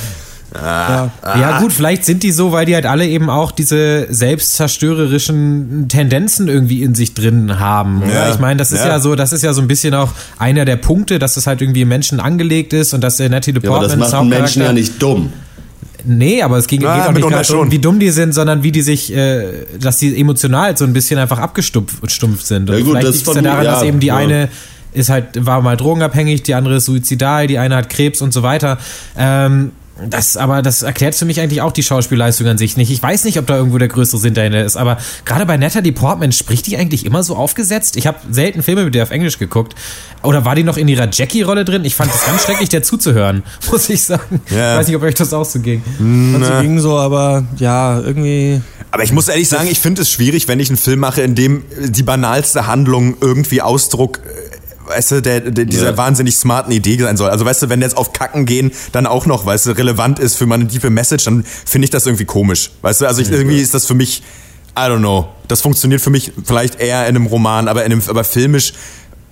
Ja. 0.54 1.12
ja. 1.24 1.60
gut, 1.60 1.72
vielleicht 1.72 2.04
sind 2.04 2.24
die 2.24 2.32
so, 2.32 2.52
weil 2.52 2.66
die 2.66 2.76
halt 2.76 2.86
alle 2.86 3.08
eben 3.08 3.30
auch 3.30 3.52
diese 3.52 4.08
selbstzerstörerischen 4.10 5.86
Tendenzen 5.88 6.50
irgendwie 6.50 6.84
in 6.84 6.94
sich 6.94 7.14
drin 7.14 7.60
haben. 7.60 8.04
Ja. 8.10 8.32
Ich 8.32 8.40
meine, 8.40 8.58
das 8.58 8.74
ist 8.74 8.80
ja. 8.80 8.90
ja. 8.90 9.00
so, 9.00 9.16
das 9.16 9.32
ist 9.32 9.44
ja 9.44 9.54
so 9.54 9.62
ein 9.62 9.68
bisschen 9.70 9.94
auch 9.94 10.10
einer 10.38 10.66
der 10.66 10.76
Punkte, 10.76 11.20
dass 11.20 11.38
es 11.38 11.48
halt 11.48 11.62
irgendwie 11.62 11.82
im 11.82 11.88
Menschen 11.88 12.20
angelegt 12.20 12.74
ist 12.74 12.94
und 12.94 13.02
dass 13.02 13.18
der 13.18 13.30
Natalie 13.30 13.62
Portman 13.62 13.90
ja, 13.90 13.96
aber 13.96 14.04
das 14.04 14.12
macht 14.12 14.26
Menschen 14.26 14.62
ja 14.62 14.74
nicht 14.74 15.02
dumm. 15.02 15.32
Nee, 16.04 16.42
aber 16.42 16.58
es 16.58 16.68
ging, 16.68 16.82
ja, 16.82 16.98
geht 16.98 17.08
auch 17.08 17.14
nicht 17.14 17.30
gerade 17.30 17.58
um, 17.58 17.72
wie 17.72 17.80
dumm 17.80 18.00
die 18.00 18.10
sind, 18.10 18.34
sondern 18.34 18.64
wie 18.64 18.72
die 18.72 18.82
sich, 18.82 19.16
äh, 19.16 19.66
dass 19.80 19.98
die 19.98 20.20
emotional 20.20 20.76
so 20.76 20.84
ein 20.84 20.94
bisschen 20.94 21.20
einfach 21.20 21.40
abgestumpft 21.40 22.46
sind. 22.46 22.70
Und 22.70 22.78
ja, 22.78 22.84
gut, 22.84 22.98
vielleicht 22.98 23.14
liegt 23.14 23.28
es 23.28 23.36
ja 23.36 23.42
daran, 23.42 23.66
ja, 23.66 23.72
dass 23.72 23.84
eben 23.84 24.00
die 24.00 24.08
ja. 24.08 24.18
eine 24.18 24.50
ist 24.94 25.10
halt, 25.10 25.46
war 25.46 25.62
mal 25.62 25.78
drogenabhängig, 25.78 26.44
die 26.44 26.54
andere 26.54 26.76
ist 26.78 26.86
suizidal, 26.86 27.48
die 27.48 27.58
eine 27.58 27.76
hat 27.76 27.90
Krebs 27.90 28.22
und 28.22 28.34
so 28.34 28.44
weiter. 28.44 28.78
Ähm, 29.18 29.72
das, 30.10 30.38
aber 30.38 30.62
das 30.62 30.82
erklärt 30.82 31.16
für 31.16 31.26
mich 31.26 31.40
eigentlich 31.40 31.62
auch 31.62 31.72
die 31.72 31.84
Schauspielleistung 31.84 32.48
an 32.48 32.58
sich 32.58 32.78
nicht. 32.78 32.92
Ich 32.92 33.02
weiß 33.02 33.24
nicht, 33.26 33.38
ob 33.38 33.46
da 33.46 33.58
irgendwo 33.58 33.78
der 33.78 33.88
größere 33.88 34.20
Sinn 34.20 34.34
dahinter 34.34 34.64
ist, 34.64 34.76
aber 34.76 34.98
gerade 35.26 35.46
bei 35.46 35.58
Natalie 35.58 35.92
Portman 35.92 36.32
spricht 36.32 36.68
die 36.68 36.78
eigentlich 36.78 37.06
immer 37.06 37.24
so 37.24 37.36
aufgesetzt. 37.36 37.98
Ich 37.98 38.08
habe 38.08 38.18
selten 38.30 38.64
Filme 38.64 38.86
mit 38.86 38.96
der 38.96 39.04
auf 39.04 39.12
Englisch 39.12 39.38
geguckt. 39.38 39.76
Oder 40.24 40.46
war 40.46 40.56
die 40.56 40.64
noch 40.64 40.78
in 40.78 40.88
ihrer 40.88 41.10
Jackie-Rolle 41.12 41.66
drin? 41.66 41.86
Ich 41.86 41.96
fand 41.96 42.14
es 42.14 42.26
ganz 42.26 42.44
schrecklich, 42.44 42.70
der 42.70 42.84
zuzuhören, 42.84 43.44
muss 43.72 43.90
ich 43.90 44.04
sagen. 44.04 44.42
Ja. 44.50 44.74
Ich 44.74 44.80
weiß 44.80 44.88
nicht, 44.88 44.96
ob 44.96 45.04
euch 45.04 45.16
das 45.16 45.34
auch 45.34 45.46
so 45.46 45.60
ging. 45.60 45.84
Na. 46.00 46.46
So 46.46 46.62
ging 46.62 46.80
so, 46.80 46.98
aber 46.98 47.46
ja, 47.58 48.00
irgendwie. 48.00 48.62
Aber 48.92 49.04
ich 49.04 49.12
muss 49.12 49.28
ehrlich 49.28 49.50
sagen, 49.50 49.68
ich 49.70 49.80
finde 49.80 50.02
es 50.02 50.10
schwierig, 50.10 50.48
wenn 50.48 50.60
ich 50.60 50.70
einen 50.70 50.78
Film 50.78 51.00
mache, 51.00 51.22
in 51.22 51.36
dem 51.36 51.64
die 51.80 52.04
banalste 52.04 52.68
Handlung 52.68 53.16
irgendwie 53.22 53.62
Ausdruck 53.62 54.20
äh, 54.20 54.51
weißt 54.92 55.12
du, 55.12 55.22
der, 55.22 55.40
der 55.40 55.66
dieser 55.66 55.92
ja. 55.92 55.98
wahnsinnig 55.98 56.36
smarten 56.36 56.72
Idee 56.72 56.98
sein 57.00 57.18
soll. 57.18 57.30
Also 57.30 57.46
weißt 57.46 57.64
du, 57.64 57.70
wenn 57.70 57.82
jetzt 57.82 57.98
auf 57.98 58.14
Kacken 58.14 58.46
gehen 58.46 58.72
dann 58.92 59.08
auch 59.08 59.26
noch, 59.26 59.46
weißt 59.46 59.68
du, 59.68 59.72
relevant 59.72 60.20
ist 60.20 60.38
für 60.38 60.46
meine 60.46 60.68
tiefe 60.68 60.90
Message, 60.90 61.26
dann 61.26 61.44
finde 61.44 61.86
ich 61.86 61.90
das 61.90 62.06
irgendwie 62.06 62.26
komisch. 62.26 62.72
Weißt 62.82 63.02
du, 63.02 63.08
also 63.08 63.22
ich, 63.22 63.32
irgendwie 63.32 63.60
ist 63.60 63.74
das 63.74 63.86
für 63.86 63.94
mich, 63.94 64.22
I 64.78 64.82
don't 64.82 65.00
know, 65.00 65.30
das 65.48 65.62
funktioniert 65.62 66.02
für 66.02 66.10
mich 66.10 66.32
vielleicht 66.44 66.80
eher 66.80 67.08
in 67.08 67.16
einem 67.16 67.26
Roman, 67.26 67.68
aber 67.68 67.86
in 67.86 67.92
einem, 67.92 68.04
aber 68.08 68.24
filmisch, 68.24 68.74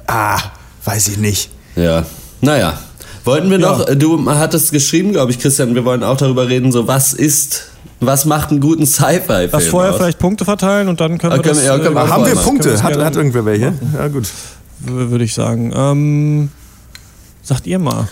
ah, 0.07 0.39
weiß 0.85 1.07
ich 1.09 1.17
nicht. 1.17 1.49
Ja, 1.75 2.05
naja. 2.41 2.79
Wollten 3.25 3.51
wir 3.51 3.59
ja. 3.59 3.69
noch, 3.69 3.85
du 3.95 4.25
hattest 4.29 4.71
geschrieben, 4.71 5.11
glaube 5.11 5.31
ich, 5.31 5.39
Christian, 5.39 5.75
wir 5.75 5.85
wollen 5.85 6.03
auch 6.03 6.17
darüber 6.17 6.47
reden, 6.47 6.71
so 6.71 6.87
was 6.87 7.13
ist 7.13 7.65
was 8.01 8.23
macht 8.23 8.51
einen 8.51 8.61
guten 8.61 8.85
Sci-Fi-Film? 8.85 9.49
Lass 9.51 9.65
vorher 9.65 9.91
aus? 9.91 9.97
vielleicht 9.97 10.19
Punkte 10.19 10.45
verteilen 10.45 10.87
und 10.87 11.01
dann 11.01 11.17
können 11.17 11.33
wir, 11.33 11.41
können 11.41 11.55
das, 11.55 11.65
ja, 11.65 11.77
können 11.77 11.95
wir 11.95 12.05
äh, 12.05 12.07
Haben 12.07 12.25
wir 12.25 12.35
Punkte? 12.35 12.81
Hat, 12.81 12.97
hat 12.97 13.15
irgendwer 13.17 13.43
welche? 13.43 13.73
Ja, 13.93 14.07
gut 14.07 14.25
würde 14.81 15.23
ich 15.23 15.33
sagen. 15.33 15.71
Ähm, 15.75 16.49
sagt 17.41 17.67
ihr 17.67 17.79
mal. 17.79 18.07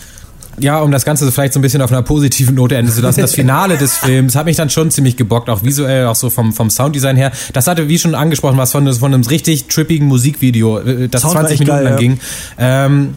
Ja, 0.60 0.80
um 0.82 0.92
das 0.92 1.06
Ganze 1.06 1.32
vielleicht 1.32 1.54
so 1.54 1.60
ein 1.60 1.62
bisschen 1.62 1.84
auf 1.84 1.92
einer 1.92 2.02
positiven 2.02 2.56
Note 2.56 2.76
enden 2.76 2.92
zu 2.92 3.02
lassen. 3.02 3.22
Das 3.22 3.36
Finale 3.36 3.78
des 3.78 3.98
Films 3.98 4.36
hat 4.36 4.46
mich 4.46 4.58
dann 4.58 4.72
schon 4.72 4.90
ziemlich 4.90 5.16
gebockt, 5.16 5.50
auch 5.50 5.64
visuell, 5.64 6.08
auch 6.08 6.16
so 6.16 6.32
vom, 6.32 6.52
vom 6.52 6.72
Sounddesign 6.72 7.16
her. 7.16 7.32
Das 7.54 7.68
hatte, 7.68 7.88
wie 7.90 8.00
schon 8.00 8.16
angesprochen, 8.16 8.58
was 8.58 8.72
von, 8.72 8.92
von 8.92 9.14
einem 9.14 9.24
richtig 9.24 9.68
trippigen 9.68 10.08
Musikvideo, 10.08 10.80
äh, 10.80 11.10
das 11.10 11.22
Sound 11.22 11.34
20 11.34 11.60
Minuten 11.60 11.84
lang 11.84 11.94
ja. 11.94 12.00
ging. 12.00 12.20
Ähm, 12.58 13.14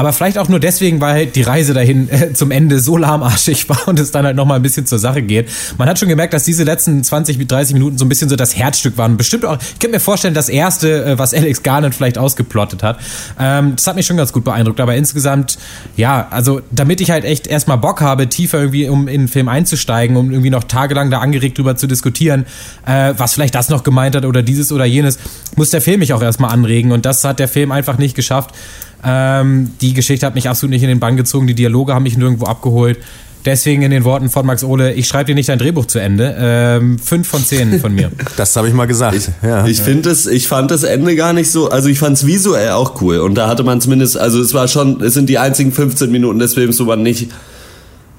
aber 0.00 0.14
vielleicht 0.14 0.38
auch 0.38 0.48
nur 0.48 0.60
deswegen, 0.60 1.02
weil 1.02 1.26
die 1.26 1.42
Reise 1.42 1.74
dahin 1.74 2.08
äh, 2.08 2.32
zum 2.32 2.50
Ende 2.50 2.80
so 2.80 2.96
lahmarschig 2.96 3.68
war 3.68 3.86
und 3.86 3.98
es 4.00 4.10
dann 4.10 4.24
halt 4.24 4.34
nochmal 4.34 4.56
ein 4.56 4.62
bisschen 4.62 4.86
zur 4.86 4.98
Sache 4.98 5.20
geht. 5.20 5.50
Man 5.76 5.90
hat 5.90 5.98
schon 5.98 6.08
gemerkt, 6.08 6.32
dass 6.32 6.44
diese 6.44 6.64
letzten 6.64 7.04
20 7.04 7.36
bis 7.36 7.46
30 7.48 7.74
Minuten 7.74 7.98
so 7.98 8.06
ein 8.06 8.08
bisschen 8.08 8.30
so 8.30 8.36
das 8.36 8.56
Herzstück 8.56 8.96
waren. 8.96 9.18
Bestimmt 9.18 9.44
auch, 9.44 9.58
ich 9.60 9.78
könnte 9.78 9.96
mir 9.96 10.00
vorstellen, 10.00 10.32
das 10.32 10.48
erste, 10.48 11.04
äh, 11.04 11.18
was 11.18 11.34
Alex 11.34 11.62
Garland 11.62 11.94
vielleicht 11.94 12.16
ausgeplottet 12.16 12.82
hat. 12.82 12.98
Ähm, 13.38 13.76
das 13.76 13.86
hat 13.86 13.94
mich 13.94 14.06
schon 14.06 14.16
ganz 14.16 14.32
gut 14.32 14.42
beeindruckt. 14.42 14.80
Aber 14.80 14.94
insgesamt, 14.94 15.58
ja, 15.98 16.28
also 16.30 16.62
damit 16.70 17.02
ich 17.02 17.10
halt 17.10 17.26
echt 17.26 17.46
erstmal 17.46 17.76
Bock 17.76 18.00
habe, 18.00 18.26
tiefer 18.26 18.58
irgendwie 18.58 18.88
um 18.88 19.06
in 19.06 19.22
den 19.22 19.28
Film 19.28 19.48
einzusteigen, 19.48 20.16
um 20.16 20.30
irgendwie 20.30 20.48
noch 20.48 20.64
tagelang 20.64 21.10
da 21.10 21.18
angeregt 21.18 21.58
drüber 21.58 21.76
zu 21.76 21.86
diskutieren, 21.86 22.46
äh, 22.86 23.12
was 23.18 23.34
vielleicht 23.34 23.54
das 23.54 23.68
noch 23.68 23.84
gemeint 23.84 24.16
hat 24.16 24.24
oder 24.24 24.42
dieses 24.42 24.72
oder 24.72 24.86
jenes, 24.86 25.18
muss 25.56 25.68
der 25.68 25.82
Film 25.82 26.00
mich 26.00 26.14
auch 26.14 26.22
erstmal 26.22 26.52
anregen. 26.52 26.90
Und 26.90 27.04
das 27.04 27.22
hat 27.22 27.38
der 27.38 27.48
Film 27.48 27.70
einfach 27.70 27.98
nicht 27.98 28.16
geschafft. 28.16 28.54
Ähm, 29.04 29.72
die 29.80 29.94
Geschichte 29.94 30.26
hat 30.26 30.34
mich 30.34 30.48
absolut 30.48 30.70
nicht 30.70 30.82
in 30.82 30.88
den 30.88 31.00
Bann 31.00 31.16
gezogen, 31.16 31.46
die 31.46 31.54
Dialoge 31.54 31.94
haben 31.94 32.02
mich 32.02 32.16
nirgendwo 32.16 32.46
abgeholt. 32.46 32.98
Deswegen 33.44 33.80
in 33.82 33.90
den 33.90 34.04
Worten 34.04 34.28
von 34.28 34.44
Max 34.44 34.62
Ole, 34.62 34.92
ich 34.92 35.08
schreibe 35.08 35.26
dir 35.26 35.34
nicht 35.34 35.48
dein 35.48 35.58
Drehbuch 35.58 35.86
zu 35.86 35.98
Ende. 35.98 36.36
Ähm, 36.38 36.98
fünf 36.98 37.26
von 37.26 37.42
zehn 37.42 37.80
von 37.80 37.94
mir. 37.94 38.10
Das 38.36 38.54
habe 38.56 38.68
ich 38.68 38.74
mal 38.74 38.86
gesagt. 38.86 39.16
Ich, 39.16 39.28
ja. 39.42 39.66
ich 39.66 39.80
finde 39.80 40.10
es, 40.10 40.26
ich 40.26 40.46
fand 40.46 40.70
das 40.70 40.82
Ende 40.82 41.16
gar 41.16 41.32
nicht 41.32 41.50
so, 41.50 41.70
also 41.70 41.88
ich 41.88 41.98
fand 41.98 42.18
es 42.18 42.26
visuell 42.26 42.70
auch 42.70 43.00
cool. 43.00 43.18
Und 43.18 43.34
da 43.36 43.48
hatte 43.48 43.62
man 43.62 43.80
zumindest, 43.80 44.18
also 44.18 44.40
es 44.40 44.52
war 44.52 44.68
schon, 44.68 45.00
es 45.00 45.14
sind 45.14 45.28
die 45.28 45.38
einzigen 45.38 45.72
15 45.72 46.10
Minuten 46.10 46.38
des 46.38 46.54
Films, 46.54 46.78
wo 46.80 46.84
man 46.84 47.02
nicht 47.02 47.30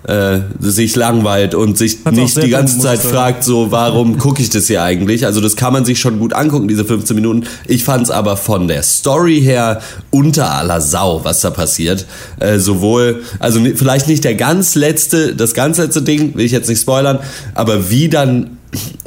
äh, 0.04 0.40
sich 0.60 0.96
langweilt 0.96 1.54
und 1.56 1.78
sich 1.78 2.00
Hat's 2.06 2.18
nicht 2.18 2.42
die 2.42 2.50
ganze 2.50 2.80
Zeit 2.80 3.00
fragt, 3.00 3.44
so 3.44 3.72
warum 3.72 4.18
gucke 4.18 4.42
ich 4.42 4.50
das 4.50 4.68
hier 4.68 4.84
eigentlich? 4.84 5.26
Also 5.26 5.42
das 5.42 5.56
kann 5.56 5.74
man 5.74 5.86
sich 5.86 6.00
schon 6.00 6.20
gut 6.20 6.34
angucken, 6.34 6.68
diese 6.68 6.86
15 6.86 7.16
Minuten. 7.16 7.44
Ich 7.68 7.84
fand 7.84 8.04
es 8.04 8.12
aber 8.12 8.38
von 8.38 8.68
der 8.68 8.84
Story 8.84 9.42
her 9.42 9.82
unter 10.10 10.52
aller 10.52 10.82
Sau, 10.82 11.24
was 11.24 11.42
da 11.42 11.52
passiert. 11.52 12.06
Äh, 12.40 12.60
sowohl, 12.60 13.22
also 13.40 13.60
vielleicht 13.76 14.08
nicht 14.08 14.24
der 14.24 14.36
ganz 14.36 14.76
letzte, 14.76 15.36
das 15.36 15.54
ganz 15.54 15.78
letzte 15.78 16.02
Ding, 16.02 16.36
will 16.36 16.46
ich 16.46 16.52
jetzt 16.52 16.70
nicht 16.70 16.82
spoilern, 16.82 17.20
aber 17.54 17.90
wie 17.90 18.10
dann 18.10 18.58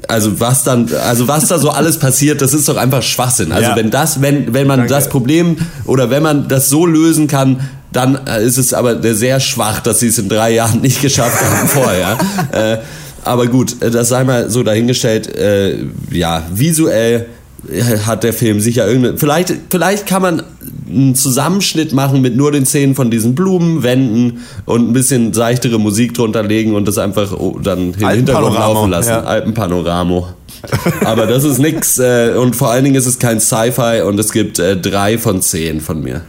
also 0.09 0.41
was 0.41 0.63
dann, 0.65 0.91
also 0.93 1.27
was 1.29 1.49
da 1.49 1.59
so 1.59 1.71
alles 1.71 1.99
passiert, 1.99 2.43
das 2.43 2.53
ist 2.53 2.69
doch 2.69 2.77
einfach 2.77 3.03
Schwachsinn. 3.03 3.51
Also 3.51 3.71
ja. 3.71 3.77
wenn 3.77 3.91
das, 3.91 4.21
wenn, 4.21 4.53
wenn 4.53 4.67
man 4.67 4.81
Danke. 4.81 4.93
das 4.93 5.09
Problem 5.09 5.57
oder 5.87 6.11
wenn 6.11 6.23
man 6.23 6.49
das 6.49 6.69
so 6.69 6.85
lösen 6.85 7.27
kann, 7.29 7.61
dann 7.95 8.27
ist 8.43 8.59
es 8.59 8.75
aber 8.75 9.01
sehr 9.15 9.41
schwach, 9.41 9.81
dass 9.81 10.01
sie 10.01 10.09
es 10.09 10.19
in 10.19 10.29
drei 10.29 10.53
Jahren 10.53 10.81
nicht 10.81 11.01
geschafft 11.01 11.43
haben 11.43 11.69
vorher. 11.69 12.19
äh, 12.53 12.79
aber 13.25 13.47
gut, 13.47 13.77
das 13.81 14.09
sei 14.09 14.25
mal 14.25 14.51
so 14.51 14.63
dahingestellt. 14.63 15.35
Äh, 15.35 15.87
ja, 16.11 16.43
visuell 16.53 17.27
hat 18.05 18.25
der 18.25 18.33
Film 18.33 18.61
sicher 18.61 18.87
irgendeine. 18.87 19.17
Vielleicht, 19.17 19.55
vielleicht 19.71 20.07
kann 20.07 20.23
man 20.23 20.43
einen 20.87 21.15
Zusammenschnitt 21.15 21.93
machen 21.93 22.21
mit 22.21 22.37
nur 22.37 22.53
den 22.53 22.67
Szenen 22.67 22.95
von 22.95 23.11
diesen 23.11 23.35
Blumenwänden 23.35 24.41
und 24.67 24.91
ein 24.91 24.93
bisschen 24.93 25.33
seichtere 25.33 25.79
Musik 25.79 26.15
drunter 26.15 26.43
legen 26.43 26.75
und 26.75 26.87
das 26.87 26.99
einfach 26.99 27.33
oh, 27.33 27.59
dann 27.63 27.95
im 27.95 28.09
Hintergrund 28.09 28.55
laufen 28.55 28.91
lassen. 28.91 29.11
Ja. 29.11 29.23
Alpenpanoramo. 29.23 30.29
Aber 31.05 31.27
das 31.27 31.45
ist 31.45 31.59
nix 31.59 31.99
äh, 31.99 32.35
und 32.37 32.57
vor 32.57 32.71
allen 32.71 32.85
Dingen 32.85 32.97
ist 32.97 33.07
es 33.07 33.19
kein 33.19 33.41
Sci-Fi 33.41 34.03
und 34.03 34.19
es 34.19 34.33
gibt 34.33 34.59
äh, 34.59 34.77
drei 34.77 35.19
von 35.19 35.41
zehn 35.41 35.81
von 35.81 36.03
mir. 36.03 36.23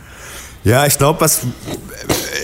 Ja, 0.65 0.85
ich 0.85 0.97
glaube, 0.97 1.21
was 1.21 1.41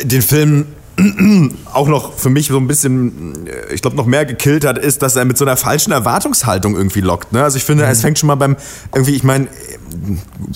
den 0.04 0.22
Film 0.22 0.68
auch 1.74 1.88
noch 1.88 2.18
für 2.18 2.30
mich 2.30 2.48
so 2.48 2.58
ein 2.58 2.68
bisschen, 2.68 3.48
äh, 3.48 3.74
ich 3.74 3.82
glaube, 3.82 3.98
noch 3.98 4.06
mehr 4.06 4.26
gekillt 4.26 4.64
hat, 4.64 4.78
ist, 4.78 5.02
dass 5.02 5.16
er 5.16 5.26
mit 5.26 5.38
so 5.38 5.46
einer 5.46 5.58
falschen 5.58 5.92
Erwartungshaltung 5.92 6.76
irgendwie 6.76 7.02
lockt. 7.02 7.34
Ne? 7.34 7.44
Also 7.44 7.58
ich 7.58 7.64
finde, 7.64 7.86
mhm. 7.86 7.92
es 7.92 8.02
fängt 8.02 8.20
schon 8.20 8.28
mal 8.28 8.36
beim, 8.36 8.56
irgendwie, 8.94 9.16
ich 9.16 9.24
meine, 9.24 9.46
äh, 9.46 9.50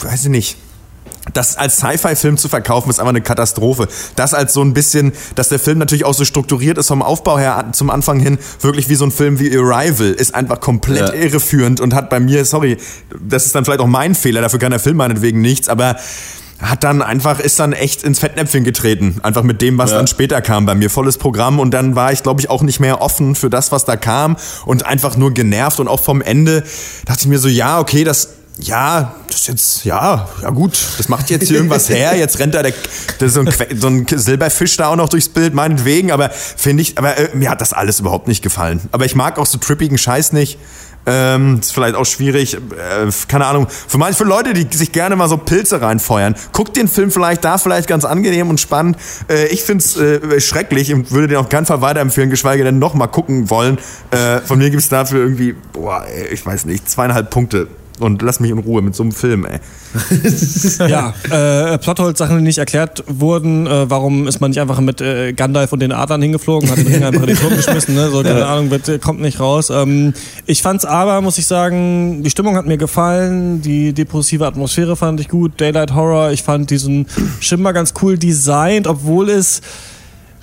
weiß 0.04 0.24
ich 0.24 0.30
nicht, 0.30 0.58
das 1.34 1.58
als 1.58 1.78
Sci-Fi-Film 1.78 2.38
zu 2.38 2.50
verkaufen, 2.50 2.92
ist 2.92 3.00
einfach 3.00 3.10
eine 3.10 3.22
Katastrophe. 3.22 3.88
Das 4.16 4.36
als 4.36 4.54
so 4.54 4.62
ein 4.62 4.76
bisschen, 4.76 5.12
dass 5.34 5.50
der 5.50 5.58
Film 5.58 5.80
natürlich 5.80 6.06
auch 6.06 6.14
so 6.14 6.24
strukturiert 6.24 6.78
ist 6.78 6.88
vom 6.88 7.02
Aufbau 7.02 7.40
her 7.40 7.70
zum 7.72 7.90
Anfang 7.90 8.20
hin, 8.20 8.38
wirklich 8.62 8.90
wie 8.90 8.96
so 8.96 9.06
ein 9.06 9.12
Film 9.12 9.40
wie 9.40 9.58
Arrival, 9.58 10.12
ist 10.12 10.36
einfach 10.36 10.60
komplett 10.60 11.10
ja. 11.10 11.16
irreführend 11.16 11.82
und 11.82 11.96
hat 11.96 12.12
bei 12.12 12.20
mir, 12.20 12.46
sorry, 12.46 12.78
das 13.20 13.48
ist 13.48 13.56
dann 13.56 13.66
vielleicht 13.66 13.82
auch 13.82 13.88
mein 13.88 14.14
Fehler, 14.14 14.42
dafür 14.42 14.60
kann 14.60 14.70
der 14.70 14.80
Film 14.80 14.98
meinetwegen 14.98 15.42
nichts, 15.42 15.68
aber 15.68 15.96
hat 16.60 16.84
dann 16.84 17.02
einfach, 17.02 17.40
ist 17.40 17.60
dann 17.60 17.74
echt 17.74 18.04
ins 18.04 18.20
Fettnäpfchen 18.20 18.64
getreten. 18.64 19.20
Einfach 19.24 19.44
mit 19.44 19.62
dem, 19.62 19.78
was 19.78 19.92
ja. 19.92 19.98
dann 19.98 20.08
später 20.08 20.42
kam. 20.42 20.66
Bei 20.66 20.76
mir 20.76 20.90
volles 20.90 21.18
Programm 21.18 21.60
und 21.60 21.72
dann 21.72 21.96
war 21.96 22.14
ich, 22.14 22.24
glaube 22.24 22.42
ich, 22.42 22.50
auch 22.50 22.62
nicht 22.62 22.80
mehr 22.80 23.02
offen 23.02 23.36
für 23.36 23.50
das, 23.50 23.72
was 23.72 23.86
da 23.86 23.98
kam 23.98 24.38
und 24.66 24.86
einfach 24.86 25.18
nur 25.18 25.34
genervt 25.34 25.80
und 25.80 25.88
auch 25.88 26.02
vom 26.02 26.22
Ende 26.22 26.64
dachte 27.06 27.22
ich 27.22 27.28
mir 27.28 27.40
so, 27.40 27.50
ja, 27.50 27.80
okay, 27.80 28.04
das 28.04 28.30
ja, 28.58 29.16
das 29.28 29.42
ist 29.42 29.48
jetzt, 29.48 29.86
ja, 29.86 30.30
ja 30.42 30.50
gut, 30.50 30.78
das 30.98 31.10
macht 31.10 31.30
jetzt 31.30 31.48
hier 31.48 31.58
irgendwas 31.58 31.90
her, 31.90 32.16
jetzt 32.18 32.40
rennt 32.40 32.56
da 32.56 32.64
der, 32.64 32.74
der 33.20 33.30
so, 33.30 33.42
ein, 33.42 33.50
so, 33.76 33.88
ein, 33.88 34.06
Silberfisch 34.08 34.78
da 34.78 34.88
auch 34.88 34.96
noch 34.96 35.10
durchs 35.10 35.28
Bild, 35.28 35.54
meinetwegen, 35.54 36.12
aber 36.12 36.30
finde 36.30 36.82
ich, 36.82 36.98
aber 36.98 37.18
äh, 37.18 37.36
mir 37.36 37.50
hat 37.50 37.60
das 37.60 37.74
alles 37.74 38.00
überhaupt 38.00 38.30
nicht 38.30 38.42
gefallen. 38.42 38.80
Aber 38.92 39.06
ich 39.06 39.16
mag 39.16 39.38
auch 39.40 39.46
so 39.46 39.58
trippigen 39.58 39.98
Scheiß 39.98 40.32
nicht. 40.32 40.58
Ähm, 41.06 41.60
ist 41.60 41.74
vielleicht 41.74 41.96
auch 41.96 42.06
schwierig, 42.06 42.56
äh, 42.56 42.60
keine 43.28 43.46
Ahnung. 43.46 43.68
Für 43.70 43.98
manche 43.98 44.18
für 44.18 44.24
Leute, 44.24 44.54
die 44.54 44.76
sich 44.76 44.92
gerne 44.92 45.16
mal 45.16 45.30
so 45.30 45.38
Pilze 45.38 45.82
reinfeuern, 45.82 46.36
guckt 46.52 46.76
den 46.76 46.88
Film 46.88 47.12
vielleicht 47.12 47.44
da 47.44 47.58
vielleicht 47.58 47.88
ganz 47.88 48.06
angenehm 48.06 48.50
und 48.50 48.60
spannend. 48.60 48.98
Äh, 49.30 49.48
ich 49.48 49.64
find's 49.64 49.98
äh, 49.98 50.40
schrecklich 50.42 50.94
und 50.94 51.12
würde 51.12 51.28
den 51.28 51.38
auf 51.38 51.50
keinen 51.50 51.66
Fall 51.66 51.82
weiterempfehlen, 51.82 52.30
geschweige 52.30 52.64
denn 52.64 52.80
nochmal 52.80 53.08
gucken 53.08 53.50
wollen. 53.50 53.78
Äh, 54.12 54.40
von 54.40 54.58
mir 54.58 54.70
gibt's 54.70 54.90
dafür 54.90 55.22
irgendwie, 55.22 55.56
boah, 55.74 56.06
ich 56.32 56.46
weiß 56.46 56.66
nicht, 56.66 56.90
zweieinhalb 56.90 57.30
Punkte. 57.30 57.68
Und 58.00 58.22
lass 58.22 58.40
mich 58.40 58.52
in 58.52 58.60
Ruhe 58.60 58.82
mit 58.82 58.94
so 58.94 59.04
einem 59.04 59.14
Film, 59.14 59.46
ey. 59.46 59.60
ja, 60.90 61.14
äh, 61.30 61.78
Plotholz-Sachen, 61.78 62.38
die 62.38 62.44
nicht 62.44 62.58
erklärt 62.58 63.04
wurden. 63.08 63.68
Äh, 63.68 63.90
warum 63.90 64.28
ist 64.28 64.42
man 64.42 64.52
nicht 64.52 64.60
einfach 64.60 64.82
mit 64.82 65.00
äh, 65.00 65.32
Gandalf 65.32 65.72
und 65.72 65.80
den 65.80 65.94
Adlern 65.94 66.22
hingeflogen, 66.22 66.70
hat 66.70 66.78
den 66.78 66.88
Ring 66.88 67.04
einfach 67.04 67.22
in 67.22 67.28
den 67.28 67.38
Turm 67.38 67.56
geschmissen, 67.56 67.96
ne? 67.96 68.10
So, 68.10 68.22
keine 68.22 68.42
ja. 68.42 68.54
Ahnung, 68.54 68.70
wird, 68.70 69.02
kommt 69.02 69.22
nicht 69.22 69.40
raus. 69.40 69.70
Ähm, 69.70 70.14
ich 70.46 70.62
fand's 70.62 70.84
aber, 70.84 71.22
muss 71.22 71.38
ich 71.38 71.48
sagen, 71.48 72.22
die 72.24 72.30
Stimmung 72.30 72.58
hat 72.58 72.66
mir 72.66 72.78
gefallen, 72.78 73.62
die 73.62 73.94
depressive 73.94 74.46
Atmosphäre 74.46 74.96
fand 74.98 75.22
ich 75.22 75.30
gut, 75.30 75.54
Daylight 75.62 75.94
Horror, 75.94 76.32
ich 76.32 76.44
fand 76.44 76.70
diesen 76.70 77.06
Schimmer 77.40 77.72
ganz 77.72 77.94
cool 78.02 78.18
designt, 78.18 78.88
obwohl 78.88 79.30
es 79.30 79.62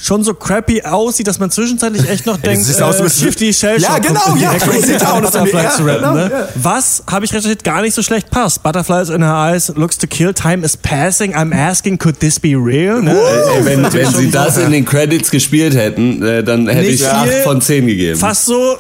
schon 0.03 0.25
so 0.25 0.35
crappy 0.35 0.83
aussieht, 0.83 1.29
dass 1.29 1.39
man 1.39 1.51
zwischenzeitlich 1.51 2.09
echt 2.09 2.27
noch 2.27 2.37
denkt, 2.43 2.67
ja, 2.69 2.91
äh, 2.91 3.11
Shifty 3.11 3.53
Shell 3.53 3.81
Ja, 3.81 3.99
genau, 3.99 4.35
ja, 4.37 4.55
Crazy 4.55 4.97
Town 4.97 5.23
ist 5.23 5.33
Butterfly 5.33 5.69
zu 5.77 5.85
rappen, 5.85 6.01
genau, 6.01 6.15
ne? 6.15 6.49
Was, 6.57 7.05
habe 7.09 7.25
ich 7.25 7.33
recherchiert, 7.33 7.63
gar 7.63 7.83
nicht 7.83 7.95
so 7.95 8.03
schlecht 8.03 8.29
passt. 8.31 8.63
Butterflies 8.65 9.11
in 9.11 9.23
her 9.23 9.35
eyes, 9.35 9.73
looks 9.77 9.97
to 9.97 10.09
kill, 10.09 10.35
time 10.35 10.65
is 10.65 10.77
passing, 10.77 11.35
I'm 11.35 11.55
asking, 11.55 11.99
could 11.99 12.19
this 12.19 12.41
be 12.41 12.57
real? 12.57 13.01
Ne? 13.01 13.17
Ey, 13.17 13.65
wenn, 13.65 13.93
wenn 13.93 14.13
sie 14.13 14.31
das 14.31 14.59
in 14.59 14.73
den 14.73 14.85
Credits 14.85 15.31
gespielt 15.31 15.77
hätten, 15.77 16.21
äh, 16.23 16.43
dann 16.43 16.67
hätte 16.67 16.89
nicht 16.89 17.03
ich 17.03 17.09
8 17.09 17.29
von 17.45 17.61
10 17.61 17.87
gegeben. 17.87 18.19
Fast 18.19 18.47
so 18.47 18.77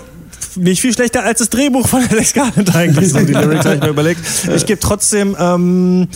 nicht 0.57 0.81
viel 0.81 0.93
schlechter 0.93 1.23
als 1.23 1.39
das 1.39 1.51
Drehbuch 1.51 1.87
von 1.87 2.03
Alex 2.11 2.33
Garland 2.33 2.75
eigentlich. 2.75 3.13
die 3.13 3.33
Lyrics 3.33 3.65
habe 3.65 3.77
ich 3.77 3.81
mir 3.81 3.89
überlegt. 3.89 4.21
Ich 4.55 4.67
gebe 4.67 4.81
trotzdem 4.81 5.37
ähm, 5.39 6.09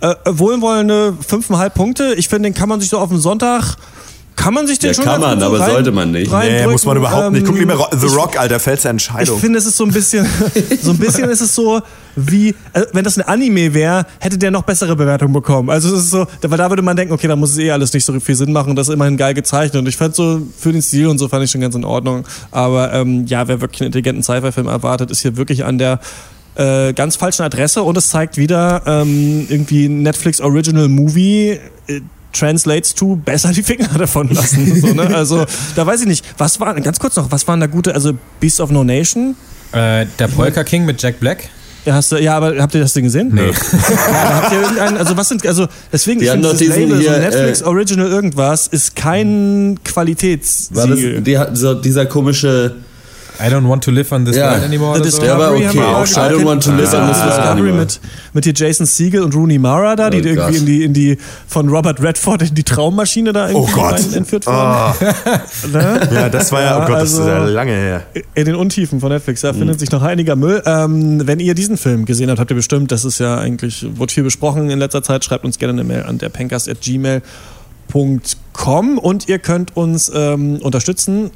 äh, 0.00 0.14
wohlwollende 0.26 1.14
5,5 1.30 1.70
Punkte. 1.70 2.14
Ich 2.16 2.28
finde, 2.28 2.48
den 2.48 2.54
kann 2.54 2.68
man 2.68 2.80
sich 2.80 2.90
so 2.90 2.98
auf 2.98 3.08
den 3.08 3.20
Sonntag 3.20 3.76
kann 4.38 4.54
man 4.54 4.66
sich 4.68 4.78
den 4.78 4.88
ja, 4.88 4.94
schon 4.94 5.04
kann 5.04 5.20
man, 5.20 5.42
aber 5.42 5.58
rein, 5.58 5.70
sollte 5.70 5.90
man 5.90 6.12
nicht. 6.12 6.32
Nee, 6.32 6.66
muss 6.68 6.86
man 6.86 6.96
überhaupt 6.96 7.32
nicht. 7.32 7.44
Guck 7.44 7.56
ähm, 7.56 7.68
lieber 7.68 7.90
The 7.90 8.06
Rock, 8.06 8.38
Alter, 8.38 8.60
fällst 8.60 8.84
der 8.84 8.92
Entscheidung. 8.92 9.34
Ich 9.34 9.40
finde, 9.40 9.58
es 9.58 9.66
ist 9.66 9.76
so 9.76 9.84
ein 9.84 9.90
bisschen, 9.90 10.26
so 10.82 10.92
ein 10.92 10.96
bisschen 10.96 11.28
ist 11.28 11.40
es 11.40 11.54
so, 11.54 11.80
wie, 12.14 12.50
äh, 12.72 12.86
wenn 12.92 13.02
das 13.02 13.18
ein 13.18 13.26
Anime 13.26 13.74
wäre, 13.74 14.06
hätte 14.20 14.38
der 14.38 14.52
noch 14.52 14.62
bessere 14.62 14.94
Bewertungen 14.94 15.32
bekommen. 15.32 15.70
Also 15.70 15.94
es 15.94 16.04
ist 16.04 16.10
so, 16.10 16.24
weil 16.42 16.56
da 16.56 16.70
würde 16.70 16.82
man 16.82 16.96
denken, 16.96 17.12
okay, 17.12 17.26
da 17.26 17.34
muss 17.34 17.50
es 17.50 17.58
eh 17.58 17.72
alles 17.72 17.92
nicht 17.92 18.04
so 18.04 18.18
viel 18.20 18.36
Sinn 18.36 18.52
machen, 18.52 18.76
das 18.76 18.88
ist 18.88 18.94
immerhin 18.94 19.16
geil 19.16 19.34
gezeichnet. 19.34 19.82
Und 19.82 19.88
ich 19.88 19.96
fand 19.96 20.14
so, 20.14 20.40
für 20.56 20.72
den 20.72 20.82
Stil 20.82 21.08
und 21.08 21.18
so 21.18 21.28
fand 21.28 21.44
ich 21.44 21.50
schon 21.50 21.60
ganz 21.60 21.74
in 21.74 21.84
Ordnung. 21.84 22.24
Aber 22.52 22.92
ähm, 22.92 23.26
ja, 23.26 23.48
wer 23.48 23.60
wirklich 23.60 23.80
einen 23.80 23.88
intelligenten 23.88 24.22
Sci-Fi-Film 24.22 24.68
erwartet, 24.68 25.10
ist 25.10 25.20
hier 25.20 25.36
wirklich 25.36 25.64
an 25.64 25.78
der 25.78 25.98
äh, 26.54 26.92
ganz 26.92 27.16
falschen 27.16 27.42
Adresse 27.42 27.82
und 27.82 27.96
es 27.96 28.08
zeigt 28.08 28.36
wieder 28.36 28.82
ähm, 28.86 29.46
irgendwie 29.48 29.88
Netflix 29.88 30.40
Original 30.40 30.88
Movie. 30.88 31.58
Äh, 31.88 32.00
translates 32.32 32.94
to 32.94 33.16
besser 33.16 33.52
die 33.52 33.62
Finger 33.62 33.88
davon 33.98 34.28
lassen. 34.28 34.80
so, 34.80 34.88
ne? 34.88 35.08
Also 35.14 35.44
da 35.74 35.86
weiß 35.86 36.02
ich 36.02 36.06
nicht, 36.06 36.24
was 36.38 36.60
war, 36.60 36.74
ganz 36.80 36.98
kurz 36.98 37.16
noch, 37.16 37.30
was 37.30 37.46
waren 37.48 37.60
da 37.60 37.66
gute, 37.66 37.94
also 37.94 38.12
Beast 38.40 38.60
of 38.60 38.70
No 38.70 38.84
Nation? 38.84 39.36
Äh, 39.72 40.06
der 40.18 40.28
Polka 40.28 40.64
King 40.64 40.84
mit 40.84 41.02
Jack 41.02 41.20
Black. 41.20 41.48
Ja, 41.84 41.94
hast 41.94 42.12
du, 42.12 42.16
ja, 42.16 42.36
aber 42.36 42.60
habt 42.60 42.74
ihr 42.74 42.80
das 42.80 42.92
Ding 42.92 43.04
gesehen? 43.04 43.30
Nee. 43.32 43.46
ja, 44.12 44.42
habt 44.42 44.52
ihr 44.52 44.60
irgendeinen, 44.60 44.96
also 44.98 45.16
was 45.16 45.28
sind, 45.28 45.46
also 45.46 45.66
deswegen, 45.92 46.22
ich 46.22 46.30
finde 46.30 46.48
das 46.50 46.60
Label, 46.60 46.98
hier, 46.98 47.14
so 47.14 47.18
Netflix 47.18 47.60
äh, 47.60 47.64
Original 47.64 48.08
irgendwas, 48.08 48.66
ist 48.66 48.94
kein 48.94 49.78
Qualitätssiegel. 49.84 51.24
War 51.24 51.46
das 51.46 51.62
die, 51.62 51.82
dieser 51.82 52.06
komische 52.06 52.76
I 53.40 53.48
don't 53.48 53.68
want 53.68 53.84
to 53.84 53.90
live 53.90 54.12
on 54.12 54.24
this 54.24 54.36
ja. 54.36 54.50
world 54.50 54.64
anymore. 54.64 54.96
The 54.96 55.02
Discovery 55.02 55.66
okay. 55.66 55.80
auch 55.80 56.06
I 56.06 56.28
don't 56.32 56.44
want 56.44 56.62
to 56.64 56.72
live 56.72 56.92
on 56.94 57.08
this 57.08 57.18
world 57.18 57.38
anymore. 57.38 57.78
Mit, 57.78 58.00
mit 58.32 58.44
hier 58.44 58.54
Jason 58.54 58.86
Siegel 58.86 59.22
und 59.22 59.34
Rooney 59.34 59.58
Mara 59.58 59.94
da, 59.96 60.10
die 60.10 60.20
oh 60.20 60.24
irgendwie 60.24 60.56
in 60.56 60.66
die, 60.66 60.84
in 60.84 60.92
die 60.92 61.18
von 61.46 61.68
Robert 61.68 62.02
Redford 62.02 62.42
in 62.42 62.54
die 62.54 62.64
Traummaschine 62.64 63.32
da 63.32 63.48
irgendwie 63.48 63.72
oh 63.76 63.80
rein 63.80 64.14
entführt 64.14 64.46
wurden. 64.46 64.94
Oh. 64.96 65.68
ne? 65.72 66.08
Ja, 66.12 66.28
das 66.28 66.50
war 66.52 66.62
ja, 66.62 66.82
oh 66.82 66.86
Gott, 66.86 67.00
das 67.02 67.12
ist 67.12 67.18
ja 67.18 67.40
also 67.40 67.52
lange 67.52 67.72
her. 67.72 68.06
In 68.34 68.44
den 68.44 68.54
Untiefen 68.54 69.00
von 69.00 69.10
Netflix, 69.10 69.42
da 69.42 69.52
mhm. 69.52 69.58
findet 69.58 69.80
sich 69.80 69.90
noch 69.90 70.02
einiger 70.02 70.34
Müll. 70.34 70.62
Ähm, 70.66 71.26
wenn 71.26 71.38
ihr 71.38 71.54
diesen 71.54 71.76
Film 71.76 72.04
gesehen 72.04 72.30
habt, 72.30 72.40
habt 72.40 72.50
ihr 72.50 72.56
bestimmt, 72.56 72.90
das 72.90 73.04
ist 73.04 73.20
ja 73.20 73.38
eigentlich, 73.38 73.86
wurde 73.96 74.12
viel 74.12 74.24
besprochen 74.24 74.70
in 74.70 74.78
letzter 74.78 75.02
Zeit, 75.02 75.24
schreibt 75.24 75.44
uns 75.44 75.58
gerne 75.58 75.74
eine 75.74 75.84
Mail 75.84 76.02
an 76.02 76.18
der 76.18 76.30
www.ftf.com 77.88 78.98
und 78.98 79.28
ihr 79.28 79.38
könnt 79.38 79.76
uns 79.76 80.10
ähm, 80.14 80.58
unterstützen. 80.62 81.30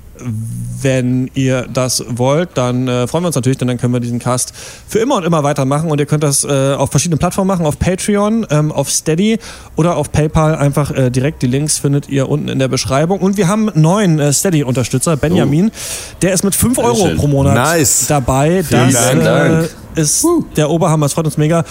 Wenn 0.80 1.30
ihr 1.34 1.66
das 1.72 2.04
wollt, 2.08 2.50
dann 2.54 2.86
äh, 2.86 3.08
freuen 3.08 3.24
wir 3.24 3.28
uns 3.28 3.36
natürlich, 3.36 3.58
denn 3.58 3.66
dann 3.66 3.78
können 3.78 3.92
wir 3.92 3.98
diesen 3.98 4.18
Cast 4.18 4.52
für 4.86 4.98
immer 5.00 5.16
und 5.16 5.24
immer 5.24 5.42
weitermachen 5.42 5.90
und 5.90 5.98
ihr 5.98 6.06
könnt 6.06 6.22
das 6.22 6.44
äh, 6.44 6.74
auf 6.74 6.90
verschiedenen 6.90 7.18
Plattformen 7.18 7.48
machen, 7.48 7.66
auf 7.66 7.78
Patreon, 7.78 8.46
ähm, 8.50 8.70
auf 8.70 8.90
Steady 8.90 9.38
oder 9.74 9.96
auf 9.96 10.12
PayPal. 10.12 10.54
Einfach 10.54 10.90
äh, 10.92 11.10
direkt 11.10 11.42
die 11.42 11.48
Links 11.48 11.78
findet 11.78 12.08
ihr 12.08 12.28
unten 12.28 12.48
in 12.48 12.58
der 12.58 12.68
Beschreibung. 12.68 13.20
Und 13.20 13.36
wir 13.36 13.48
haben 13.48 13.68
einen 13.68 13.82
neuen 13.82 14.18
äh, 14.20 14.32
Steady-Unterstützer, 14.32 15.16
Benjamin. 15.16 15.70
Oh. 15.72 16.16
Der 16.22 16.34
ist 16.34 16.44
mit 16.44 16.54
5 16.54 16.78
Euro 16.78 17.08
pro 17.16 17.26
Monat 17.26 17.54
nice. 17.54 18.06
dabei. 18.06 18.62
Vielen 18.62 18.92
das 18.92 19.24
Dank. 19.24 19.70
Äh, 19.96 20.00
ist 20.00 20.24
der 20.56 20.70
Oberhammer, 20.70 21.06
es 21.06 21.14
freut 21.14 21.26
uns 21.26 21.36
mega. 21.36 21.64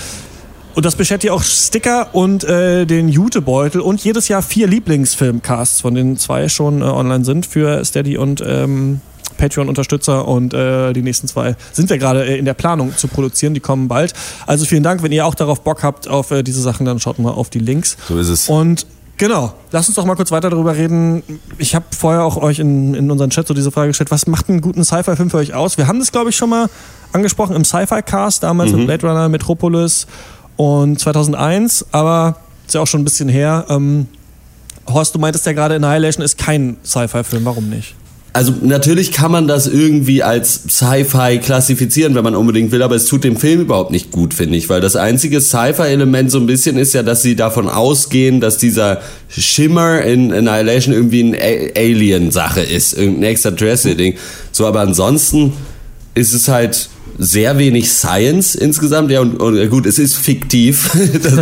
Und 0.73 0.85
das 0.85 0.95
beschert 0.95 1.27
auch 1.29 1.43
Sticker 1.43 2.13
und 2.13 2.43
äh, 2.43 2.85
den 2.85 3.09
Jutebeutel 3.09 3.81
und 3.81 4.03
jedes 4.03 4.27
Jahr 4.27 4.41
vier 4.41 4.67
Lieblingsfilmcasts, 4.67 5.81
von 5.81 5.95
denen 5.95 6.17
zwei 6.17 6.47
schon 6.49 6.81
äh, 6.81 6.85
online 6.85 7.25
sind 7.25 7.45
für 7.45 7.83
Steady 7.83 8.17
und 8.17 8.41
ähm, 8.45 9.01
Patreon-Unterstützer 9.37 10.27
und 10.27 10.53
äh, 10.53 10.93
die 10.93 11.01
nächsten 11.01 11.27
zwei 11.27 11.55
sind 11.73 11.89
wir 11.89 11.97
gerade 11.97 12.25
äh, 12.25 12.37
in 12.37 12.45
der 12.45 12.53
Planung 12.53 12.95
zu 12.95 13.07
produzieren, 13.07 13.53
die 13.53 13.59
kommen 13.59 13.87
bald. 13.87 14.13
Also 14.45 14.65
vielen 14.65 14.83
Dank, 14.83 15.03
wenn 15.03 15.11
ihr 15.11 15.25
auch 15.25 15.35
darauf 15.35 15.61
Bock 15.61 15.83
habt 15.83 16.07
auf 16.07 16.31
äh, 16.31 16.43
diese 16.43 16.61
Sachen, 16.61 16.85
dann 16.85 16.99
schaut 16.99 17.19
mal 17.19 17.31
auf 17.31 17.49
die 17.49 17.59
Links. 17.59 17.97
So 18.07 18.17
ist 18.17 18.29
es. 18.29 18.49
Und 18.49 18.85
Genau. 19.17 19.53
Lass 19.69 19.87
uns 19.87 19.97
doch 19.97 20.05
mal 20.05 20.15
kurz 20.15 20.31
weiter 20.31 20.49
darüber 20.49 20.75
reden. 20.75 21.21
Ich 21.59 21.75
habe 21.75 21.85
vorher 21.95 22.23
auch 22.23 22.37
euch 22.37 22.57
in, 22.57 22.95
in 22.95 23.11
unseren 23.11 23.29
Chat 23.29 23.45
so 23.47 23.53
diese 23.53 23.69
Frage 23.69 23.89
gestellt, 23.89 24.09
was 24.09 24.25
macht 24.25 24.49
einen 24.49 24.61
guten 24.61 24.83
Sci-Fi-Film 24.83 25.29
für 25.29 25.37
euch 25.37 25.53
aus? 25.53 25.77
Wir 25.77 25.87
haben 25.87 25.99
das, 25.99 26.11
glaube 26.11 26.31
ich, 26.31 26.35
schon 26.35 26.49
mal 26.49 26.71
angesprochen 27.13 27.55
im 27.55 27.63
Sci-Fi-Cast, 27.63 28.41
damals 28.41 28.71
mhm. 28.71 28.77
mit 28.77 28.87
Blade 28.87 29.07
Runner, 29.07 29.29
Metropolis 29.29 30.07
und 30.61 30.99
2001, 30.99 31.87
aber 31.91 32.35
ist 32.67 32.75
ja 32.75 32.81
auch 32.81 32.87
schon 32.87 33.01
ein 33.01 33.03
bisschen 33.03 33.29
her. 33.29 33.65
Ähm, 33.67 34.05
Horst, 34.87 35.15
du 35.15 35.19
meintest 35.19 35.43
ja 35.47 35.53
gerade, 35.53 35.75
Annihilation 35.75 36.23
ist 36.23 36.37
kein 36.37 36.77
Sci-Fi-Film. 36.85 37.43
Warum 37.45 37.67
nicht? 37.67 37.95
Also 38.33 38.53
natürlich 38.61 39.11
kann 39.11 39.31
man 39.31 39.47
das 39.47 39.65
irgendwie 39.65 40.21
als 40.21 40.61
Sci-Fi 40.69 41.39
klassifizieren, 41.39 42.13
wenn 42.13 42.23
man 42.23 42.35
unbedingt 42.35 42.71
will, 42.71 42.83
aber 42.83 42.95
es 42.95 43.07
tut 43.07 43.23
dem 43.23 43.37
Film 43.37 43.61
überhaupt 43.61 43.89
nicht 43.89 44.11
gut, 44.11 44.35
finde 44.35 44.55
ich, 44.55 44.69
weil 44.69 44.81
das 44.81 44.95
einzige 44.95 45.41
Sci-Fi-Element 45.41 46.29
so 46.29 46.37
ein 46.37 46.45
bisschen 46.45 46.77
ist 46.77 46.93
ja, 46.93 47.01
dass 47.01 47.23
sie 47.23 47.35
davon 47.35 47.67
ausgehen, 47.67 48.39
dass 48.39 48.59
dieser 48.59 49.01
Schimmer 49.29 50.03
in 50.03 50.31
Annihilation 50.31 50.93
irgendwie 50.93 51.23
eine 51.23 51.71
Alien-Sache 51.75 52.61
ist, 52.61 52.93
irgendein 52.93 53.31
Extraterrestrial-Ding. 53.31 54.15
So, 54.51 54.67
aber 54.67 54.81
ansonsten 54.81 55.53
ist 56.13 56.33
es 56.33 56.47
halt 56.47 56.89
sehr 57.21 57.57
wenig 57.57 57.91
Science 57.91 58.55
insgesamt. 58.55 59.11
Ja, 59.11 59.21
und, 59.21 59.35
und 59.35 59.69
gut, 59.69 59.85
es 59.85 59.99
ist 59.99 60.15
fiktiv. 60.15 60.89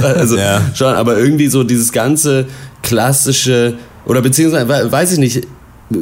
also 0.04 0.38
ja. 0.38 0.62
schon, 0.76 0.94
aber 0.94 1.18
irgendwie 1.18 1.48
so 1.48 1.64
dieses 1.64 1.92
ganze 1.92 2.48
klassische, 2.84 3.76
oder 4.06 4.22
beziehungsweise, 4.22 4.92
weiß 4.92 5.14
ich 5.14 5.20
nicht, 5.20 5.48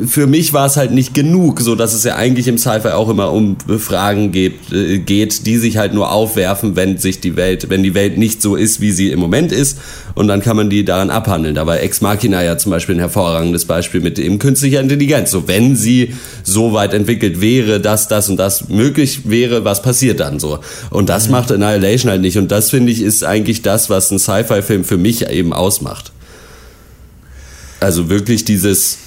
für 0.05 0.27
mich 0.27 0.51
war 0.51 0.65
es 0.65 0.75
halt 0.75 0.91
nicht 0.91 1.13
genug, 1.13 1.61
so 1.61 1.75
dass 1.75 1.93
es 1.93 2.03
ja 2.03 2.15
eigentlich 2.15 2.47
im 2.47 2.57
Sci-Fi 2.57 2.89
auch 2.89 3.07
immer 3.09 3.31
um 3.31 3.55
Fragen 3.79 4.33
geht, 4.33 4.71
äh, 4.71 4.99
geht, 4.99 5.45
die 5.45 5.57
sich 5.57 5.77
halt 5.77 5.93
nur 5.93 6.11
aufwerfen, 6.11 6.75
wenn 6.75 6.97
sich 6.97 7.21
die 7.21 7.37
Welt, 7.37 7.69
wenn 7.69 7.83
die 7.83 7.93
Welt 7.93 8.17
nicht 8.17 8.41
so 8.41 8.55
ist, 8.55 8.81
wie 8.81 8.91
sie 8.91 9.11
im 9.11 9.19
Moment 9.19 9.51
ist, 9.51 9.77
und 10.13 10.27
dann 10.27 10.41
kann 10.41 10.57
man 10.57 10.69
die 10.69 10.83
daran 10.83 11.09
abhandeln. 11.09 11.55
Da 11.55 11.67
war 11.67 11.79
Ex 11.79 12.01
Machina 12.01 12.43
ja 12.43 12.57
zum 12.57 12.71
Beispiel 12.71 12.95
ein 12.95 12.99
hervorragendes 12.99 13.65
Beispiel 13.65 14.01
mit 14.01 14.17
dem 14.17 14.39
künstlicher 14.39 14.81
Intelligenz. 14.81 15.29
So, 15.29 15.47
wenn 15.47 15.75
sie 15.75 16.15
so 16.43 16.73
weit 16.73 16.93
entwickelt 16.93 17.39
wäre, 17.39 17.79
dass 17.79 18.07
das 18.07 18.27
und 18.27 18.37
das 18.37 18.67
möglich 18.67 19.29
wäre, 19.29 19.63
was 19.63 19.83
passiert 19.83 20.19
dann 20.19 20.39
so? 20.39 20.57
Und 20.89 21.09
das 21.09 21.27
mhm. 21.27 21.33
macht 21.33 21.51
Annihilation 21.51 22.09
halt 22.09 22.21
nicht. 22.21 22.39
Und 22.39 22.51
das 22.51 22.71
finde 22.71 22.91
ich 22.91 23.03
ist 23.03 23.23
eigentlich 23.23 23.61
das, 23.61 23.91
was 23.91 24.09
ein 24.09 24.17
Sci-Fi-Film 24.17 24.83
für 24.83 24.97
mich 24.97 25.29
eben 25.29 25.53
ausmacht. 25.53 26.11
Also 27.79 28.09
wirklich 28.09 28.43
dieses 28.43 28.97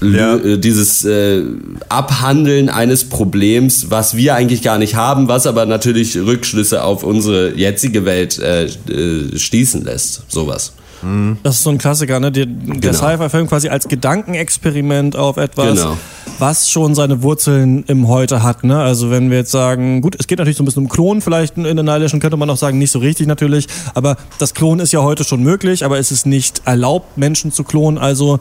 ja. 0.00 0.36
Äh, 0.36 0.58
dieses 0.58 1.04
äh, 1.04 1.42
Abhandeln 1.88 2.68
eines 2.68 3.08
Problems, 3.08 3.90
was 3.90 4.16
wir 4.16 4.34
eigentlich 4.34 4.62
gar 4.62 4.78
nicht 4.78 4.94
haben, 4.94 5.28
was 5.28 5.46
aber 5.46 5.66
natürlich 5.66 6.16
Rückschlüsse 6.16 6.84
auf 6.84 7.02
unsere 7.02 7.54
jetzige 7.54 8.04
Welt 8.04 8.38
äh, 8.38 8.64
äh, 8.64 9.38
schließen 9.38 9.84
lässt. 9.84 10.22
Sowas. 10.28 10.72
Mhm. 11.02 11.38
Das 11.42 11.56
ist 11.56 11.62
so 11.62 11.70
ein 11.70 11.78
Klassiker, 11.78 12.18
ne? 12.20 12.32
Der, 12.32 12.46
der 12.46 12.76
genau. 12.76 12.92
Sci-Fi-Film 12.92 13.48
quasi 13.48 13.68
als 13.68 13.88
Gedankenexperiment 13.88 15.16
auf 15.16 15.36
etwas, 15.36 15.78
genau. 15.78 15.96
was 16.38 16.70
schon 16.70 16.94
seine 16.94 17.22
Wurzeln 17.22 17.84
im 17.86 18.08
Heute 18.08 18.42
hat. 18.42 18.64
Ne? 18.64 18.78
Also 18.78 19.10
wenn 19.10 19.30
wir 19.30 19.38
jetzt 19.38 19.50
sagen, 19.50 20.00
gut, 20.00 20.16
es 20.18 20.26
geht 20.26 20.38
natürlich 20.38 20.56
so 20.56 20.62
ein 20.62 20.66
bisschen 20.66 20.84
um 20.84 20.88
Klonen, 20.88 21.22
vielleicht 21.22 21.56
in 21.56 21.66
Annihilation 21.66 22.20
könnte 22.20 22.36
man 22.36 22.50
auch 22.50 22.56
sagen, 22.56 22.78
nicht 22.78 22.90
so 22.90 22.98
richtig 22.98 23.26
natürlich, 23.26 23.68
aber 23.94 24.16
das 24.38 24.54
Klonen 24.54 24.80
ist 24.80 24.92
ja 24.92 25.02
heute 25.02 25.24
schon 25.24 25.42
möglich, 25.42 25.84
aber 25.84 25.98
es 25.98 26.10
ist 26.10 26.26
nicht 26.26 26.62
erlaubt, 26.64 27.16
Menschen 27.16 27.52
zu 27.52 27.64
klonen. 27.64 27.98
Also 27.98 28.40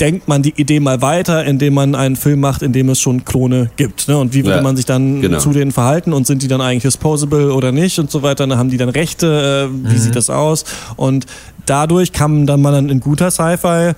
denkt 0.00 0.28
man 0.28 0.42
die 0.42 0.54
Idee 0.56 0.80
mal 0.80 1.00
weiter, 1.02 1.44
indem 1.44 1.74
man 1.74 1.94
einen 1.94 2.16
Film 2.16 2.40
macht, 2.40 2.62
in 2.62 2.72
dem 2.72 2.88
es 2.88 3.00
schon 3.00 3.24
Klone 3.24 3.70
gibt. 3.76 4.08
Ne? 4.08 4.18
Und 4.18 4.34
wie 4.34 4.44
würde 4.44 4.56
ja, 4.56 4.62
man 4.62 4.76
sich 4.76 4.86
dann 4.86 5.20
genau. 5.20 5.38
zu 5.38 5.50
denen 5.50 5.72
verhalten 5.72 6.12
und 6.12 6.26
sind 6.26 6.42
die 6.42 6.48
dann 6.48 6.60
eigentlich 6.60 6.82
disposable 6.82 7.52
oder 7.52 7.72
nicht 7.72 7.98
und 7.98 8.10
so 8.10 8.22
weiter? 8.22 8.46
Ne? 8.46 8.58
Haben 8.58 8.70
die 8.70 8.76
dann 8.76 8.88
Rechte? 8.88 9.70
Äh, 9.70 9.88
wie 9.88 9.94
mhm. 9.94 9.98
sieht 9.98 10.16
das 10.16 10.30
aus? 10.30 10.64
Und 10.96 11.26
dadurch 11.66 12.12
kann 12.12 12.46
dann 12.46 12.60
man 12.60 12.72
dann 12.72 12.88
in 12.88 13.00
guter 13.00 13.30
Sci-Fi 13.30 13.92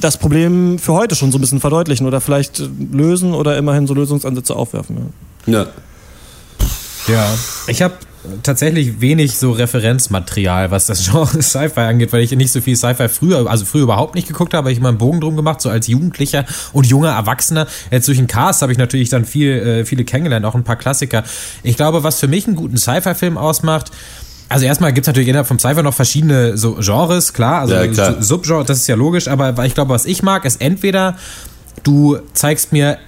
das 0.00 0.16
Problem 0.16 0.78
für 0.78 0.92
heute 0.92 1.14
schon 1.14 1.32
so 1.32 1.38
ein 1.38 1.40
bisschen 1.40 1.60
verdeutlichen 1.60 2.06
oder 2.06 2.20
vielleicht 2.20 2.62
lösen 2.92 3.34
oder 3.34 3.56
immerhin 3.56 3.86
so 3.86 3.94
Lösungsansätze 3.94 4.54
aufwerfen. 4.54 5.12
Ja. 5.46 5.52
Ja, 5.56 5.66
ja. 7.12 7.26
ich 7.66 7.82
habe 7.82 7.94
tatsächlich 8.42 9.00
wenig 9.00 9.38
so 9.38 9.52
Referenzmaterial, 9.52 10.70
was 10.70 10.86
das 10.86 11.04
Genre 11.10 11.42
Sci-Fi 11.42 11.80
angeht, 11.80 12.12
weil 12.12 12.22
ich 12.22 12.32
nicht 12.32 12.52
so 12.52 12.60
viel 12.60 12.76
Sci-Fi 12.76 13.08
früher, 13.08 13.48
also 13.48 13.64
früher 13.64 13.82
überhaupt 13.82 14.14
nicht 14.14 14.28
geguckt 14.28 14.54
habe, 14.54 14.70
ich 14.72 14.78
immer 14.78 14.88
einen 14.88 14.98
Bogen 14.98 15.20
drum 15.20 15.36
gemacht, 15.36 15.60
so 15.60 15.70
als 15.70 15.86
Jugendlicher 15.86 16.44
und 16.72 16.86
junger 16.86 17.10
Erwachsener. 17.10 17.66
Jetzt 17.90 18.08
durch 18.08 18.18
den 18.18 18.26
Cast 18.26 18.62
habe 18.62 18.72
ich 18.72 18.78
natürlich 18.78 19.08
dann 19.08 19.24
viel, 19.24 19.50
äh, 19.50 19.84
viele 19.84 20.04
kennengelernt, 20.04 20.44
auch 20.46 20.54
ein 20.54 20.64
paar 20.64 20.76
Klassiker. 20.76 21.24
Ich 21.62 21.76
glaube, 21.76 22.02
was 22.02 22.20
für 22.20 22.28
mich 22.28 22.46
einen 22.46 22.56
guten 22.56 22.76
Sci-Fi-Film 22.76 23.38
ausmacht, 23.38 23.90
also 24.50 24.64
erstmal 24.64 24.92
gibt 24.94 25.06
es 25.06 25.08
natürlich 25.08 25.28
innerhalb 25.28 25.46
vom 25.46 25.58
Cypher 25.58 25.82
noch 25.82 25.92
verschiedene 25.92 26.56
so 26.56 26.76
Genres, 26.80 27.34
klar, 27.34 27.60
also 27.60 27.74
ja, 27.74 28.22
Subgenre, 28.22 28.64
das 28.64 28.78
ist 28.78 28.86
ja 28.86 28.94
logisch, 28.94 29.28
aber 29.28 29.62
ich 29.66 29.74
glaube, 29.74 29.90
was 29.90 30.06
ich 30.06 30.22
mag, 30.22 30.46
ist 30.46 30.62
entweder 30.62 31.16
du 31.82 32.18
zeigst 32.34 32.72
mir, 32.72 32.98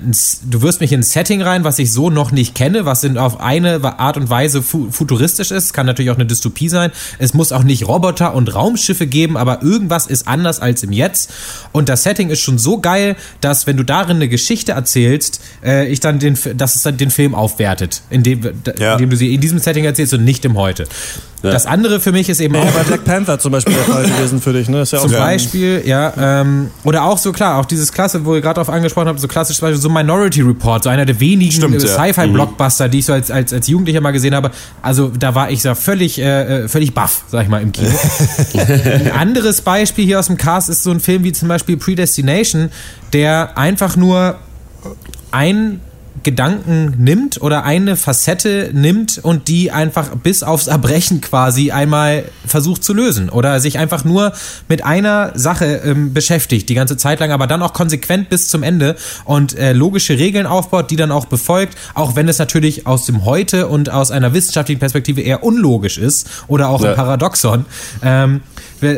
du 0.45 0.63
wirst 0.63 0.81
mich 0.81 0.93
in 0.93 1.01
ein 1.01 1.03
Setting 1.03 1.43
rein, 1.43 1.65
was 1.65 1.79
ich 1.79 1.93
so 1.93 2.11
noch 2.11 2.33
nicht 2.33 2.55
kenne, 2.55 2.85
was 2.85 3.05
in, 3.05 3.19
auf 3.19 3.41
eine 3.41 3.83
Art 3.99 4.17
und 4.17 4.31
Weise 4.31 4.63
fu 4.63 4.91
futuristisch 4.91 5.51
ist. 5.51 5.73
Kann 5.73 5.87
natürlich 5.87 6.11
auch 6.11 6.17
eine 6.17 6.27
Dystopie 6.27 6.69
sein. 6.69 6.91
Es 7.19 7.35
muss 7.35 7.53
auch 7.53 7.63
nicht 7.63 7.87
Roboter 7.87 8.35
und 8.35 8.55
Raumschiffe 8.55 9.07
geben, 9.07 9.37
aber 9.37 9.63
irgendwas 9.63 10.07
ist 10.07 10.29
anders 10.29 10.61
als 10.61 10.83
im 10.83 10.93
Jetzt. 10.93 11.31
Und 11.73 11.89
das 11.89 12.03
Setting 12.03 12.31
ist 12.31 12.41
schon 12.41 12.59
so 12.59 12.81
geil, 12.81 13.17
dass 13.41 13.67
wenn 13.67 13.77
du 13.77 13.85
darin 13.85 14.17
eine 14.17 14.29
Geschichte 14.29 14.73
erzählst, 14.73 15.41
äh, 15.65 15.87
ich 15.89 16.01
dann 16.01 16.19
den, 16.19 16.39
dass 16.57 16.77
es 16.77 16.83
dann 16.83 16.97
den 16.97 17.11
Film 17.11 17.35
aufwertet, 17.35 18.03
indem, 18.11 18.43
ja. 18.79 18.95
indem 18.95 19.11
du 19.11 19.17
sie 19.17 19.35
in 19.35 19.41
diesem 19.41 19.59
Setting 19.59 19.85
erzählst 19.85 20.15
und 20.15 20.25
nicht 20.25 20.45
im 20.45 20.57
Heute. 20.57 20.87
Ja. 21.43 21.53
Das 21.53 21.67
andere 21.67 22.01
für 22.01 22.13
mich 22.13 22.29
ist 22.29 22.41
eben 22.41 22.55
auch. 22.57 22.65
Ja, 22.65 22.71
bei 22.71 22.83
Black 22.83 23.05
Panther 23.05 23.39
zum 23.39 23.53
Beispiel 23.53 23.75
der 23.75 23.85
Fall 23.85 24.05
gewesen 24.05 24.41
für 24.43 24.53
dich, 24.53 24.69
ne? 24.69 24.83
Ist 24.83 24.93
ja 24.93 24.99
zum 25.01 25.13
Beispiel, 25.13 25.83
ja. 25.87 26.13
Ähm, 26.19 26.71
oder 26.85 27.05
auch 27.05 27.17
so 27.17 27.33
klar, 27.33 27.59
auch 27.59 27.65
dieses 27.65 27.93
Klasse, 27.93 28.25
wo 28.25 28.35
ihr 28.35 28.43
gerade 28.43 28.57
drauf 28.57 28.69
angesprochen 28.69 29.09
habt, 29.09 29.21
so 29.21 29.29
klassisch 29.29 29.57
zum 29.57 29.69
Beispiel 29.69 29.81
so 29.81 29.89
Minority 29.89 30.43
Report, 30.43 30.83
so 30.83 30.91
einer 30.91 31.07
der 31.07 31.19
wenigen 31.19 31.81
Sci-Fi-Blockbuster, 31.81 32.87
mhm. 32.87 32.91
die 32.91 32.99
ich 32.99 33.07
so 33.07 33.15
als, 33.15 33.31
als, 33.31 33.53
als 33.53 33.69
Jugendlicher 33.69 34.01
mal 34.03 34.11
gesehen 34.11 34.35
habe. 34.35 34.51
Also 34.83 35.09
da 35.09 35.35
war 35.35 35.51
ich 35.51 35.63
so 35.63 35.75
völlig, 35.75 36.19
äh, 36.19 36.65
äh 36.65 36.69
völlig 36.69 36.93
baff, 36.93 37.25
sag 37.29 37.45
ich 37.45 37.49
mal, 37.49 37.63
im 37.63 37.73
Kino. 37.73 37.89
ein 38.55 39.13
anderes 39.13 39.63
Beispiel 39.63 40.05
hier 40.05 40.19
aus 40.19 40.27
dem 40.27 40.37
Cast 40.37 40.69
ist 40.69 40.83
so 40.83 40.91
ein 40.91 41.01
Film 41.01 41.25
wie 41.25 41.33
zum 41.33 41.49
Beispiel 41.49 41.79
Predestination, 41.79 42.71
der 43.13 43.57
einfach 43.57 43.97
nur 43.97 44.37
ein 45.31 45.81
Gedanken 46.23 46.95
nimmt 46.99 47.41
oder 47.41 47.65
eine 47.65 47.97
Facette 47.97 48.71
nimmt 48.73 49.19
und 49.23 49.49
die 49.49 49.71
einfach 49.71 50.15
bis 50.17 50.43
aufs 50.43 50.67
Erbrechen 50.67 51.21
quasi 51.21 51.71
einmal 51.71 52.25
versucht 52.47 52.85
zu 52.85 52.93
lösen 52.93 53.29
oder 53.29 53.61
sich 53.61 53.79
einfach 53.79 54.05
nur 54.05 54.33
mit 54.69 54.85
einer 54.85 55.33
Sache 55.35 55.83
ähm, 55.85 56.13
beschäftigt, 56.13 56.69
die 56.69 56.75
ganze 56.75 56.97
Zeit 56.97 57.21
lang, 57.21 57.31
aber 57.33 57.47
dann 57.47 57.63
auch 57.63 57.73
konsequent 57.73 58.29
bis 58.29 58.49
zum 58.49 58.63
Ende 58.63 58.97
und 59.25 59.57
äh, 59.57 59.73
logische 59.73 60.19
Regeln 60.19 60.47
aufbaut, 60.47 60.91
die 60.91 60.97
dann 60.97 61.11
auch 61.11 61.27
befolgt, 61.27 61.77
auch 61.95 62.17
wenn 62.17 62.29
es 62.29 62.39
natürlich 62.39 62.87
aus 62.87 63.07
dem 63.07 63.25
Heute 63.25 63.69
und 63.69 63.91
aus 63.91 64.11
einer 64.11 64.35
wissenschaftlichen 64.35 64.81
Perspektive 64.81 65.21
eher 65.21 65.43
unlogisch 65.43 65.99
ist 65.99 66.29
oder 66.49 66.69
auch 66.69 66.83
ja. 66.83 66.91
ein 66.91 66.97
Paradoxon. 66.97 67.65
Ähm, 68.03 68.43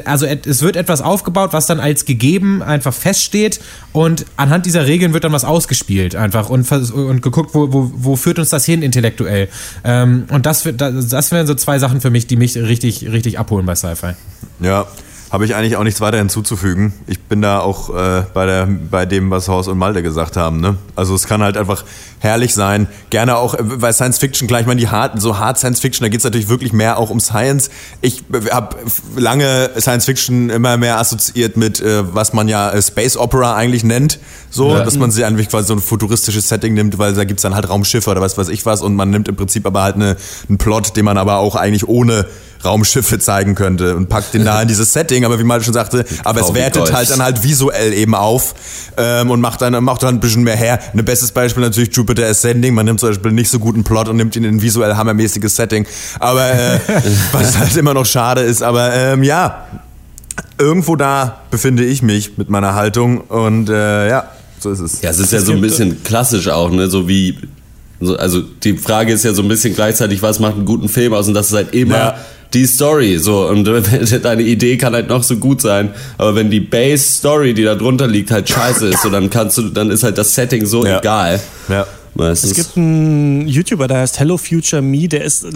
also 0.04 0.26
es 0.26 0.62
wird 0.62 0.76
etwas 0.76 1.00
aufgebaut, 1.00 1.52
was 1.52 1.66
dann 1.66 1.80
als 1.80 2.04
gegeben 2.04 2.62
einfach 2.62 2.94
feststeht 2.94 3.60
und 3.92 4.26
anhand 4.36 4.66
dieser 4.66 4.86
Regeln 4.86 5.12
wird 5.12 5.24
dann 5.24 5.32
was 5.32 5.44
ausgespielt 5.44 6.14
einfach 6.14 6.48
und, 6.48 6.70
und 6.70 7.22
geguckt, 7.22 7.54
wo, 7.54 7.72
wo, 7.72 7.90
wo 7.94 8.16
führt 8.16 8.38
uns 8.38 8.50
das 8.50 8.64
hin 8.64 8.82
intellektuell. 8.82 9.48
Ähm, 9.84 10.24
und 10.30 10.46
das, 10.46 10.68
das 10.76 11.32
wären 11.32 11.46
so 11.46 11.54
zwei 11.54 11.78
Sachen 11.78 12.00
für 12.00 12.10
mich, 12.10 12.26
die 12.26 12.36
mich 12.36 12.56
richtig, 12.56 13.10
richtig 13.10 13.38
abholen 13.38 13.66
bei 13.66 13.74
Sci-Fi. 13.74 14.12
Ja, 14.60 14.86
habe 15.32 15.46
ich 15.46 15.54
eigentlich 15.54 15.76
auch 15.76 15.82
nichts 15.82 16.02
weiter 16.02 16.18
hinzuzufügen. 16.18 16.92
Ich 17.06 17.18
bin 17.18 17.40
da 17.40 17.60
auch 17.60 17.88
äh, 17.88 18.24
bei, 18.34 18.44
der, 18.44 18.66
bei 18.66 19.06
dem, 19.06 19.30
was 19.30 19.48
Horst 19.48 19.66
und 19.66 19.78
Malte 19.78 20.02
gesagt 20.02 20.36
haben. 20.36 20.60
Ne? 20.60 20.76
Also 20.94 21.14
es 21.14 21.26
kann 21.26 21.42
halt 21.42 21.56
einfach 21.56 21.86
herrlich 22.18 22.52
sein. 22.52 22.86
Gerne 23.08 23.38
auch, 23.38 23.54
weil 23.58 23.90
äh, 23.90 23.92
Science 23.94 24.18
Fiction, 24.18 24.46
gleich 24.46 24.66
mal 24.66 24.76
die 24.76 24.88
harten, 24.88 25.20
so 25.20 25.38
hart 25.38 25.58
Science 25.58 25.80
Fiction, 25.80 26.04
da 26.04 26.10
geht 26.10 26.18
es 26.18 26.24
natürlich 26.24 26.50
wirklich 26.50 26.74
mehr 26.74 26.98
auch 26.98 27.08
um 27.08 27.18
Science. 27.18 27.70
Ich 28.02 28.22
habe 28.50 28.76
lange 29.16 29.70
Science 29.80 30.04
Fiction 30.04 30.50
immer 30.50 30.76
mehr 30.76 30.98
assoziiert 30.98 31.56
mit, 31.56 31.80
äh, 31.80 32.14
was 32.14 32.34
man 32.34 32.46
ja 32.46 32.70
äh, 32.70 32.82
Space 32.82 33.16
Opera 33.16 33.56
eigentlich 33.56 33.84
nennt. 33.84 34.18
So, 34.50 34.76
ja. 34.76 34.84
dass 34.84 34.98
man 34.98 35.10
sich 35.10 35.24
einfach 35.24 35.48
quasi 35.48 35.68
so 35.68 35.72
ein 35.72 35.80
futuristisches 35.80 36.46
Setting 36.46 36.74
nimmt, 36.74 36.98
weil 36.98 37.14
da 37.14 37.24
gibt 37.24 37.38
es 37.38 37.42
dann 37.42 37.54
halt 37.54 37.70
Raumschiffe 37.70 38.10
oder 38.10 38.20
was 38.20 38.36
weiß 38.36 38.50
ich 38.50 38.66
was 38.66 38.82
und 38.82 38.94
man 38.94 39.08
nimmt 39.08 39.28
im 39.28 39.36
Prinzip 39.36 39.64
aber 39.66 39.82
halt 39.82 39.94
eine, 39.94 40.18
einen 40.46 40.58
Plot, 40.58 40.94
den 40.94 41.06
man 41.06 41.16
aber 41.16 41.38
auch 41.38 41.56
eigentlich 41.56 41.88
ohne 41.88 42.26
Raumschiffe 42.64 43.18
zeigen 43.18 43.54
könnte 43.54 43.96
und 43.96 44.08
packt 44.08 44.34
den 44.34 44.44
da 44.44 44.62
in 44.62 44.68
dieses 44.68 44.92
Setting, 44.92 45.24
aber 45.24 45.38
wie 45.38 45.44
man 45.44 45.62
schon 45.62 45.74
sagte, 45.74 46.04
aber 46.24 46.40
es 46.40 46.54
wertet 46.54 46.92
halt 46.92 47.10
dann 47.10 47.22
halt 47.22 47.42
visuell 47.42 47.92
eben 47.92 48.14
auf 48.14 48.54
ähm, 48.96 49.30
und 49.30 49.40
macht 49.40 49.60
dann, 49.62 49.82
macht 49.84 50.02
dann 50.02 50.16
ein 50.16 50.20
bisschen 50.20 50.44
mehr 50.44 50.56
her. 50.56 50.78
Ein 50.92 51.04
bestes 51.04 51.32
Beispiel 51.32 51.62
natürlich 51.62 51.94
Jupiter 51.94 52.26
Ascending, 52.26 52.74
man 52.74 52.86
nimmt 52.86 53.00
zum 53.00 53.10
Beispiel 53.10 53.32
nicht 53.32 53.50
so 53.50 53.58
guten 53.58 53.84
Plot 53.84 54.08
und 54.08 54.16
nimmt 54.16 54.36
ihn 54.36 54.44
in 54.44 54.56
ein 54.56 54.62
visuell 54.62 54.94
hammermäßiges 54.94 55.56
Setting, 55.56 55.86
aber 56.20 56.52
äh, 56.52 56.80
was 57.32 57.58
halt 57.58 57.76
immer 57.76 57.94
noch 57.94 58.06
schade 58.06 58.42
ist, 58.42 58.62
aber 58.62 58.92
ähm, 58.92 59.22
ja, 59.22 59.66
irgendwo 60.58 60.96
da 60.96 61.40
befinde 61.50 61.84
ich 61.84 62.02
mich 62.02 62.38
mit 62.38 62.48
meiner 62.48 62.74
Haltung 62.74 63.20
und 63.22 63.68
äh, 63.68 64.08
ja, 64.08 64.28
so 64.58 64.70
ist 64.70 64.80
es. 64.80 65.02
Ja, 65.02 65.10
es 65.10 65.18
ist 65.18 65.32
ja 65.32 65.40
so 65.40 65.52
ein 65.52 65.60
bisschen 65.60 66.02
klassisch 66.04 66.48
auch, 66.48 66.70
ne? 66.70 66.88
So 66.88 67.08
wie 67.08 67.36
also 68.18 68.40
die 68.40 68.76
Frage 68.78 69.12
ist 69.12 69.24
ja 69.24 69.32
so 69.32 69.42
ein 69.42 69.48
bisschen 69.48 69.74
gleichzeitig, 69.74 70.22
was 70.22 70.40
macht 70.40 70.54
einen 70.54 70.64
guten 70.64 70.88
Film 70.88 71.14
aus? 71.14 71.28
Und 71.28 71.34
das 71.34 71.48
ist 71.48 71.54
halt 71.54 71.72
immer 71.72 71.96
ja 71.96 72.14
die 72.54 72.66
Story. 72.66 73.18
So, 73.18 73.48
und 73.48 73.64
deine 74.22 74.42
Idee 74.42 74.76
kann 74.76 74.94
halt 74.94 75.08
noch 75.08 75.22
so 75.22 75.36
gut 75.36 75.60
sein. 75.60 75.90
Aber 76.18 76.34
wenn 76.34 76.50
die 76.50 76.60
Base 76.60 77.02
Story, 77.02 77.54
die 77.54 77.64
da 77.64 77.74
drunter 77.74 78.06
liegt, 78.06 78.30
halt 78.30 78.48
scheiße 78.48 78.88
ist, 78.88 79.02
so 79.02 79.10
dann 79.10 79.30
kannst 79.30 79.58
du, 79.58 79.62
dann 79.68 79.90
ist 79.90 80.02
halt 80.02 80.18
das 80.18 80.34
Setting 80.34 80.66
so 80.66 80.84
ja. 80.84 80.98
egal. 80.98 81.40
Ja. 81.68 81.86
Meistens. 82.14 82.50
Es 82.50 82.56
gibt 82.56 82.76
einen 82.76 83.48
YouTuber, 83.48 83.88
der 83.88 84.00
heißt 84.00 84.20
Hello 84.20 84.36
Future 84.36 84.82
Me, 84.82 85.08
der 85.08 85.24
ist 85.24 85.46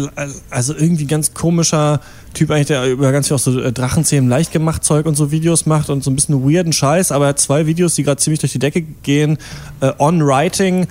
also 0.49 0.75
irgendwie 0.75 1.05
ganz 1.05 1.35
komischer 1.35 2.01
Typ 2.33 2.51
eigentlich, 2.51 2.69
der 2.69 2.91
über 2.91 3.13
ganz 3.13 3.29
viel 3.29 3.35
auch 3.35 3.41
so 3.41 3.61
äh, 3.61 3.73
Drachenzähmen 3.73 4.31
leicht 4.31 4.53
gemacht 4.53 4.83
Zeug 4.83 5.05
und 5.05 5.17
so 5.17 5.31
Videos 5.31 5.67
macht 5.67 5.91
und 5.91 6.03
so 6.03 6.11
ein 6.11 6.17
bisschen 6.17 6.43
weirden 6.43 6.73
Scheiß, 6.73 7.13
aber 7.13 7.27
er 7.27 7.29
hat 7.31 7.41
zwei 7.41 7.67
Videos, 7.67 7.95
die 7.95 8.05
gerade 8.05 8.21
ziemlich 8.23 8.41
durch 8.41 8.53
die 8.53 8.59
Decke 8.59 8.83
gehen. 9.03 9.37
Uh, 9.83 9.93
on 9.99 10.27
Writing 10.27 10.87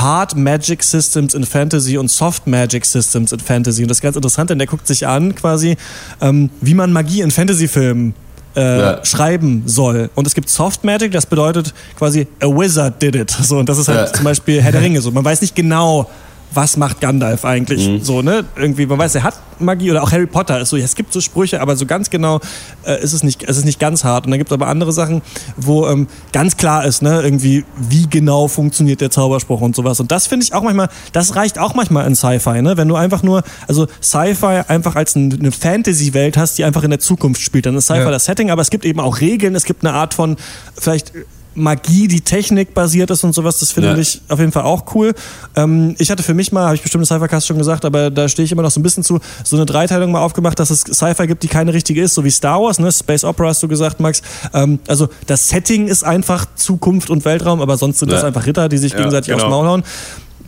Hard 0.00 0.36
Magic 0.36 0.82
Systems 0.82 1.34
in 1.34 1.44
Fantasy 1.44 1.98
und 1.98 2.10
Soft 2.10 2.46
Magic 2.46 2.84
Systems 2.84 3.32
in 3.32 3.40
Fantasy. 3.40 3.82
Und 3.82 3.88
das 3.88 3.98
ist 3.98 4.02
ganz 4.02 4.16
interessant, 4.16 4.50
denn 4.50 4.58
der 4.58 4.66
guckt 4.66 4.86
sich 4.86 5.06
an, 5.06 5.34
quasi, 5.34 5.76
ähm, 6.20 6.50
wie 6.60 6.74
man 6.74 6.92
Magie 6.92 7.20
in 7.20 7.30
Fantasy-Filmen 7.30 8.14
äh, 8.56 8.78
ja. 8.78 9.04
schreiben 9.04 9.62
soll. 9.66 10.10
Und 10.14 10.26
es 10.26 10.34
gibt 10.34 10.48
Soft 10.48 10.84
Magic, 10.84 11.12
das 11.12 11.26
bedeutet 11.26 11.74
quasi, 11.96 12.26
a 12.40 12.46
wizard 12.46 13.00
did 13.00 13.16
it. 13.16 13.30
So, 13.30 13.58
und 13.58 13.68
das 13.68 13.78
ist 13.78 13.88
halt 13.88 14.08
ja. 14.08 14.12
zum 14.12 14.24
Beispiel 14.24 14.62
Herr 14.62 14.72
der 14.72 14.80
Ringe. 14.80 15.00
So, 15.00 15.10
man 15.10 15.24
weiß 15.24 15.40
nicht 15.40 15.54
genau, 15.54 16.08
was 16.54 16.76
macht 16.76 17.00
Gandalf 17.00 17.44
eigentlich? 17.44 17.88
Mhm. 17.88 18.02
So, 18.02 18.22
ne? 18.22 18.44
Irgendwie, 18.56 18.86
man 18.86 18.98
weiß, 18.98 19.14
er 19.16 19.22
hat 19.24 19.34
Magie 19.58 19.90
oder 19.90 20.02
auch 20.02 20.12
Harry 20.12 20.26
Potter 20.26 20.60
ist 20.60 20.70
so, 20.70 20.76
es 20.76 20.94
gibt 20.94 21.12
so 21.12 21.20
Sprüche, 21.20 21.60
aber 21.60 21.76
so 21.76 21.86
ganz 21.86 22.10
genau 22.10 22.40
äh, 22.84 23.02
ist 23.02 23.12
es 23.12 23.22
nicht, 23.22 23.42
es 23.44 23.56
ist 23.56 23.64
nicht 23.64 23.78
ganz 23.78 24.04
hart. 24.04 24.26
Und 24.26 24.32
dann 24.32 24.38
gibt 24.38 24.50
es 24.50 24.54
aber 24.54 24.66
andere 24.66 24.92
Sachen, 24.92 25.22
wo 25.56 25.86
ähm, 25.86 26.08
ganz 26.32 26.56
klar 26.56 26.84
ist, 26.84 27.02
ne, 27.02 27.22
irgendwie, 27.22 27.64
wie 27.76 28.08
genau 28.08 28.48
funktioniert 28.48 29.00
der 29.00 29.10
Zauberspruch 29.10 29.60
und 29.60 29.76
sowas. 29.76 30.00
Und 30.00 30.10
das 30.10 30.26
finde 30.26 30.44
ich 30.44 30.54
auch 30.54 30.62
manchmal, 30.62 30.88
das 31.12 31.36
reicht 31.36 31.58
auch 31.58 31.74
manchmal 31.74 32.06
in 32.06 32.14
Sci-Fi, 32.14 32.62
ne? 32.62 32.76
Wenn 32.76 32.88
du 32.88 32.96
einfach 32.96 33.22
nur, 33.22 33.42
also 33.68 33.86
Sci-Fi 34.02 34.62
einfach 34.68 34.96
als 34.96 35.16
eine 35.16 35.52
Fantasy-Welt 35.52 36.36
hast, 36.36 36.58
die 36.58 36.64
einfach 36.64 36.82
in 36.82 36.90
der 36.90 37.00
Zukunft 37.00 37.40
spielt, 37.40 37.66
dann 37.66 37.76
ist 37.76 37.84
Sci-Fi 37.84 38.00
ja. 38.00 38.10
das 38.10 38.24
Setting, 38.24 38.50
aber 38.50 38.62
es 38.62 38.70
gibt 38.70 38.84
eben 38.84 39.00
auch 39.00 39.20
Regeln, 39.20 39.54
es 39.54 39.64
gibt 39.64 39.84
eine 39.84 39.94
Art 39.94 40.14
von, 40.14 40.36
vielleicht 40.76 41.12
Magie, 41.54 42.08
die 42.08 42.20
Technik 42.20 42.74
basiert 42.74 43.10
ist 43.10 43.24
und 43.24 43.34
sowas, 43.34 43.58
das 43.58 43.72
finde 43.72 43.90
ja. 43.90 43.96
ich 43.96 44.20
auf 44.28 44.38
jeden 44.40 44.52
Fall 44.52 44.64
auch 44.64 44.94
cool. 44.94 45.14
Ähm, 45.54 45.94
ich 45.98 46.10
hatte 46.10 46.22
für 46.22 46.34
mich 46.34 46.52
mal, 46.52 46.64
habe 46.64 46.74
ich 46.74 46.82
bestimmt 46.82 47.02
im 47.02 47.06
Cyphercast 47.06 47.46
schon 47.46 47.58
gesagt, 47.58 47.84
aber 47.84 48.10
da 48.10 48.28
stehe 48.28 48.44
ich 48.44 48.52
immer 48.52 48.62
noch 48.62 48.70
so 48.70 48.80
ein 48.80 48.82
bisschen 48.82 49.04
zu, 49.04 49.20
so 49.44 49.56
eine 49.56 49.66
Dreiteilung 49.66 50.12
mal 50.12 50.20
aufgemacht, 50.20 50.58
dass 50.58 50.70
es 50.70 50.80
Sci-Fi 50.80 51.26
gibt, 51.26 51.42
die 51.42 51.48
keine 51.48 51.72
richtige 51.72 52.02
ist, 52.02 52.14
so 52.14 52.24
wie 52.24 52.30
Star 52.30 52.60
Wars, 52.60 52.78
ne? 52.78 52.90
Space 52.90 53.24
Opera 53.24 53.48
hast 53.48 53.62
du 53.62 53.68
gesagt, 53.68 54.00
Max. 54.00 54.22
Ähm, 54.52 54.80
also 54.88 55.08
das 55.26 55.48
Setting 55.48 55.86
ist 55.86 56.04
einfach 56.04 56.46
Zukunft 56.56 57.10
und 57.10 57.24
Weltraum, 57.24 57.60
aber 57.60 57.76
sonst 57.76 58.00
sind 58.00 58.08
ja. 58.08 58.16
das 58.16 58.24
einfach 58.24 58.46
Ritter, 58.46 58.68
die 58.68 58.78
sich 58.78 58.96
gegenseitig 58.96 59.28
genau. 59.28 59.44
aufs 59.44 59.50
Maul 59.50 59.66
hauen. 59.66 59.84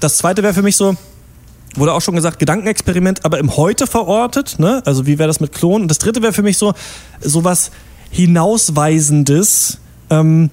Das 0.00 0.18
zweite 0.18 0.42
wäre 0.42 0.54
für 0.54 0.62
mich 0.62 0.76
so, 0.76 0.96
wurde 1.76 1.92
auch 1.92 2.02
schon 2.02 2.14
gesagt, 2.14 2.38
Gedankenexperiment, 2.38 3.24
aber 3.24 3.38
im 3.38 3.56
Heute 3.56 3.86
verortet, 3.86 4.58
ne? 4.58 4.82
Also 4.84 5.06
wie 5.06 5.18
wäre 5.18 5.28
das 5.28 5.40
mit 5.40 5.52
Klonen? 5.52 5.82
Und 5.82 5.88
das 5.88 5.98
dritte 5.98 6.22
wäre 6.22 6.32
für 6.32 6.42
mich 6.42 6.58
so 6.58 6.74
sowas 7.20 7.70
hinausweisendes, 8.10 9.78
ähm, 10.10 10.50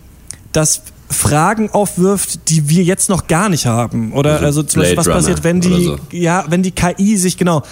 das 0.54 0.82
Fragen 1.10 1.70
aufwirft, 1.70 2.50
die 2.50 2.70
wir 2.70 2.84
jetzt 2.84 3.10
noch 3.10 3.28
gar 3.28 3.50
nicht 3.50 3.66
haben. 3.66 4.14
Oder 4.14 4.34
also, 4.34 4.46
also 4.46 4.64
zum 4.64 4.82
Beispiel, 4.82 4.98
was 4.98 5.08
passiert, 5.08 5.44
wenn 5.44 5.62
die, 5.62 5.84
so. 5.84 5.98
ja, 6.12 6.46
wenn 6.48 6.64
die 6.64 6.72
KI 6.72 7.18
sich 7.18 7.38
genau 7.38 7.64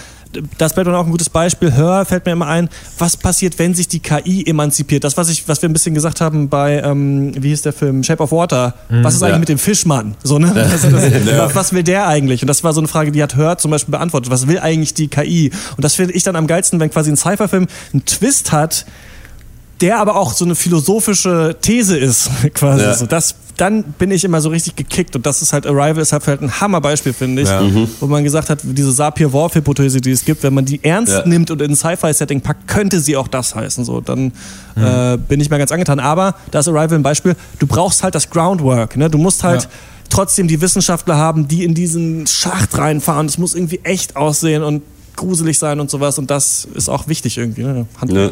das 0.57 0.75
wäre 0.75 0.86
dann 0.86 0.95
auch 0.95 1.05
ein 1.05 1.11
gutes 1.11 1.29
Beispiel. 1.29 1.73
Hör 1.73 2.05
fällt 2.05 2.25
mir 2.25 2.32
immer 2.32 2.47
ein, 2.47 2.69
was 2.97 3.17
passiert, 3.17 3.59
wenn 3.59 3.73
sich 3.73 3.88
die 3.88 3.99
KI 3.99 4.45
emanzipiert? 4.45 5.03
Das, 5.03 5.17
was, 5.17 5.29
ich, 5.29 5.47
was 5.47 5.61
wir 5.61 5.69
ein 5.69 5.73
bisschen 5.73 5.93
gesagt 5.93 6.21
haben 6.21 6.49
bei, 6.49 6.82
ähm, 6.82 7.34
wie 7.41 7.49
hieß 7.49 7.63
der 7.63 7.73
Film, 7.73 8.03
Shape 8.03 8.23
of 8.23 8.32
Water. 8.32 8.73
Mhm, 8.89 9.03
was 9.03 9.15
ist 9.15 9.23
eigentlich 9.23 9.39
mit 9.39 9.49
dem 9.49 9.57
Fischmann? 9.57 10.15
So, 10.23 10.39
ne? 10.39 10.51
Das, 10.71 10.89
das, 10.89 11.25
ja. 11.25 11.53
Was 11.53 11.73
will 11.73 11.84
der 11.84 12.07
eigentlich? 12.07 12.41
Und 12.43 12.47
das 12.47 12.63
war 12.63 12.71
so 12.73 12.79
eine 12.79 12.88
Frage, 12.88 13.11
die 13.11 13.21
hat 13.21 13.36
Hör 13.36 13.57
zum 13.57 13.71
Beispiel 13.71 13.91
beantwortet. 13.91 14.32
Was 14.32 14.47
will 14.47 14.59
eigentlich 14.59 14.93
die 14.93 15.07
KI? 15.07 15.51
Und 15.75 15.84
das 15.84 15.95
finde 15.95 16.13
ich 16.13 16.23
dann 16.23 16.36
am 16.36 16.47
geilsten, 16.47 16.79
wenn 16.79 16.89
quasi 16.89 17.11
ein 17.11 17.17
Cypher-Film 17.17 17.67
einen 17.93 18.05
Twist 18.05 18.51
hat, 18.51 18.86
der 19.82 19.99
aber 19.99 20.15
auch 20.15 20.34
so 20.34 20.45
eine 20.45 20.55
philosophische 20.55 21.55
These 21.59 21.97
ist, 21.97 22.29
quasi. 22.53 22.84
Ja. 22.84 22.93
So, 22.93 23.05
das, 23.07 23.36
dann 23.57 23.84
bin 23.84 24.11
ich 24.11 24.23
immer 24.23 24.39
so 24.41 24.49
richtig 24.49 24.75
gekickt. 24.75 25.15
Und 25.15 25.25
das 25.25 25.41
ist 25.41 25.53
halt, 25.53 25.65
Arrival 25.65 26.01
ist 26.01 26.13
halt, 26.13 26.27
halt 26.27 26.41
ein 26.41 26.61
Hammerbeispiel, 26.61 27.13
finde 27.13 27.41
ich, 27.41 27.49
ja. 27.49 27.61
mhm. 27.61 27.88
wo 27.99 28.07
man 28.07 28.23
gesagt 28.23 28.49
hat, 28.49 28.59
diese 28.63 28.91
Sapir-Whorf-Hypothese, 28.91 29.99
die 30.01 30.11
es 30.11 30.23
gibt, 30.23 30.43
wenn 30.43 30.53
man 30.53 30.65
die 30.65 30.84
ernst 30.84 31.13
ja. 31.13 31.25
nimmt 31.25 31.51
und 31.51 31.61
in 31.61 31.71
ein 31.71 31.75
Sci-Fi-Setting 31.75 32.41
packt, 32.41 32.67
könnte 32.67 32.99
sie 32.99 33.17
auch 33.17 33.27
das 33.27 33.55
heißen. 33.55 33.84
So, 33.84 34.01
dann 34.01 34.32
mhm. 34.75 34.84
äh, 34.84 35.17
bin 35.17 35.39
ich 35.39 35.49
mal 35.49 35.57
ganz 35.57 35.71
angetan. 35.71 35.99
Aber 35.99 36.36
da 36.51 36.59
ist 36.59 36.67
Arrival 36.67 36.99
ein 36.99 37.03
Beispiel, 37.03 37.36
du 37.59 37.67
brauchst 37.67 38.03
halt 38.03 38.15
das 38.15 38.29
Groundwork. 38.29 38.97
Ne? 38.97 39.09
Du 39.09 39.17
musst 39.17 39.43
halt 39.43 39.67
trotzdem 40.09 40.47
die 40.47 40.61
Wissenschaftler 40.61 41.17
haben, 41.17 41.47
die 41.47 41.63
in 41.63 41.73
diesen 41.73 42.27
Schacht 42.27 42.77
reinfahren. 42.77 43.25
Es 43.25 43.38
muss 43.38 43.55
irgendwie 43.55 43.79
echt 43.84 44.15
aussehen 44.15 44.61
und 44.61 44.84
gruselig 45.15 45.57
sein 45.57 45.79
und 45.79 45.89
sowas. 45.89 46.19
Und 46.19 46.29
das 46.29 46.67
ist 46.75 46.89
auch 46.89 47.07
wichtig 47.07 47.38
irgendwie. 47.38 47.63
Ne? 47.63 47.86
Hand 47.99 48.11
ja. 48.11 48.32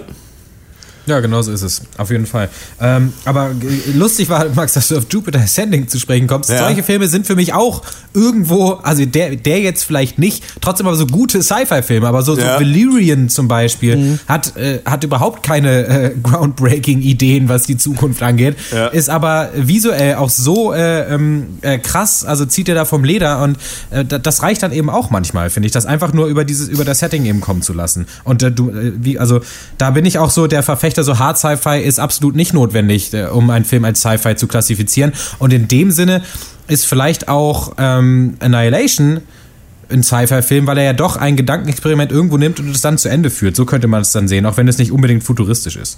Ja, 1.09 1.21
genau 1.21 1.41
so 1.41 1.51
ist 1.51 1.63
es. 1.63 1.81
Auf 1.97 2.11
jeden 2.11 2.27
Fall. 2.27 2.49
Ähm, 2.79 3.13
aber 3.25 3.49
lustig 3.95 4.29
war, 4.29 4.45
Max, 4.53 4.73
dass 4.73 4.89
du 4.89 4.97
auf 4.97 5.05
Jupiter 5.09 5.39
Ascending 5.39 5.87
zu 5.87 5.99
sprechen 5.99 6.27
kommst. 6.27 6.51
Ja. 6.51 6.59
Solche 6.59 6.83
Filme 6.83 7.07
sind 7.07 7.25
für 7.25 7.35
mich 7.35 7.53
auch 7.53 7.81
irgendwo, 8.13 8.73
also 8.83 9.05
der, 9.05 9.35
der 9.35 9.59
jetzt 9.61 9.83
vielleicht 9.83 10.19
nicht, 10.19 10.43
trotzdem 10.61 10.85
aber 10.85 10.95
so 10.95 11.07
gute 11.07 11.41
Sci-Fi-Filme. 11.41 12.07
Aber 12.07 12.21
so, 12.21 12.37
ja. 12.37 12.53
so 12.53 12.63
Valyrian 12.63 13.27
zum 13.29 13.47
Beispiel 13.47 13.97
mhm. 13.97 14.19
hat, 14.27 14.55
äh, 14.55 14.81
hat 14.85 15.03
überhaupt 15.03 15.41
keine 15.41 15.87
äh, 15.87 16.11
groundbreaking 16.21 17.01
Ideen, 17.01 17.49
was 17.49 17.63
die 17.63 17.77
Zukunft 17.77 18.21
angeht. 18.21 18.55
Ja. 18.71 18.87
Ist 18.87 19.09
aber 19.09 19.49
visuell 19.55 20.15
auch 20.15 20.29
so 20.29 20.73
äh, 20.73 21.11
ähm, 21.11 21.57
äh, 21.61 21.79
krass, 21.79 22.23
also 22.23 22.45
zieht 22.45 22.69
er 22.69 22.75
da 22.75 22.85
vom 22.85 23.03
Leder 23.03 23.41
und 23.41 23.57
äh, 23.89 24.05
das 24.05 24.43
reicht 24.43 24.61
dann 24.61 24.71
eben 24.71 24.91
auch 24.91 25.09
manchmal, 25.09 25.49
finde 25.49 25.65
ich, 25.65 25.71
das 25.71 25.87
einfach 25.87 26.13
nur 26.13 26.27
über 26.27 26.45
dieses, 26.45 26.67
über 26.67 26.85
das 26.85 26.99
Setting 26.99 27.25
eben 27.25 27.41
kommen 27.41 27.63
zu 27.63 27.73
lassen. 27.73 28.05
Und 28.23 28.43
äh, 28.43 28.51
du, 28.51 28.71
wie, 28.73 29.17
also 29.17 29.41
da 29.79 29.89
bin 29.89 30.05
ich 30.05 30.19
auch 30.19 30.29
so 30.29 30.45
der 30.45 30.61
Verfechter 30.61 30.98
Verfechter, 30.99 31.03
so 31.03 31.19
Hard 31.19 31.37
Sci-Fi 31.37 31.81
ist 31.81 31.99
absolut 31.99 32.35
nicht 32.35 32.53
notwendig, 32.53 33.13
äh, 33.13 33.25
um 33.25 33.49
einen 33.49 33.65
Film 33.65 33.85
als 33.85 34.01
Sci-Fi 34.01 34.35
zu 34.35 34.47
klassifizieren. 34.47 35.13
Und 35.39 35.53
in 35.53 35.67
dem 35.67 35.91
Sinne 35.91 36.21
ist 36.67 36.85
vielleicht 36.85 37.27
auch 37.27 37.73
ähm, 37.77 38.35
Annihilation 38.39 39.21
ein 39.89 40.03
Sci-Fi-Film, 40.03 40.67
weil 40.67 40.77
er 40.77 40.83
ja 40.83 40.93
doch 40.93 41.17
ein 41.17 41.35
Gedankenexperiment 41.35 42.11
irgendwo 42.11 42.37
nimmt 42.37 42.59
und 42.59 42.69
es 42.69 42.81
dann 42.81 42.97
zu 42.97 43.09
Ende 43.09 43.29
führt. 43.29 43.55
So 43.55 43.65
könnte 43.65 43.87
man 43.87 44.01
es 44.01 44.11
dann 44.11 44.27
sehen, 44.27 44.45
auch 44.45 44.57
wenn 44.57 44.67
es 44.67 44.77
nicht 44.77 44.91
unbedingt 44.91 45.23
futuristisch 45.23 45.77
ist. 45.77 45.97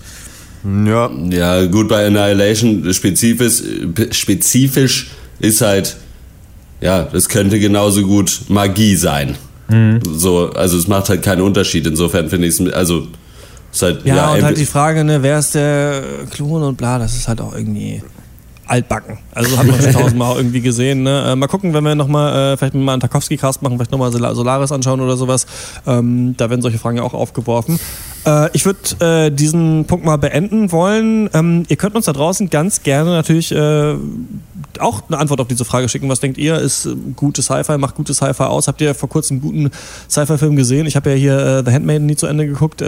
Ja. 0.64 1.10
Ja, 1.30 1.66
gut, 1.66 1.90
bei 1.90 2.06
Annihilation 2.06 2.94
spezifisch, 2.94 3.64
spezifisch 4.12 5.10
ist 5.40 5.62
halt, 5.62 5.98
ja, 6.80 7.04
das 7.04 7.28
könnte 7.28 7.60
genauso 7.60 8.04
gut 8.04 8.42
Magie 8.48 8.96
sein. 8.96 9.36
Mhm. 9.68 10.00
So, 10.06 10.52
also 10.52 10.78
es 10.78 10.88
macht 10.88 11.10
halt 11.10 11.24
keinen 11.24 11.42
Unterschied. 11.42 11.88
Insofern 11.88 12.30
finde 12.30 12.48
ich 12.48 12.60
es, 12.60 12.74
also 12.74 13.08
Halt, 13.80 14.06
ja, 14.06 14.16
ja, 14.16 14.34
und 14.34 14.44
halt 14.44 14.58
die 14.58 14.66
Frage, 14.66 15.04
ne, 15.04 15.24
wer 15.24 15.40
ist 15.40 15.56
der 15.56 16.02
Klon 16.30 16.64
und 16.64 16.78
bla, 16.78 17.00
das 17.00 17.16
ist 17.16 17.28
halt 17.28 17.42
auch 17.42 17.56
irgendwie 17.56 18.02
altbacken. 18.72 19.18
Also 19.34 19.58
hat 19.58 19.68
man 19.68 19.82
schon 19.82 19.92
tausendmal 20.02 20.38
irgendwie 20.38 20.62
gesehen. 20.62 21.04
Ne? 21.04 21.32
Äh, 21.32 21.36
mal 21.36 21.48
gucken, 21.48 21.74
wenn 21.74 21.84
wir 21.84 21.94
nochmal, 21.94 22.54
äh, 22.54 22.58
vielleicht 22.58 22.74
mal 22.74 22.94
einen 22.94 23.02
Tarkovsky-Cast 23.02 23.62
machen, 23.62 23.76
vielleicht 23.76 23.92
nochmal 23.92 24.12
Solaris 24.12 24.72
anschauen 24.72 25.02
oder 25.02 25.18
sowas. 25.18 25.46
Ähm, 25.86 26.36
da 26.38 26.50
werden 26.50 26.62
solche 26.62 26.78
Fragen 26.78 26.98
ja 26.98 27.04
auch 27.04 27.14
aufgeworfen. 27.14 27.80
Äh, 28.26 28.50
ich 28.54 28.66
würde 28.66 29.26
äh, 29.26 29.30
diesen 29.30 29.86
Punkt 29.86 30.06
mal 30.06 30.18
beenden 30.18 30.72
wollen. 30.72 31.30
Ähm, 31.34 31.64
ihr 31.68 31.76
könnt 31.76 31.96
uns 31.96 32.06
da 32.06 32.14
draußen 32.14 32.50
ganz 32.50 32.82
gerne 32.84 33.12
natürlich 33.12 33.52
äh, 33.52 33.96
auch 34.80 35.04
eine 35.10 35.18
Antwort 35.18 35.42
auf 35.42 35.48
diese 35.48 35.66
Frage 35.66 35.90
schicken. 35.90 36.08
Was 36.08 36.22
denkt 36.22 36.38
ihr? 36.38 36.58
Ist 36.58 36.86
äh, 36.86 36.96
gute 37.16 37.42
Sci-Fi, 37.42 37.78
macht 37.78 37.96
gute 37.96 38.14
Sci-Fi 38.14 38.44
aus? 38.44 38.70
Habt 38.70 38.80
ihr 38.80 38.96
vor 38.96 39.10
kurzem 39.10 39.36
einen 39.36 39.42
guten 39.42 39.72
Sci-Fi-Film 40.10 40.56
gesehen? 40.56 40.88
Ich 40.88 40.96
habe 40.96 41.10
ja 41.10 41.16
hier 41.18 41.38
äh, 41.38 41.64
The 41.66 41.74
Handmaiden 41.74 42.06
nie 42.06 42.16
zu 42.16 42.26
Ende 42.26 42.48
geguckt. 42.48 42.82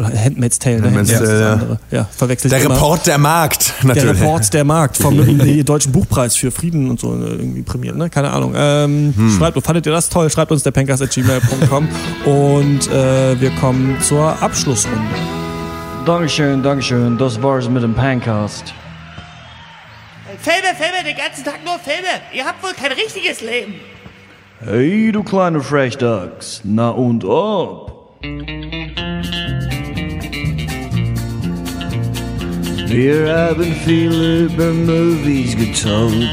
Oder 0.00 0.18
Handmaid's 0.18 0.58
Tale, 0.58 0.80
ne? 0.80 0.86
Handmaid's 0.86 1.12
Tale, 1.12 1.78
ja. 1.90 1.98
ja, 1.98 2.04
verwechselt 2.04 2.52
Der 2.52 2.62
immer. 2.62 2.74
Report 2.74 3.06
der 3.06 3.18
Markt, 3.18 3.74
natürlich. 3.82 4.18
Der 4.18 4.26
Report 4.26 4.54
der 4.54 4.64
Markt 4.64 4.96
vom 4.96 5.64
Deutschen 5.64 5.92
Buchpreis 5.92 6.36
für 6.36 6.50
Frieden 6.50 6.88
und 6.88 6.98
so 6.98 7.12
äh, 7.14 7.32
irgendwie 7.32 7.60
prämiert, 7.60 7.96
ne? 7.96 8.08
Keine 8.08 8.30
Ahnung. 8.30 8.54
Ähm, 8.56 9.12
hm. 9.14 9.36
Schreibt, 9.36 9.62
fandet 9.62 9.84
ihr 9.84 9.92
das 9.92 10.08
toll? 10.08 10.30
Schreibt 10.30 10.52
uns 10.52 10.62
der 10.62 10.70
pencast.gmail.com 10.70 11.88
und 12.24 12.90
äh, 12.90 13.38
wir 13.38 13.50
kommen 13.60 13.98
zur 14.00 14.42
Abschlussrunde. 14.42 14.98
Dankeschön, 16.06 16.62
Dankeschön. 16.62 17.18
Das 17.18 17.42
war's 17.42 17.68
mit 17.68 17.82
dem 17.82 17.94
Pancast. 17.94 18.72
Filme, 20.38 20.74
Filme, 20.78 21.04
den 21.04 21.16
ganzen 21.16 21.44
Tag 21.44 21.58
nur 21.62 21.78
Filme. 21.78 22.08
Ihr 22.32 22.46
habt 22.46 22.62
wohl 22.62 22.72
kein 22.72 22.92
richtiges 22.92 23.42
Leben. 23.42 23.74
Hey, 24.60 25.12
du 25.12 25.22
kleine 25.22 25.60
Frechdachs. 25.60 26.62
Na 26.64 26.88
und 26.88 27.22
ob? 27.22 28.16
Wir 32.90 33.32
haben 33.32 33.72
viel 33.84 34.46
über 34.50 34.72
Movies 34.72 35.56
getalkt. 35.56 36.28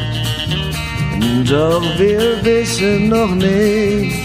Doch 1.47 1.83
wir 1.99 2.43
wissen 2.43 3.09
noch 3.09 3.29
nicht, 3.35 4.15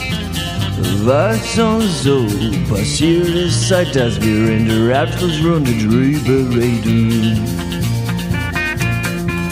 was 1.04 1.58
uns 1.58 2.04
so 2.04 2.26
passiert 2.70 3.28
ist, 3.28 3.68
seit 3.68 3.94
dass 3.94 4.18
wir 4.22 4.48
in 4.48 4.66
der 4.66 5.02
Abschlussrunde 5.02 5.72
drüber 5.72 6.56
reden. 6.56 7.38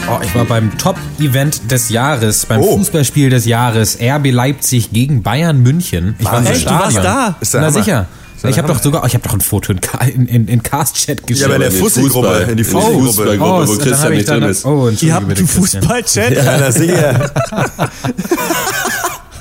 Oh, 0.09 0.19
ich 0.23 0.33
war 0.33 0.45
beim 0.45 0.75
Top-Event 0.79 1.69
des 1.69 1.89
Jahres, 1.89 2.47
beim 2.47 2.61
oh. 2.61 2.77
Fußballspiel 2.77 3.29
des 3.29 3.45
Jahres, 3.45 3.99
RB 4.01 4.31
Leipzig 4.31 4.91
gegen 4.91 5.21
Bayern 5.21 5.61
München. 5.61 6.15
Ich 6.17 6.25
war 6.25 6.39
im 6.39 6.45
Stadion. 6.47 6.65
Du 6.65 6.83
warst 6.83 6.97
da? 6.97 7.35
Ist 7.41 7.53
Na 7.53 7.69
sicher. 7.69 8.07
Ich 8.43 8.57
habe 8.57 8.67
doch 8.67 8.81
sogar, 8.81 9.05
ich 9.05 9.13
habe 9.13 9.23
doch 9.23 9.33
ein 9.33 9.41
Foto 9.41 9.73
in, 9.73 10.25
in, 10.25 10.47
in 10.47 10.63
Cast-Chat 10.63 11.27
geschickt. 11.27 11.47
Ja, 11.47 11.47
bei 11.47 11.59
der 11.59 11.71
Fussi-Gruppe, 11.71 12.47
in 12.49 12.57
die 12.57 12.63
Fussi-Gruppe, 12.63 13.37
oh, 13.39 13.67
wo 13.67 13.77
Christian 13.77 14.13
nicht 14.13 14.29
drin 14.29 14.43
ist. 14.43 14.65
Oh, 14.65 14.89
Ihr 14.89 15.13
habt 15.13 15.25
einen 15.25 15.47
Fußball-Chat? 15.47 16.37
Ja, 16.37 16.57
das 16.57 16.75
sicher. 16.75 17.31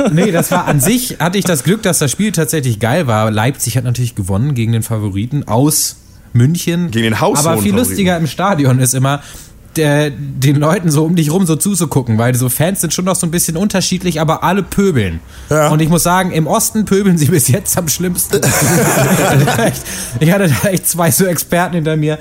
nee, 0.12 0.30
das 0.30 0.50
war 0.50 0.66
an 0.66 0.80
sich, 0.80 1.16
hatte 1.18 1.38
ich 1.38 1.44
das 1.44 1.64
Glück, 1.64 1.82
dass 1.82 1.98
das 1.98 2.10
Spiel 2.10 2.32
tatsächlich 2.32 2.78
geil 2.78 3.06
war. 3.06 3.30
Leipzig 3.30 3.76
hat 3.76 3.84
natürlich 3.84 4.14
gewonnen 4.14 4.54
gegen 4.54 4.72
den 4.72 4.82
Favoriten 4.82 5.48
aus 5.48 5.96
München. 6.32 6.90
Gegen 6.90 7.04
den 7.04 7.20
Haus. 7.20 7.44
Aber 7.44 7.60
viel 7.60 7.74
lustiger 7.74 8.16
im 8.16 8.26
Stadion 8.26 8.78
ist 8.78 8.94
immer, 8.94 9.22
der, 9.76 10.10
den 10.10 10.56
Leuten 10.56 10.90
so 10.90 11.04
um 11.04 11.14
dich 11.16 11.30
rum 11.30 11.46
so 11.46 11.56
zuzugucken, 11.56 12.18
weil 12.18 12.34
so 12.34 12.48
Fans 12.48 12.80
sind 12.80 12.92
schon 12.92 13.04
noch 13.04 13.16
so 13.16 13.26
ein 13.26 13.30
bisschen 13.30 13.56
unterschiedlich, 13.56 14.20
aber 14.20 14.42
alle 14.42 14.62
pöbeln. 14.62 15.20
Ja. 15.48 15.68
Und 15.68 15.80
ich 15.80 15.88
muss 15.88 16.02
sagen, 16.02 16.32
im 16.32 16.46
Osten 16.46 16.84
pöbeln 16.84 17.18
sie 17.18 17.26
bis 17.30 17.48
jetzt 17.48 17.76
am 17.78 17.88
schlimmsten. 17.88 18.40
ich 20.20 20.32
hatte 20.32 20.48
da 20.48 20.68
echt 20.68 20.88
zwei 20.88 21.10
so 21.10 21.24
Experten 21.24 21.76
hinter 21.76 21.96
mir. 21.96 22.18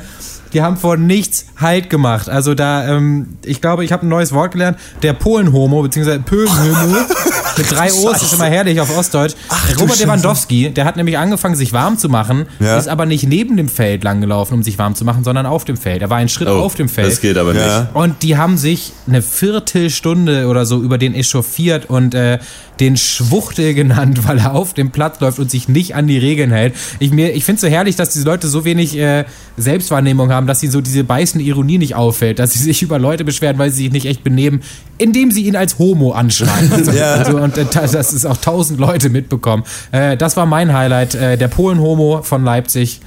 Die 0.53 0.61
haben 0.63 0.77
vor 0.77 0.97
nichts 0.97 1.45
Halt 1.57 1.89
gemacht. 1.89 2.27
Also 2.29 2.55
da, 2.55 2.87
ähm, 2.87 3.37
ich 3.45 3.61
glaube, 3.61 3.85
ich 3.85 3.91
habe 3.91 4.05
ein 4.05 4.09
neues 4.09 4.31
Wort 4.31 4.53
gelernt. 4.53 4.77
Der 5.03 5.13
Polenhomo, 5.13 5.83
beziehungsweise 5.83 6.19
Pölenhomo, 6.21 6.97
mit 7.59 7.71
drei 7.71 7.91
O's 7.93 8.23
ist 8.23 8.33
immer 8.33 8.45
herrlich 8.45 8.79
auf 8.79 8.95
Ostdeutsch. 8.97 9.35
Ach, 9.49 9.79
Robert 9.79 9.99
Lewandowski, 9.99 10.71
der 10.71 10.85
hat 10.85 10.97
nämlich 10.97 11.17
angefangen, 11.17 11.55
sich 11.55 11.73
warm 11.73 11.97
zu 11.97 12.09
machen, 12.09 12.47
ja. 12.59 12.77
ist 12.77 12.87
aber 12.87 13.05
nicht 13.05 13.27
neben 13.27 13.57
dem 13.57 13.67
Feld 13.67 14.03
langgelaufen, 14.03 14.55
um 14.55 14.63
sich 14.63 14.77
warm 14.79 14.95
zu 14.95 15.05
machen, 15.05 15.23
sondern 15.23 15.45
auf 15.45 15.65
dem 15.65 15.77
Feld. 15.77 16.01
Er 16.01 16.09
war 16.09 16.17
einen 16.17 16.29
Schritt 16.29 16.47
oh, 16.47 16.61
auf 16.61 16.75
dem 16.75 16.89
Feld. 16.89 17.07
Das 17.07 17.21
geht 17.21 17.37
aber 17.37 17.53
nicht. 17.53 17.65
Ja. 17.65 17.89
Und 17.93 18.23
die 18.23 18.37
haben 18.37 18.57
sich 18.57 18.93
eine 19.07 19.21
Viertelstunde 19.21 20.47
oder 20.47 20.65
so 20.65 20.81
über 20.81 20.97
den 20.97 21.13
echauffiert 21.13 21.89
und 21.89 22.15
äh, 22.15 22.39
den 22.79 22.97
Schwuchtel 22.97 23.73
genannt, 23.73 24.21
weil 24.27 24.39
er 24.39 24.55
auf 24.55 24.73
dem 24.73 24.91
Platz 24.91 25.19
läuft 25.19 25.39
und 25.39 25.51
sich 25.51 25.67
nicht 25.67 25.95
an 25.95 26.07
die 26.07 26.17
Regeln 26.17 26.51
hält. 26.51 26.73
Ich, 26.99 27.11
ich 27.11 27.43
finde 27.43 27.55
es 27.55 27.61
so 27.61 27.67
herrlich, 27.67 27.95
dass 27.95 28.09
diese 28.09 28.25
Leute 28.25 28.47
so 28.47 28.65
wenig 28.65 28.97
äh, 28.97 29.25
Selbstwahrnehmung 29.57 30.31
haben, 30.31 30.47
dass 30.47 30.59
sie 30.59 30.67
so 30.67 30.81
diese 30.81 31.03
beißende 31.03 31.45
Ironie 31.45 31.77
nicht 31.77 31.95
auffällt, 31.95 32.39
dass 32.39 32.53
sie 32.53 32.59
sich 32.59 32.81
über 32.89 32.99
Leute 32.99 33.25
beschweren, 33.25 33.57
weil 33.57 33.71
sie 33.71 33.83
sich 33.83 33.91
nicht 33.91 34.05
echt 34.05 34.23
benehmen, 34.23 34.61
indem 34.97 35.31
sie 35.31 35.43
ihn 35.43 35.55
als 35.55 35.77
Homo 35.79 36.11
anschreien. 36.11 36.71
ja. 36.95 37.15
also, 37.15 37.48
und 37.49 37.57
äh, 37.57 37.65
das 37.71 38.13
ist 38.13 38.25
auch 38.25 38.37
tausend 38.37 38.79
Leute 38.79 39.09
mitbekommen. 39.09 39.63
Äh, 39.91 40.17
das 40.17 40.37
war 40.37 40.45
mein 40.45 40.73
Highlight, 40.73 41.15
äh, 41.15 41.37
der 41.37 41.47
Polen-Homo 41.47 42.21
von 42.23 42.43
Leipzig. 42.43 43.01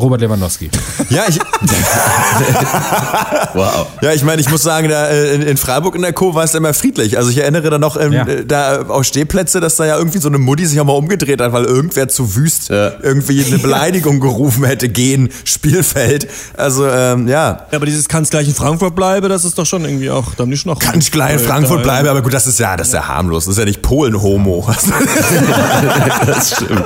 Robert 0.00 0.20
Lewandowski. 0.20 0.70
Ja, 1.10 1.24
ich. 1.28 1.38
wow. 3.54 3.86
Ja, 4.02 4.12
ich 4.12 4.24
meine, 4.24 4.40
ich 4.40 4.50
muss 4.50 4.62
sagen, 4.62 4.88
da 4.88 5.06
äh, 5.06 5.34
in, 5.34 5.42
in 5.42 5.56
Freiburg 5.56 5.94
in 5.94 6.02
der 6.02 6.12
Co. 6.12 6.34
war 6.34 6.44
es 6.44 6.54
immer 6.54 6.74
friedlich. 6.74 7.18
Also 7.18 7.30
ich 7.30 7.38
erinnere 7.38 7.70
da 7.70 7.78
noch 7.78 8.00
ähm, 8.00 8.12
ja. 8.12 8.24
da 8.24 8.82
auf 8.88 9.04
Stehplätze, 9.04 9.60
dass 9.60 9.76
da 9.76 9.86
ja 9.86 9.98
irgendwie 9.98 10.18
so 10.18 10.28
eine 10.28 10.38
Mutti 10.38 10.66
sich 10.66 10.80
auch 10.80 10.84
mal 10.84 10.92
umgedreht 10.92 11.40
hat, 11.40 11.52
weil 11.52 11.64
irgendwer 11.64 12.08
zu 12.08 12.36
wüst 12.36 12.70
ja. 12.70 12.92
irgendwie 13.02 13.44
eine 13.44 13.58
Beleidigung 13.58 14.20
gerufen 14.20 14.64
hätte, 14.64 14.88
gehen, 14.88 15.30
Spielfeld. 15.44 16.28
Also, 16.56 16.86
ähm, 16.86 17.28
ja. 17.28 17.66
ja. 17.70 17.76
Aber 17.76 17.86
dieses 17.86 18.08
kann 18.08 18.24
gleich 18.24 18.48
in 18.48 18.54
Frankfurt 18.54 18.94
bleibe, 18.94 19.28
das 19.28 19.44
ist 19.44 19.58
doch 19.58 19.66
schon 19.66 19.84
irgendwie 19.84 20.10
auch, 20.10 20.34
da 20.34 20.46
nicht 20.46 20.66
noch. 20.66 20.78
Kann 20.78 21.00
gleich 21.00 21.34
in 21.34 21.38
Frankfurt 21.38 21.82
bleibe, 21.82 22.10
aber 22.10 22.22
gut, 22.22 22.34
das 22.34 22.46
ist 22.46 22.58
ja, 22.58 22.76
das 22.76 22.88
ist 22.88 22.94
ja 22.94 23.08
harmlos. 23.08 23.44
Das 23.44 23.52
ist 23.52 23.58
ja 23.58 23.64
nicht 23.64 23.82
Polen-Homo. 23.82 24.68
das 26.26 26.54
stimmt. 26.54 26.84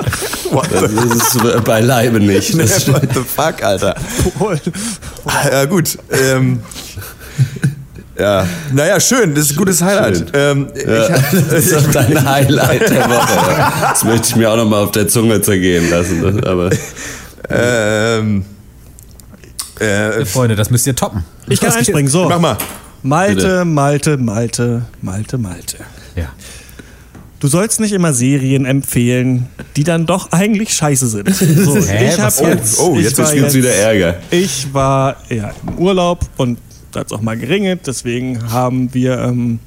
Das 0.71 1.35
ist 1.35 1.63
beileibe 1.63 2.19
nicht. 2.19 2.59
Das 2.59 2.83
stimmt. 2.83 3.02
What 3.03 3.13
the 3.13 3.21
fuck, 3.21 3.63
Alter? 3.63 3.95
ja, 5.51 5.65
gut. 5.65 5.97
Ähm, 6.09 6.61
ja, 8.17 8.47
naja, 8.71 8.99
schön, 8.99 9.35
das 9.35 9.45
ist 9.45 9.51
ein 9.51 9.57
gutes 9.57 9.81
Highlight. 9.81 10.25
Ähm, 10.33 10.69
ja, 10.75 11.09
hab, 11.09 11.31
das 11.49 11.65
ist 11.65 11.93
dein 11.93 12.29
Highlight 12.29 12.89
der 12.89 13.09
Woche. 13.09 13.71
Das 13.81 14.03
möchte 14.05 14.27
ich 14.29 14.35
mir 14.37 14.49
auch 14.49 14.55
nochmal 14.55 14.83
auf 14.83 14.91
der 14.91 15.07
Zunge 15.09 15.41
zergehen 15.41 15.89
lassen. 15.89 16.45
Aber. 16.45 16.69
Ähm, 17.49 18.45
äh, 19.79 20.23
Freunde, 20.25 20.55
das 20.55 20.69
müsst 20.69 20.87
ihr 20.87 20.95
toppen. 20.95 21.25
Ich 21.49 21.59
kann 21.59 21.73
einspringen, 21.73 22.09
so. 22.09 22.29
Mach 22.29 22.39
mal. 22.39 22.57
Malte, 23.01 23.65
Malte, 23.65 24.17
Malte, 24.17 24.85
Malte, 25.01 25.37
Malte. 25.37 25.77
Ja. 26.15 26.29
Du 27.43 27.49
sollst 27.49 27.81
nicht 27.81 27.91
immer 27.91 28.13
Serien 28.13 28.65
empfehlen, 28.65 29.47
die 29.75 29.83
dann 29.83 30.05
doch 30.05 30.31
eigentlich 30.31 30.73
scheiße 30.73 31.07
sind. 31.09 31.29
So, 31.63 31.75
Hä? 31.75 32.07
ich 32.07 32.17
hab 32.17 32.33
jetzt, 32.39 32.79
oh, 32.79 32.93
oh, 32.93 32.95
jetzt 32.97 33.17
gibt 33.17 33.47
es 33.47 33.53
wieder 33.53 33.69
Ärger. 33.69 34.15
Ich 34.31 34.73
war 34.73 35.17
ja 35.27 35.51
im 35.67 35.77
Urlaub 35.77 36.21
und 36.37 36.57
da 36.93 37.01
hat 37.01 37.07
es 37.07 37.11
auch 37.11 37.19
mal 37.19 37.35
geringelt, 37.35 37.81
deswegen 37.85 38.49
haben 38.49 38.93
wir. 38.93 39.19
Ähm, 39.19 39.59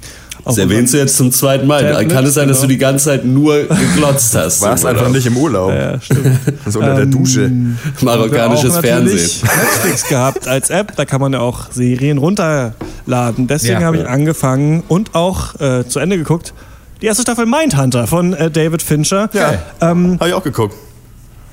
das 0.42 0.56
erwähnst 0.56 0.94
du 0.94 0.98
jetzt 0.98 1.18
zum 1.18 1.30
zweiten 1.32 1.66
Mal. 1.66 1.82
Tablet, 1.82 2.10
Kann 2.10 2.24
es 2.24 2.32
sein, 2.32 2.48
dass 2.48 2.62
du 2.62 2.66
die 2.66 2.78
ganze 2.78 3.06
Zeit 3.06 3.26
nur 3.26 3.64
geglotzt 3.64 4.34
hast? 4.34 4.62
Warst 4.62 4.86
einfach 4.86 5.10
nicht 5.10 5.26
im 5.26 5.36
Urlaub. 5.36 5.70
Ja, 5.70 6.00
stimmt. 6.00 6.38
Also 6.64 6.78
unter 6.78 6.92
ähm, 6.92 6.96
der 6.96 7.06
Dusche. 7.06 7.52
Marokkanisches 8.00 8.78
Fernsehen. 8.78 9.30
Netflix 9.42 10.08
gehabt 10.08 10.48
als 10.48 10.70
App, 10.70 10.96
da 10.96 11.04
kann 11.04 11.20
man 11.20 11.34
ja 11.34 11.40
auch 11.40 11.70
Serien 11.72 12.16
runterladen. 12.16 13.46
Deswegen 13.48 13.80
ja, 13.82 13.86
habe 13.86 13.98
ich 13.98 14.08
angefangen 14.08 14.82
und 14.88 15.14
auch 15.14 15.60
äh, 15.60 15.86
zu 15.86 15.98
Ende 15.98 16.16
geguckt 16.16 16.54
die 17.02 17.06
erste 17.06 17.22
Staffel 17.22 17.46
Mindhunter 17.46 18.06
von 18.06 18.32
äh, 18.34 18.50
David 18.50 18.82
Fincher. 18.82 19.28
Ja, 19.32 19.54
ähm, 19.80 20.16
habe 20.18 20.28
ich 20.28 20.34
auch 20.34 20.44
geguckt. 20.44 20.74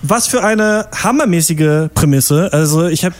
Was 0.01 0.27
für 0.27 0.43
eine 0.43 0.87
hammermäßige 1.03 1.89
Prämisse. 1.93 2.51
Also 2.51 2.87
ich 2.87 3.05
habe 3.05 3.15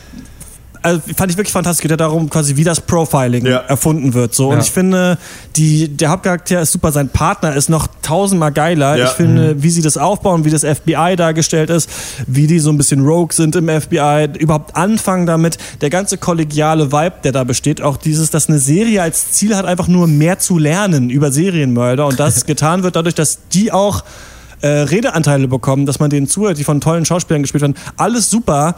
also 0.84 1.02
fand 1.16 1.32
ich 1.32 1.38
wirklich 1.38 1.54
fantastisch. 1.54 1.80
Es 1.80 1.82
geht 1.82 1.92
ja 1.92 1.98
darum, 1.98 2.30
quasi 2.30 2.56
wie 2.58 2.64
das 2.64 2.82
Profiling 2.82 3.46
ja. 3.46 3.58
erfunden 3.60 4.14
wird. 4.14 4.36
So. 4.36 4.50
Und 4.50 4.60
ich 4.60 4.70
finde, 4.70 5.18
die, 5.56 5.88
der 5.88 6.10
Hauptcharakter 6.10 6.62
ist 6.62 6.74
super, 6.74 6.92
sein 6.92 7.10
Partner 7.10 7.56
ist 7.56 7.70
noch 7.70 7.88
tausendmal 8.02 8.52
geiler. 8.52 8.98
Ja. 8.98 9.06
Ich 9.06 9.12
finde, 9.12 9.56
mhm. 9.56 9.64
wie 9.64 9.70
sie 9.70 9.82
das 9.82 9.98
aufbauen, 9.98 10.46
wie 10.46 10.50
das 10.50 10.64
FBI 10.64 11.16
dargestellt 11.16 11.70
ist, 11.70 11.90
wie 12.28 12.48
die 12.48 12.60
so 12.60 12.70
ein 12.70 12.78
bisschen 12.78 13.06
rogue 13.06 13.34
sind 13.34 13.56
im 13.56 13.70
FBI, 13.70 14.30
überhaupt 14.40 14.76
anfangen 14.76 15.26
damit, 15.26 15.58
der 15.82 15.90
ganze 15.90 16.18
kollegiale 16.18 16.92
Vibe, 16.92 17.16
der 17.24 17.32
da 17.32 17.44
besteht, 17.44 17.82
auch 17.82 17.98
dieses, 17.98 18.30
dass 18.30 18.50
eine 18.50 18.60
Serie 18.60 19.02
als 19.02 19.32
Ziel 19.32 19.56
hat, 19.56 19.66
einfach 19.66 19.88
nur 19.88 20.08
mehr 20.08 20.40
zu 20.40 20.58
lernen 20.58 21.10
über 21.10 21.32
Serienmörder 21.32 22.06
und 22.06 22.20
das 22.20 22.46
getan 22.46 22.84
wird 22.84 22.98
dadurch, 22.98 23.16
dass 23.16 23.40
die 23.54 23.72
auch 23.72 24.04
äh, 24.62 24.68
Redeanteile 24.68 25.48
bekommen, 25.48 25.86
dass 25.86 26.00
man 26.00 26.10
denen 26.10 26.28
zuhört, 26.28 26.58
die 26.58 26.64
von 26.64 26.82
tollen 26.82 27.06
Schauspielern 27.06 27.42
gespielt 27.42 27.62
werden. 27.62 27.76
Alles 27.98 28.30
super. 28.30 28.76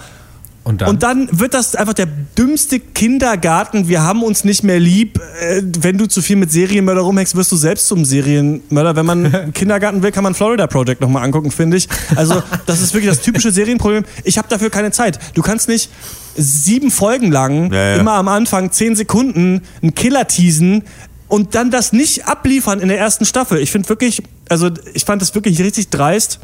Und 0.65 0.81
dann? 0.81 0.89
und 0.89 1.03
dann? 1.03 1.29
wird 1.31 1.53
das 1.53 1.75
einfach 1.75 1.93
der 1.93 2.07
dümmste 2.07 2.79
Kindergarten. 2.79 3.87
Wir 3.87 4.01
haben 4.01 4.23
uns 4.23 4.43
nicht 4.43 4.63
mehr 4.63 4.79
lieb. 4.79 5.19
Äh, 5.39 5.61
wenn 5.79 5.99
du 5.99 6.07
zu 6.07 6.23
viel 6.23 6.35
mit 6.35 6.51
Serienmörder 6.51 7.01
rumhängst, 7.01 7.35
wirst 7.35 7.51
du 7.51 7.55
selbst 7.55 7.87
zum 7.87 8.03
Serienmörder. 8.03 8.95
Wenn 8.95 9.05
man 9.05 9.51
Kindergarten 9.53 10.01
will, 10.01 10.11
kann 10.11 10.23
man 10.23 10.33
Florida 10.33 10.65
Project 10.65 11.01
nochmal 11.01 11.23
angucken, 11.23 11.51
finde 11.51 11.77
ich. 11.77 11.87
Also, 12.15 12.41
das 12.65 12.81
ist 12.81 12.95
wirklich 12.95 13.11
das 13.11 13.21
typische 13.21 13.51
Serienproblem. 13.51 14.05
Ich 14.23 14.39
habe 14.39 14.47
dafür 14.49 14.71
keine 14.71 14.89
Zeit. 14.89 15.19
Du 15.35 15.43
kannst 15.43 15.67
nicht 15.69 15.91
sieben 16.35 16.89
Folgen 16.89 17.31
lang, 17.31 17.71
ja, 17.71 17.91
ja. 17.91 17.95
immer 17.97 18.13
am 18.13 18.27
Anfang 18.27 18.71
zehn 18.71 18.95
Sekunden, 18.95 19.61
einen 19.83 19.93
Killer 19.93 20.27
teasen 20.27 20.83
und 21.27 21.53
dann 21.53 21.69
das 21.69 21.93
nicht 21.93 22.25
abliefern 22.25 22.79
in 22.79 22.87
der 22.87 22.97
ersten 22.97 23.25
Staffel. 23.25 23.59
Ich 23.59 23.71
finde 23.71 23.87
wirklich, 23.89 24.23
also 24.49 24.71
ich 24.93 25.05
fand 25.05 25.21
das 25.21 25.35
wirklich 25.35 25.59
richtig 25.61 25.89
dreist. 25.89 26.39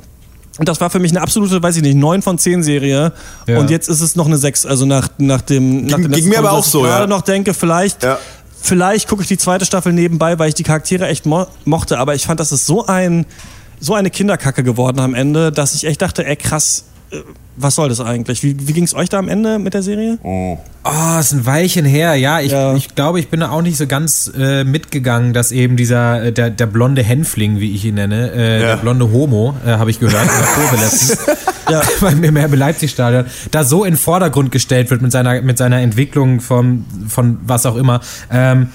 Und 0.57 0.67
das 0.67 0.81
war 0.81 0.89
für 0.89 0.99
mich 0.99 1.11
eine 1.11 1.21
absolute, 1.21 1.63
weiß 1.63 1.77
ich 1.77 1.81
nicht, 1.81 1.95
9 1.95 2.21
von 2.21 2.37
10 2.37 2.61
Serie. 2.63 3.13
Ja. 3.47 3.59
Und 3.59 3.69
jetzt 3.69 3.87
ist 3.87 4.01
es 4.01 4.15
noch 4.15 4.25
eine 4.25 4.37
6. 4.37 4.65
Also 4.65 4.85
nach, 4.85 5.09
nach 5.17 5.41
dem. 5.41 5.85
Nach 5.85 5.97
ging, 5.97 6.11
ging 6.11 6.29
mir 6.29 6.39
aber 6.39 6.51
auch 6.51 6.63
so, 6.63 6.79
ich 6.79 6.85
ja. 6.85 6.97
gerade 6.97 7.09
noch 7.09 7.21
denke, 7.21 7.53
vielleicht. 7.53 8.03
Ja. 8.03 8.19
Vielleicht 8.63 9.07
gucke 9.07 9.23
ich 9.23 9.27
die 9.27 9.37
zweite 9.37 9.65
Staffel 9.65 9.91
nebenbei, 9.91 10.37
weil 10.37 10.49
ich 10.49 10.53
die 10.55 10.63
Charaktere 10.63 11.07
echt 11.07 11.25
mo 11.25 11.47
mochte. 11.65 11.97
Aber 11.97 12.13
ich 12.13 12.25
fand, 12.25 12.39
das 12.39 12.51
ist 12.51 12.67
so 12.67 12.85
ein 12.85 13.25
so 13.81 13.95
eine 13.95 14.11
Kinderkacke 14.11 14.63
geworden 14.63 14.99
am 14.99 15.15
Ende, 15.15 15.51
dass 15.51 15.73
ich 15.73 15.85
echt 15.85 16.01
dachte, 16.01 16.25
ey 16.25 16.35
krass, 16.35 16.85
was 17.57 17.75
soll 17.75 17.89
das 17.89 17.99
eigentlich? 17.99 18.43
Wie, 18.43 18.67
wie 18.67 18.73
ging 18.73 18.85
es 18.85 18.95
euch 18.95 19.09
da 19.09 19.19
am 19.19 19.27
Ende 19.27 19.59
mit 19.59 19.73
der 19.73 19.83
Serie? 19.83 20.17
Oh, 20.23 20.57
oh 20.83 21.19
ist 21.19 21.33
ein 21.33 21.45
Weilchen 21.45 21.85
her. 21.85 22.15
Ja, 22.15 22.39
ich, 22.39 22.51
ja. 22.51 22.73
ich 22.75 22.95
glaube, 22.95 23.19
ich 23.19 23.27
bin 23.27 23.41
da 23.41 23.49
auch 23.49 23.61
nicht 23.61 23.77
so 23.77 23.87
ganz 23.87 24.31
äh, 24.37 24.63
mitgegangen, 24.63 25.33
dass 25.33 25.51
eben 25.51 25.75
dieser, 25.75 26.23
äh, 26.23 26.31
der, 26.31 26.49
der 26.49 26.65
blonde 26.65 27.03
Hänfling, 27.03 27.59
wie 27.59 27.75
ich 27.75 27.85
ihn 27.85 27.95
nenne, 27.95 28.31
äh, 28.31 28.61
ja. 28.61 28.67
der 28.67 28.77
blonde 28.77 29.11
Homo, 29.11 29.55
äh, 29.65 29.71
habe 29.71 29.91
ich 29.91 29.99
gehört, 29.99 30.23
in 30.23 30.27
der 30.27 30.47
Kurve 30.47 30.75
letztens, 30.81 31.17
ja. 31.69 31.81
beim 32.01 32.23
im 32.23 32.53
Leipzig-Stadion, 32.53 33.25
da 33.51 33.63
so 33.63 33.83
in 33.83 33.93
den 33.93 33.99
Vordergrund 33.99 34.51
gestellt 34.51 34.89
wird 34.89 35.01
mit 35.01 35.11
seiner, 35.11 35.41
mit 35.41 35.57
seiner 35.57 35.81
Entwicklung 35.81 36.39
von, 36.39 36.85
von 37.09 37.39
was 37.45 37.65
auch 37.65 37.75
immer. 37.75 37.99
Ähm, 38.31 38.69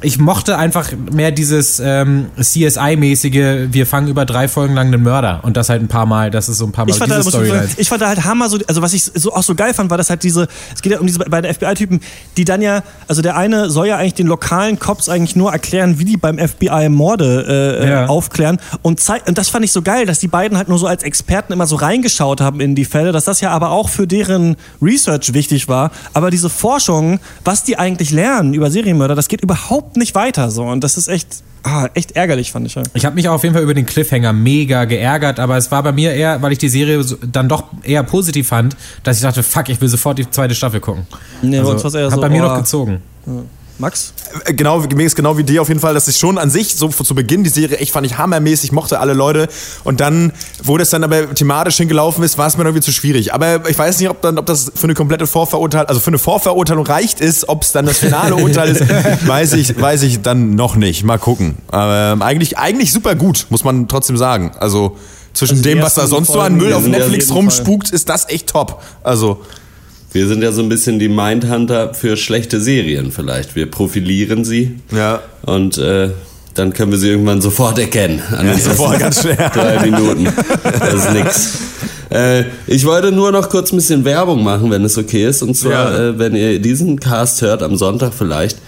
ich 0.00 0.18
mochte 0.18 0.56
einfach 0.56 0.92
mehr 1.12 1.32
dieses 1.32 1.80
ähm, 1.84 2.26
CSI-mäßige, 2.40 3.72
wir 3.72 3.86
fangen 3.86 4.06
über 4.06 4.24
drei 4.24 4.46
Folgen 4.46 4.74
lang 4.74 4.88
einen 4.88 5.02
Mörder 5.02 5.40
und 5.42 5.56
das 5.56 5.68
halt 5.68 5.82
ein 5.82 5.88
paar 5.88 6.06
Mal, 6.06 6.30
das 6.30 6.48
ist 6.48 6.58
so 6.58 6.66
ein 6.66 6.72
paar 6.72 6.84
Mal 6.84 6.92
ich 6.92 6.98
fand, 6.98 7.10
diese 7.10 7.22
Storyline. 7.22 7.68
Ich 7.76 7.88
fand 7.88 8.02
da 8.02 8.06
halt 8.06 8.24
Hammer, 8.24 8.48
so, 8.48 8.58
also 8.68 8.80
was 8.80 8.92
ich 8.92 9.02
so, 9.02 9.32
auch 9.32 9.42
so 9.42 9.56
geil 9.56 9.74
fand, 9.74 9.90
war 9.90 9.98
das 9.98 10.08
halt 10.08 10.22
diese, 10.22 10.46
es 10.72 10.82
geht 10.82 10.92
ja 10.92 11.00
um 11.00 11.06
diese 11.06 11.18
beiden 11.18 11.52
FBI-Typen, 11.52 12.00
die 12.36 12.44
dann 12.44 12.62
ja, 12.62 12.84
also 13.08 13.22
der 13.22 13.36
eine 13.36 13.70
soll 13.70 13.88
ja 13.88 13.96
eigentlich 13.96 14.14
den 14.14 14.28
lokalen 14.28 14.78
Cops 14.78 15.08
eigentlich 15.08 15.34
nur 15.34 15.50
erklären, 15.50 15.98
wie 15.98 16.04
die 16.04 16.16
beim 16.16 16.38
FBI 16.38 16.88
Morde 16.90 17.80
äh, 17.82 17.90
ja. 17.90 18.06
aufklären 18.06 18.58
und, 18.82 19.02
und 19.26 19.38
das 19.38 19.48
fand 19.48 19.64
ich 19.64 19.72
so 19.72 19.82
geil, 19.82 20.06
dass 20.06 20.20
die 20.20 20.28
beiden 20.28 20.56
halt 20.56 20.68
nur 20.68 20.78
so 20.78 20.86
als 20.86 21.02
Experten 21.02 21.52
immer 21.52 21.66
so 21.66 21.74
reingeschaut 21.74 22.40
haben 22.40 22.60
in 22.60 22.76
die 22.76 22.84
Fälle, 22.84 23.10
dass 23.10 23.24
das 23.24 23.40
ja 23.40 23.50
aber 23.50 23.70
auch 23.70 23.88
für 23.88 24.06
deren 24.06 24.54
Research 24.80 25.34
wichtig 25.34 25.66
war, 25.66 25.90
aber 26.14 26.30
diese 26.30 26.50
Forschung, 26.50 27.18
was 27.44 27.64
die 27.64 27.76
eigentlich 27.76 28.12
lernen 28.12 28.54
über 28.54 28.70
Serienmörder, 28.70 29.16
das 29.16 29.26
geht 29.26 29.40
überhaupt 29.40 29.87
überhaupt 29.88 29.96
nicht 29.96 30.14
weiter 30.14 30.50
so 30.50 30.64
und 30.64 30.84
das 30.84 30.96
ist 30.96 31.08
echt 31.08 31.42
ah, 31.62 31.88
echt 31.94 32.12
ärgerlich 32.12 32.52
fand 32.52 32.66
ich. 32.66 32.74
Ja. 32.74 32.82
Ich 32.94 33.04
habe 33.04 33.14
mich 33.14 33.28
auf 33.28 33.42
jeden 33.42 33.54
Fall 33.54 33.62
über 33.62 33.74
den 33.74 33.86
Cliffhanger 33.86 34.32
mega 34.32 34.84
geärgert, 34.84 35.40
aber 35.40 35.56
es 35.56 35.70
war 35.70 35.82
bei 35.82 35.92
mir 35.92 36.12
eher, 36.12 36.40
weil 36.42 36.52
ich 36.52 36.58
die 36.58 36.68
Serie 36.68 37.04
dann 37.32 37.48
doch 37.48 37.64
eher 37.82 38.02
positiv 38.02 38.48
fand, 38.48 38.76
dass 39.02 39.16
ich 39.16 39.22
dachte, 39.22 39.42
fuck, 39.42 39.68
ich 39.68 39.80
will 39.80 39.88
sofort 39.88 40.18
die 40.18 40.30
zweite 40.30 40.54
Staffel 40.54 40.80
gucken. 40.80 41.06
Nee, 41.42 41.58
also, 41.58 41.72
hat 41.74 42.12
so, 42.12 42.20
bei 42.20 42.28
mir 42.28 42.44
oh, 42.44 42.48
noch 42.48 42.58
gezogen. 42.58 43.02
Ja. 43.26 43.32
Max? 43.78 44.12
Äh, 44.44 44.54
genau, 44.54 44.80
mir 44.80 45.06
ist 45.06 45.14
genau 45.14 45.38
wie 45.38 45.44
dir 45.44 45.62
auf 45.62 45.68
jeden 45.68 45.80
Fall, 45.80 45.94
dass 45.94 46.08
ich 46.08 46.16
schon 46.16 46.36
an 46.36 46.50
sich, 46.50 46.74
so 46.74 46.88
zu 46.88 47.14
Beginn 47.14 47.44
die 47.44 47.50
Serie, 47.50 47.78
echt 47.78 47.92
fand 47.92 48.06
ich 48.06 48.18
hammermäßig, 48.18 48.72
mochte 48.72 48.98
alle 48.98 49.14
Leute. 49.14 49.48
Und 49.84 50.00
dann, 50.00 50.32
wo 50.62 50.76
das 50.76 50.90
dann 50.90 51.04
aber 51.04 51.32
thematisch 51.34 51.76
hingelaufen 51.76 52.24
ist, 52.24 52.38
war 52.38 52.48
es 52.48 52.56
mir 52.56 52.64
irgendwie 52.64 52.82
zu 52.82 52.92
schwierig. 52.92 53.32
Aber 53.32 53.68
ich 53.68 53.78
weiß 53.78 54.00
nicht, 54.00 54.10
ob, 54.10 54.20
dann, 54.20 54.38
ob 54.38 54.46
das 54.46 54.72
für 54.74 54.84
eine 54.84 54.94
komplette 54.94 55.26
Vorverurteilung, 55.26 55.88
also 55.88 56.00
für 56.00 56.08
eine 56.08 56.18
Vorverurteilung 56.18 56.86
reicht 56.86 57.20
ist, 57.20 57.48
ob 57.48 57.62
es 57.62 57.72
dann 57.72 57.86
das 57.86 57.98
finale 57.98 58.34
Urteil 58.36 58.70
ist, 58.70 58.82
weiß 59.26 59.52
ich, 59.54 59.80
weiß 59.80 60.02
ich 60.02 60.22
dann 60.22 60.54
noch 60.56 60.74
nicht. 60.76 61.04
Mal 61.04 61.18
gucken. 61.18 61.58
Aber 61.68 62.12
ähm, 62.12 62.22
eigentlich, 62.22 62.58
eigentlich 62.58 62.92
super 62.92 63.14
gut, 63.14 63.46
muss 63.50 63.64
man 63.64 63.86
trotzdem 63.86 64.16
sagen. 64.16 64.52
Also 64.58 64.96
zwischen 65.34 65.58
also 65.58 65.62
dem, 65.62 65.82
was 65.82 65.94
da 65.94 66.06
sonst 66.08 66.32
so 66.32 66.40
an 66.40 66.56
Müll 66.56 66.72
auf 66.72 66.86
Netflix 66.86 67.30
rumspukt, 67.30 67.90
ist 67.90 68.08
das 68.08 68.28
echt 68.28 68.48
top. 68.48 68.82
Also 69.04 69.40
wir 70.12 70.26
sind 70.26 70.42
ja 70.42 70.52
so 70.52 70.62
ein 70.62 70.68
bisschen 70.68 70.98
die 70.98 71.08
Mindhunter 71.08 71.94
für 71.94 72.16
schlechte 72.16 72.60
Serien 72.60 73.12
vielleicht. 73.12 73.56
Wir 73.56 73.70
profilieren 73.70 74.44
sie. 74.44 74.78
Ja. 74.90 75.20
Und 75.42 75.78
äh, 75.78 76.10
dann 76.54 76.72
können 76.72 76.90
wir 76.90 76.98
sie 76.98 77.10
irgendwann 77.10 77.40
sofort 77.40 77.78
erkennen. 77.78 78.20
An 78.36 78.46
ja, 78.46 78.58
sofort 78.58 78.98
ganz 78.98 79.20
schnell. 79.20 79.36
Drei 79.54 79.80
Minuten. 79.80 80.28
Das 80.62 80.94
ist 80.94 81.12
nix. 81.12 81.58
Äh, 82.10 82.44
ich 82.66 82.84
wollte 82.84 83.12
nur 83.12 83.32
noch 83.32 83.48
kurz 83.48 83.72
ein 83.72 83.76
bisschen 83.76 84.04
Werbung 84.04 84.42
machen, 84.42 84.70
wenn 84.70 84.84
es 84.84 84.96
okay 84.96 85.26
ist. 85.26 85.42
Und 85.42 85.54
zwar, 85.54 85.92
ja. 85.92 86.08
äh, 86.08 86.18
wenn 86.18 86.34
ihr 86.34 86.58
diesen 86.58 86.98
Cast 86.98 87.42
hört, 87.42 87.62
am 87.62 87.76
Sonntag 87.76 88.12
vielleicht, 88.14 88.58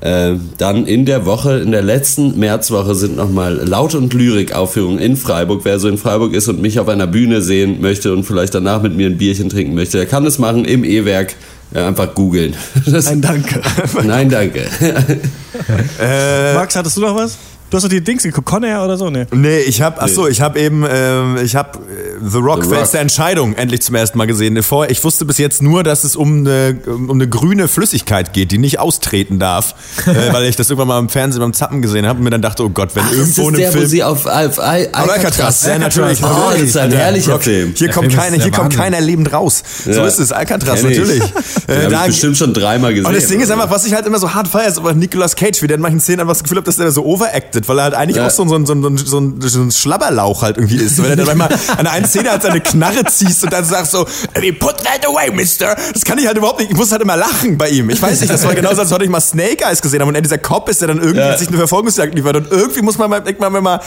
äh, 0.00 0.34
dann 0.58 0.86
in 0.86 1.06
der 1.06 1.24
Woche, 1.24 1.58
in 1.58 1.72
der 1.72 1.82
letzten 1.82 2.38
Märzwoche 2.38 2.94
sind 2.94 3.16
nochmal 3.16 3.54
Laut- 3.54 3.94
und 3.94 4.12
Lyrik-Aufführungen 4.12 4.98
in 4.98 5.16
Freiburg. 5.16 5.62
Wer 5.64 5.78
so 5.78 5.88
in 5.88 5.96
Freiburg 5.96 6.34
ist 6.34 6.48
und 6.48 6.60
mich 6.60 6.78
auf 6.78 6.88
einer 6.88 7.06
Bühne 7.06 7.40
sehen 7.40 7.80
möchte 7.80 8.12
und 8.12 8.24
vielleicht 8.24 8.54
danach 8.54 8.82
mit 8.82 8.94
mir 8.94 9.06
ein 9.06 9.16
Bierchen 9.16 9.48
trinken 9.48 9.74
möchte, 9.74 9.96
der 9.96 10.06
kann 10.06 10.26
es 10.26 10.38
machen 10.38 10.64
im 10.64 10.84
E-Werk. 10.84 11.34
Ja, 11.74 11.88
einfach 11.88 12.14
googeln. 12.14 12.54
Nein, 12.86 13.20
danke. 13.20 13.60
Nein, 14.04 14.30
danke. 14.30 14.60
äh, 16.00 16.54
Max, 16.54 16.76
hattest 16.76 16.96
du 16.96 17.00
noch 17.00 17.16
was? 17.16 17.36
Du 17.68 17.76
hast 17.76 17.82
doch 17.82 17.88
die 17.88 18.00
Dings 18.00 18.22
geguckt, 18.22 18.46
Conair 18.46 18.84
oder 18.84 18.96
so, 18.96 19.10
ne? 19.10 19.26
Nee, 19.32 19.58
ich 19.58 19.82
hab, 19.82 20.00
ach 20.00 20.06
so, 20.06 20.28
ich 20.28 20.40
habe 20.40 20.60
eben, 20.60 20.84
äh, 20.84 21.42
ich 21.42 21.56
habe 21.56 21.78
äh, 21.78 22.06
The 22.24 22.38
Rock, 22.38 22.64
The 22.64 22.74
Rock. 22.76 22.90
der 22.92 23.00
Entscheidung 23.00 23.54
endlich 23.56 23.82
zum 23.82 23.96
ersten 23.96 24.16
Mal 24.18 24.28
gesehen. 24.28 24.62
Vor, 24.62 24.88
ich 24.88 25.02
wusste 25.02 25.24
bis 25.24 25.38
jetzt 25.38 25.62
nur, 25.62 25.82
dass 25.82 26.04
es 26.04 26.14
um 26.14 26.46
eine, 26.46 26.78
um 26.86 27.10
eine 27.10 27.28
grüne 27.28 27.66
Flüssigkeit 27.66 28.32
geht, 28.32 28.52
die 28.52 28.58
nicht 28.58 28.78
austreten 28.78 29.40
darf, 29.40 29.74
äh, 30.06 30.32
weil 30.32 30.44
ich 30.44 30.54
das 30.54 30.70
irgendwann 30.70 30.88
mal 30.88 30.98
im 31.00 31.08
Fernsehen 31.08 31.40
beim 31.40 31.54
Zappen 31.54 31.82
gesehen 31.82 32.06
habe 32.06 32.18
und 32.18 32.24
mir 32.24 32.30
dann 32.30 32.40
dachte, 32.40 32.62
oh 32.62 32.68
Gott, 32.68 32.94
wenn 32.94 33.02
ach, 33.04 33.12
irgendwo 33.12 33.48
in 33.48 33.56
einem 33.56 33.72
Film... 33.72 33.84
Wo 33.84 33.88
sie 33.88 34.04
auf, 34.04 34.26
auf, 34.26 34.58
auf 34.58 34.60
Alcatraz, 34.60 35.66
ja 35.66 35.78
natürlich. 35.78 36.22
Oh, 36.22 36.52
das 36.52 36.62
ist 36.62 36.76
ein 36.76 36.92
herrlicher 36.92 37.32
Rock. 37.32 37.42
Film. 37.42 37.72
Hier 37.74 37.90
kommt, 37.90 38.14
keine, 38.14 38.36
hier 38.36 38.52
kommt 38.52 38.76
keiner 38.76 39.00
lebend 39.00 39.32
raus. 39.32 39.64
Ja. 39.86 39.94
So 39.94 40.04
ist 40.04 40.20
es, 40.20 40.30
Alcatraz, 40.30 40.84
natürlich. 40.84 41.20
äh, 41.66 41.88
da, 41.88 42.02
ich 42.02 42.12
bestimmt 42.12 42.36
schon 42.36 42.54
dreimal 42.54 42.94
gesehen. 42.94 43.06
Und 43.06 43.16
das 43.16 43.26
Ding 43.26 43.40
ist 43.40 43.50
einfach, 43.50 43.70
was 43.70 43.84
ich 43.86 43.92
halt 43.92 44.06
immer 44.06 44.20
so 44.20 44.34
hart 44.34 44.46
feiere, 44.46 44.68
ist 44.68 44.78
aber 44.78 44.94
Nicolas 44.94 45.34
Cage, 45.34 45.62
wie 45.62 45.66
der 45.66 45.76
in 45.76 45.82
manchen 45.82 45.98
Szenen 45.98 46.20
einfach 46.20 46.34
das 46.34 46.44
Gefühl 46.44 46.58
hat, 46.58 46.68
dass 46.68 46.76
der 46.76 46.92
so 46.92 47.04
overacted, 47.04 47.55
weil 47.66 47.78
er 47.78 47.84
halt 47.84 47.94
eigentlich 47.94 48.20
auch 48.20 48.30
so, 48.30 48.46
so, 48.46 48.64
so, 48.64 48.74
so, 48.74 48.96
so, 48.96 49.32
so 49.40 49.60
ein 49.60 49.70
Schlabberlauch 49.70 50.42
halt 50.42 50.56
irgendwie 50.58 50.76
ist. 50.76 51.02
Wenn 51.02 51.10
er 51.10 51.16
dann 51.16 51.26
manchmal 51.26 51.58
an 51.78 51.86
einer 51.86 52.06
Szene 52.06 52.30
halt 52.30 52.42
seine 52.42 52.60
Knarre 52.60 53.04
ziehst 53.04 53.44
und 53.44 53.52
dann 53.52 53.64
sagst 53.64 53.92
so, 53.92 54.04
put 54.04 54.76
that 54.84 55.06
away, 55.06 55.30
mister. 55.30 55.76
Das 55.92 56.04
kann 56.04 56.18
ich 56.18 56.26
halt 56.26 56.36
überhaupt 56.36 56.60
nicht. 56.60 56.70
Ich 56.70 56.76
muss 56.76 56.92
halt 56.92 57.02
immer 57.02 57.16
lachen 57.16 57.56
bei 57.56 57.68
ihm. 57.68 57.90
Ich 57.90 58.00
weiß 58.00 58.20
nicht, 58.20 58.32
das 58.32 58.44
war 58.44 58.54
genauso, 58.54 58.82
als 58.82 58.90
hätte 58.90 59.04
ich 59.04 59.10
mal 59.10 59.20
Snake 59.20 59.64
Eyes 59.64 59.82
gesehen 59.82 60.00
habe 60.00 60.08
und 60.08 60.14
er 60.14 60.22
dieser 60.22 60.38
Kopf 60.38 60.68
ist, 60.68 60.80
der 60.80 60.88
dann 60.88 60.98
irgendwie 60.98 61.20
ja. 61.20 61.36
sich 61.36 61.48
eine 61.48 61.56
Verfolgungsjagd 61.56 62.14
liefert. 62.14 62.36
Und 62.36 62.50
irgendwie 62.50 62.82
muss 62.82 62.98
man 62.98 63.10
mal, 63.10 63.20
denkt 63.20 63.40
man 63.40 63.52
mal, 63.62 63.80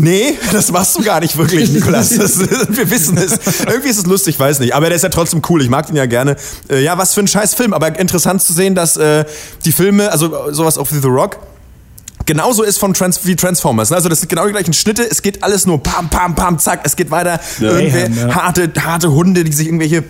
Nee, 0.00 0.38
das 0.50 0.72
machst 0.72 0.96
du 0.96 1.02
gar 1.02 1.20
nicht 1.20 1.36
wirklich, 1.36 1.70
Nikolas. 1.70 2.08
Das, 2.16 2.38
wir 2.38 2.90
wissen 2.90 3.18
es. 3.18 3.32
Irgendwie 3.66 3.88
ist 3.88 3.98
es 3.98 4.06
lustig, 4.06 4.40
weiß 4.40 4.60
nicht. 4.60 4.74
Aber 4.74 4.86
der 4.86 4.96
ist 4.96 5.02
ja 5.02 5.10
trotzdem 5.10 5.42
cool. 5.50 5.62
Ich 5.62 5.68
mag 5.68 5.90
ihn 5.90 5.96
ja 5.96 6.06
gerne. 6.06 6.36
Äh, 6.70 6.82
ja, 6.82 6.96
was 6.96 7.12
für 7.12 7.20
ein 7.20 7.28
scheiß 7.28 7.54
Film. 7.54 7.74
Aber 7.74 7.98
interessant 7.98 8.40
zu 8.40 8.54
sehen, 8.54 8.74
dass 8.74 8.96
äh, 8.96 9.24
die 9.64 9.72
Filme, 9.72 10.10
also 10.10 10.52
sowas 10.52 10.78
auf 10.78 10.88
The 10.90 11.06
Rock, 11.06 11.38
genauso 12.30 12.62
ist 12.62 12.78
von 12.78 12.94
Trans 12.94 13.26
wie 13.26 13.34
Transformers. 13.34 13.90
Ne? 13.90 13.96
Also 13.96 14.08
das 14.08 14.20
sind 14.20 14.28
genau 14.28 14.46
die 14.46 14.52
gleichen 14.52 14.72
Schnitte. 14.72 15.02
Es 15.02 15.20
geht 15.20 15.42
alles 15.42 15.66
nur 15.66 15.82
pam, 15.82 16.08
pam, 16.08 16.36
pam, 16.36 16.60
zack. 16.60 16.82
Es 16.84 16.94
geht 16.94 17.10
weiter. 17.10 17.40
Ja, 17.58 17.72
Irgendwelche 17.72 18.28
ja. 18.28 18.34
harte, 18.36 18.70
harte 18.78 19.10
Hunde, 19.10 19.42
die 19.42 19.52
sich 19.52 19.66
irgendwelche 19.66 20.04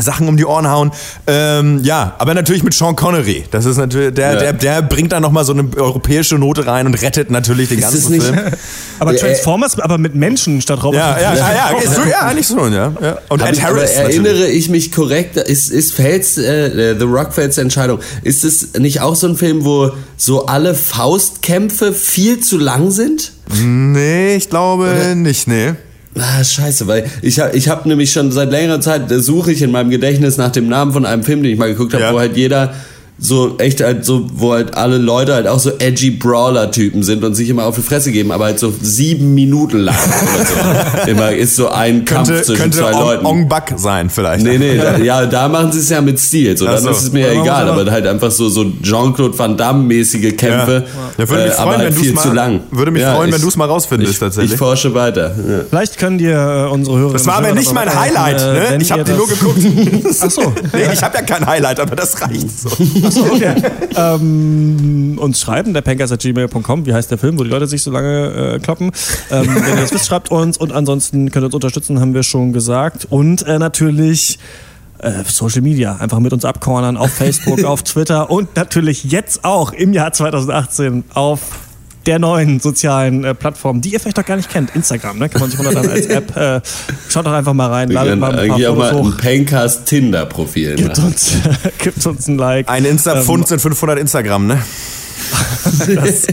Sachen 0.00 0.28
um 0.28 0.36
die 0.36 0.44
Ohren 0.44 0.68
hauen. 0.68 0.90
Ähm, 1.26 1.80
ja, 1.84 2.14
aber 2.18 2.34
natürlich 2.34 2.62
mit 2.62 2.74
Sean 2.74 2.96
Connery. 2.96 3.44
Das 3.50 3.64
ist 3.64 3.76
natürlich, 3.76 4.14
der, 4.14 4.32
ja. 4.32 4.38
der, 4.38 4.52
der 4.52 4.82
bringt 4.82 5.12
da 5.12 5.20
nochmal 5.20 5.44
so 5.44 5.52
eine 5.52 5.68
europäische 5.76 6.36
Note 6.36 6.66
rein 6.66 6.86
und 6.86 6.94
rettet 6.94 7.30
natürlich 7.30 7.68
den 7.68 7.80
ganzen 7.80 8.20
Film. 8.20 8.40
aber 8.98 9.16
Transformers, 9.16 9.78
aber 9.78 9.98
mit 9.98 10.14
Menschen 10.14 10.60
statt 10.60 10.82
Robotern. 10.82 11.16
Ja, 11.20 11.34
ja, 11.34 11.36
ja, 11.36 11.72
ja, 11.72 11.78
ist 11.82 11.94
so, 11.94 12.02
ja, 12.02 12.20
eigentlich 12.20 12.46
so, 12.46 12.66
ja. 12.66 12.92
ja. 13.00 13.18
Und 13.28 13.42
Ed 13.42 13.62
Harris. 13.62 13.96
Aber 13.96 14.08
erinnere 14.08 14.34
natürlich. 14.34 14.56
ich 14.56 14.68
mich 14.70 14.92
korrekt, 14.92 15.36
ist, 15.36 15.70
ist 15.70 15.94
Fels, 15.94 16.38
äh, 16.38 16.96
The 16.98 17.04
Rock 17.04 17.32
Fels 17.32 17.58
Entscheidung, 17.58 18.00
ist 18.22 18.44
es 18.44 18.74
nicht 18.78 19.00
auch 19.00 19.14
so 19.14 19.28
ein 19.28 19.36
Film, 19.36 19.64
wo 19.64 19.90
so 20.16 20.46
alle 20.46 20.74
Faustkämpfe 20.74 21.92
viel 21.92 22.40
zu 22.40 22.58
lang 22.58 22.90
sind? 22.90 23.32
Nee, 23.62 24.36
ich 24.36 24.48
glaube 24.48 24.84
Oder? 24.84 25.14
nicht, 25.14 25.46
nee. 25.46 25.74
Ah, 26.18 26.44
scheiße, 26.44 26.86
weil 26.86 27.10
ich 27.22 27.40
habe 27.40 27.56
ich 27.56 27.68
hab 27.68 27.86
nämlich 27.86 28.12
schon 28.12 28.30
seit 28.32 28.50
längerer 28.50 28.80
Zeit, 28.80 29.10
äh, 29.10 29.20
suche 29.20 29.52
ich 29.52 29.62
in 29.62 29.70
meinem 29.70 29.90
Gedächtnis 29.90 30.36
nach 30.36 30.50
dem 30.50 30.68
Namen 30.68 30.92
von 30.92 31.06
einem 31.06 31.22
Film, 31.22 31.42
den 31.42 31.52
ich 31.52 31.58
mal 31.58 31.68
geguckt 31.68 31.94
habe, 31.94 32.04
ja. 32.04 32.12
wo 32.12 32.18
halt 32.18 32.36
jeder 32.36 32.74
so 33.22 33.56
echt 33.58 33.80
halt 33.80 34.04
so, 34.04 34.26
wo 34.34 34.52
halt 34.52 34.74
alle 34.74 34.98
Leute 34.98 35.34
halt 35.34 35.46
auch 35.46 35.60
so 35.60 35.70
edgy 35.78 36.10
Brawler-Typen 36.10 37.04
sind 37.04 37.22
und 37.22 37.36
sich 37.36 37.48
immer 37.48 37.64
auf 37.66 37.76
die 37.76 37.82
Fresse 37.82 38.10
geben, 38.10 38.32
aber 38.32 38.46
halt 38.46 38.58
so 38.58 38.74
sieben 38.82 39.32
Minuten 39.32 39.78
lang 39.78 39.94
oder 40.34 41.04
so. 41.04 41.10
immer 41.10 41.30
ist 41.30 41.54
so 41.54 41.68
ein 41.68 42.04
Kampf 42.04 42.28
könnte, 42.28 42.42
zwischen 42.42 42.62
könnte 42.62 42.78
zwei 42.78 42.92
Ong, 42.92 43.00
Leuten. 43.00 43.26
Ong 43.26 43.48
Bak 43.48 43.74
sein 43.76 44.10
vielleicht. 44.10 44.44
Nee, 44.44 44.58
nee, 44.58 44.76
da, 44.82 44.98
ja, 44.98 45.24
da 45.26 45.48
machen 45.48 45.70
sie 45.70 45.78
es 45.78 45.88
ja 45.88 46.00
mit 46.00 46.18
Stil, 46.18 46.56
so, 46.56 46.64
dann 46.64 46.82
so. 46.82 46.90
ist 46.90 47.02
es 47.02 47.12
mir 47.12 47.32
ja 47.32 47.40
egal, 47.40 47.68
aber 47.68 47.88
halt 47.92 48.08
einfach 48.08 48.32
so, 48.32 48.48
so 48.48 48.64
Jean-Claude 48.82 49.38
Van 49.38 49.56
Damme-mäßige 49.56 50.36
Kämpfe, 50.36 50.84
ja. 50.84 51.24
ja 51.24 51.28
würde 51.28 51.42
mich 51.42 51.52
äh, 51.52 51.54
freuen, 51.54 51.74
aber 51.74 51.78
halt 51.78 51.94
viel 51.94 52.12
mal, 52.14 52.22
zu 52.22 52.32
lang. 52.32 52.60
Würde 52.72 52.90
mich 52.90 53.02
ja, 53.02 53.14
freuen, 53.14 53.28
ich, 53.28 53.34
wenn 53.36 53.42
du 53.42 53.48
es 53.48 53.56
mal 53.56 53.68
rausfindest 53.68 54.14
ich, 54.14 54.18
tatsächlich. 54.18 54.52
Ich 54.54 54.58
forsche 54.58 54.94
weiter. 54.94 55.32
Ja. 55.36 55.60
Vielleicht 55.70 55.96
können 55.96 56.18
dir 56.18 56.66
äh, 56.66 56.72
unsere 56.72 56.98
Hörer. 56.98 57.12
Das 57.12 57.26
war 57.28 57.36
aber 57.36 57.52
nicht 57.52 57.72
mein 57.72 57.94
Highlight, 57.94 58.42
äh, 58.42 58.76
ne? 58.76 58.78
Ich 58.80 58.90
habe 58.90 59.04
die 59.04 59.12
nur 59.12 59.28
geguckt. 59.28 59.60
Ach 60.20 60.30
so. 60.30 60.52
Nee, 60.72 60.88
ich 60.92 61.02
habe 61.02 61.18
ja 61.18 61.22
kein 61.22 61.46
Highlight, 61.46 61.78
aber 61.78 61.94
das 61.94 62.20
reicht 62.20 62.48
so. 62.58 62.68
Ähm, 63.94 65.18
uns 65.18 65.40
schreiben, 65.40 65.74
der 65.74 65.82
pankers.gmail.com, 65.82 66.86
wie 66.86 66.94
heißt 66.94 67.10
der 67.10 67.18
Film, 67.18 67.38
wo 67.38 67.44
die 67.44 67.50
Leute 67.50 67.66
sich 67.66 67.82
so 67.82 67.90
lange 67.90 68.54
äh, 68.54 68.58
kloppen. 68.58 68.90
Ähm, 69.30 69.46
wenn 69.54 69.74
ihr 69.74 69.80
das 69.82 69.92
wisst, 69.92 70.06
schreibt 70.06 70.30
uns. 70.30 70.56
Und 70.56 70.72
ansonsten 70.72 71.30
könnt 71.30 71.44
ihr 71.44 71.46
uns 71.46 71.54
unterstützen, 71.54 72.00
haben 72.00 72.14
wir 72.14 72.22
schon 72.22 72.52
gesagt. 72.52 73.06
Und 73.10 73.42
äh, 73.46 73.58
natürlich 73.58 74.38
äh, 74.98 75.24
Social 75.26 75.62
Media, 75.62 75.96
einfach 75.96 76.20
mit 76.20 76.32
uns 76.32 76.44
abcornern 76.44 76.96
auf 76.96 77.10
Facebook, 77.10 77.64
auf 77.64 77.82
Twitter. 77.82 78.30
Und 78.30 78.56
natürlich 78.56 79.04
jetzt 79.04 79.44
auch 79.44 79.72
im 79.72 79.92
Jahr 79.92 80.12
2018 80.12 81.04
auf 81.12 81.40
der 82.06 82.18
neuen 82.18 82.60
sozialen 82.60 83.24
äh, 83.24 83.34
Plattform, 83.34 83.80
die 83.80 83.92
ihr 83.92 84.00
vielleicht 84.00 84.18
doch 84.18 84.24
gar 84.24 84.36
nicht 84.36 84.50
kennt. 84.50 84.74
Instagram, 84.74 85.18
ne? 85.18 85.28
Kann 85.28 85.40
man 85.40 85.50
sich 85.50 85.58
runterladen 85.58 85.90
als 85.90 86.06
App. 86.06 86.36
Äh, 86.36 86.60
schaut 87.08 87.26
doch 87.26 87.32
einfach 87.32 87.54
mal 87.54 87.68
rein, 87.70 87.88
ladet 87.90 88.18
mal 88.18 88.38
ein 88.38 88.48
paar 88.48 88.58
Fotos 88.58 88.78
mal 88.78 88.94
hoch. 88.94 89.06
ein 89.06 89.16
Pancast 89.16 89.86
Tinder-Profil 89.86 90.76
gibt 90.76 90.98
uns, 90.98 91.32
gibt 91.78 92.06
uns 92.06 92.28
ein 92.28 92.38
Like. 92.38 92.68
Ein 92.68 92.84
Insta-Pfund 92.84 93.42
ähm, 93.42 93.46
sind 93.46 93.60
500 93.60 93.98
Instagram, 93.98 94.46
ne? 94.46 94.62
das, 95.94 96.26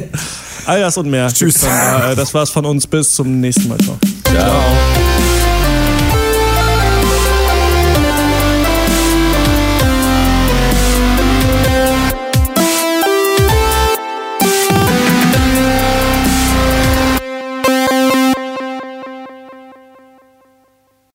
all 0.65 0.80
das 0.82 0.97
und 0.97 1.09
mehr. 1.09 1.32
Tschüss. 1.32 1.61
Dann, 1.61 2.11
äh, 2.11 2.15
das 2.15 2.34
war's 2.34 2.49
von 2.49 2.65
uns. 2.65 2.88
Bis 2.88 3.13
zum 3.13 3.39
nächsten 3.39 3.67
Mal. 3.67 3.78
Ciao. 3.80 3.97
Ciao. 4.24 5.39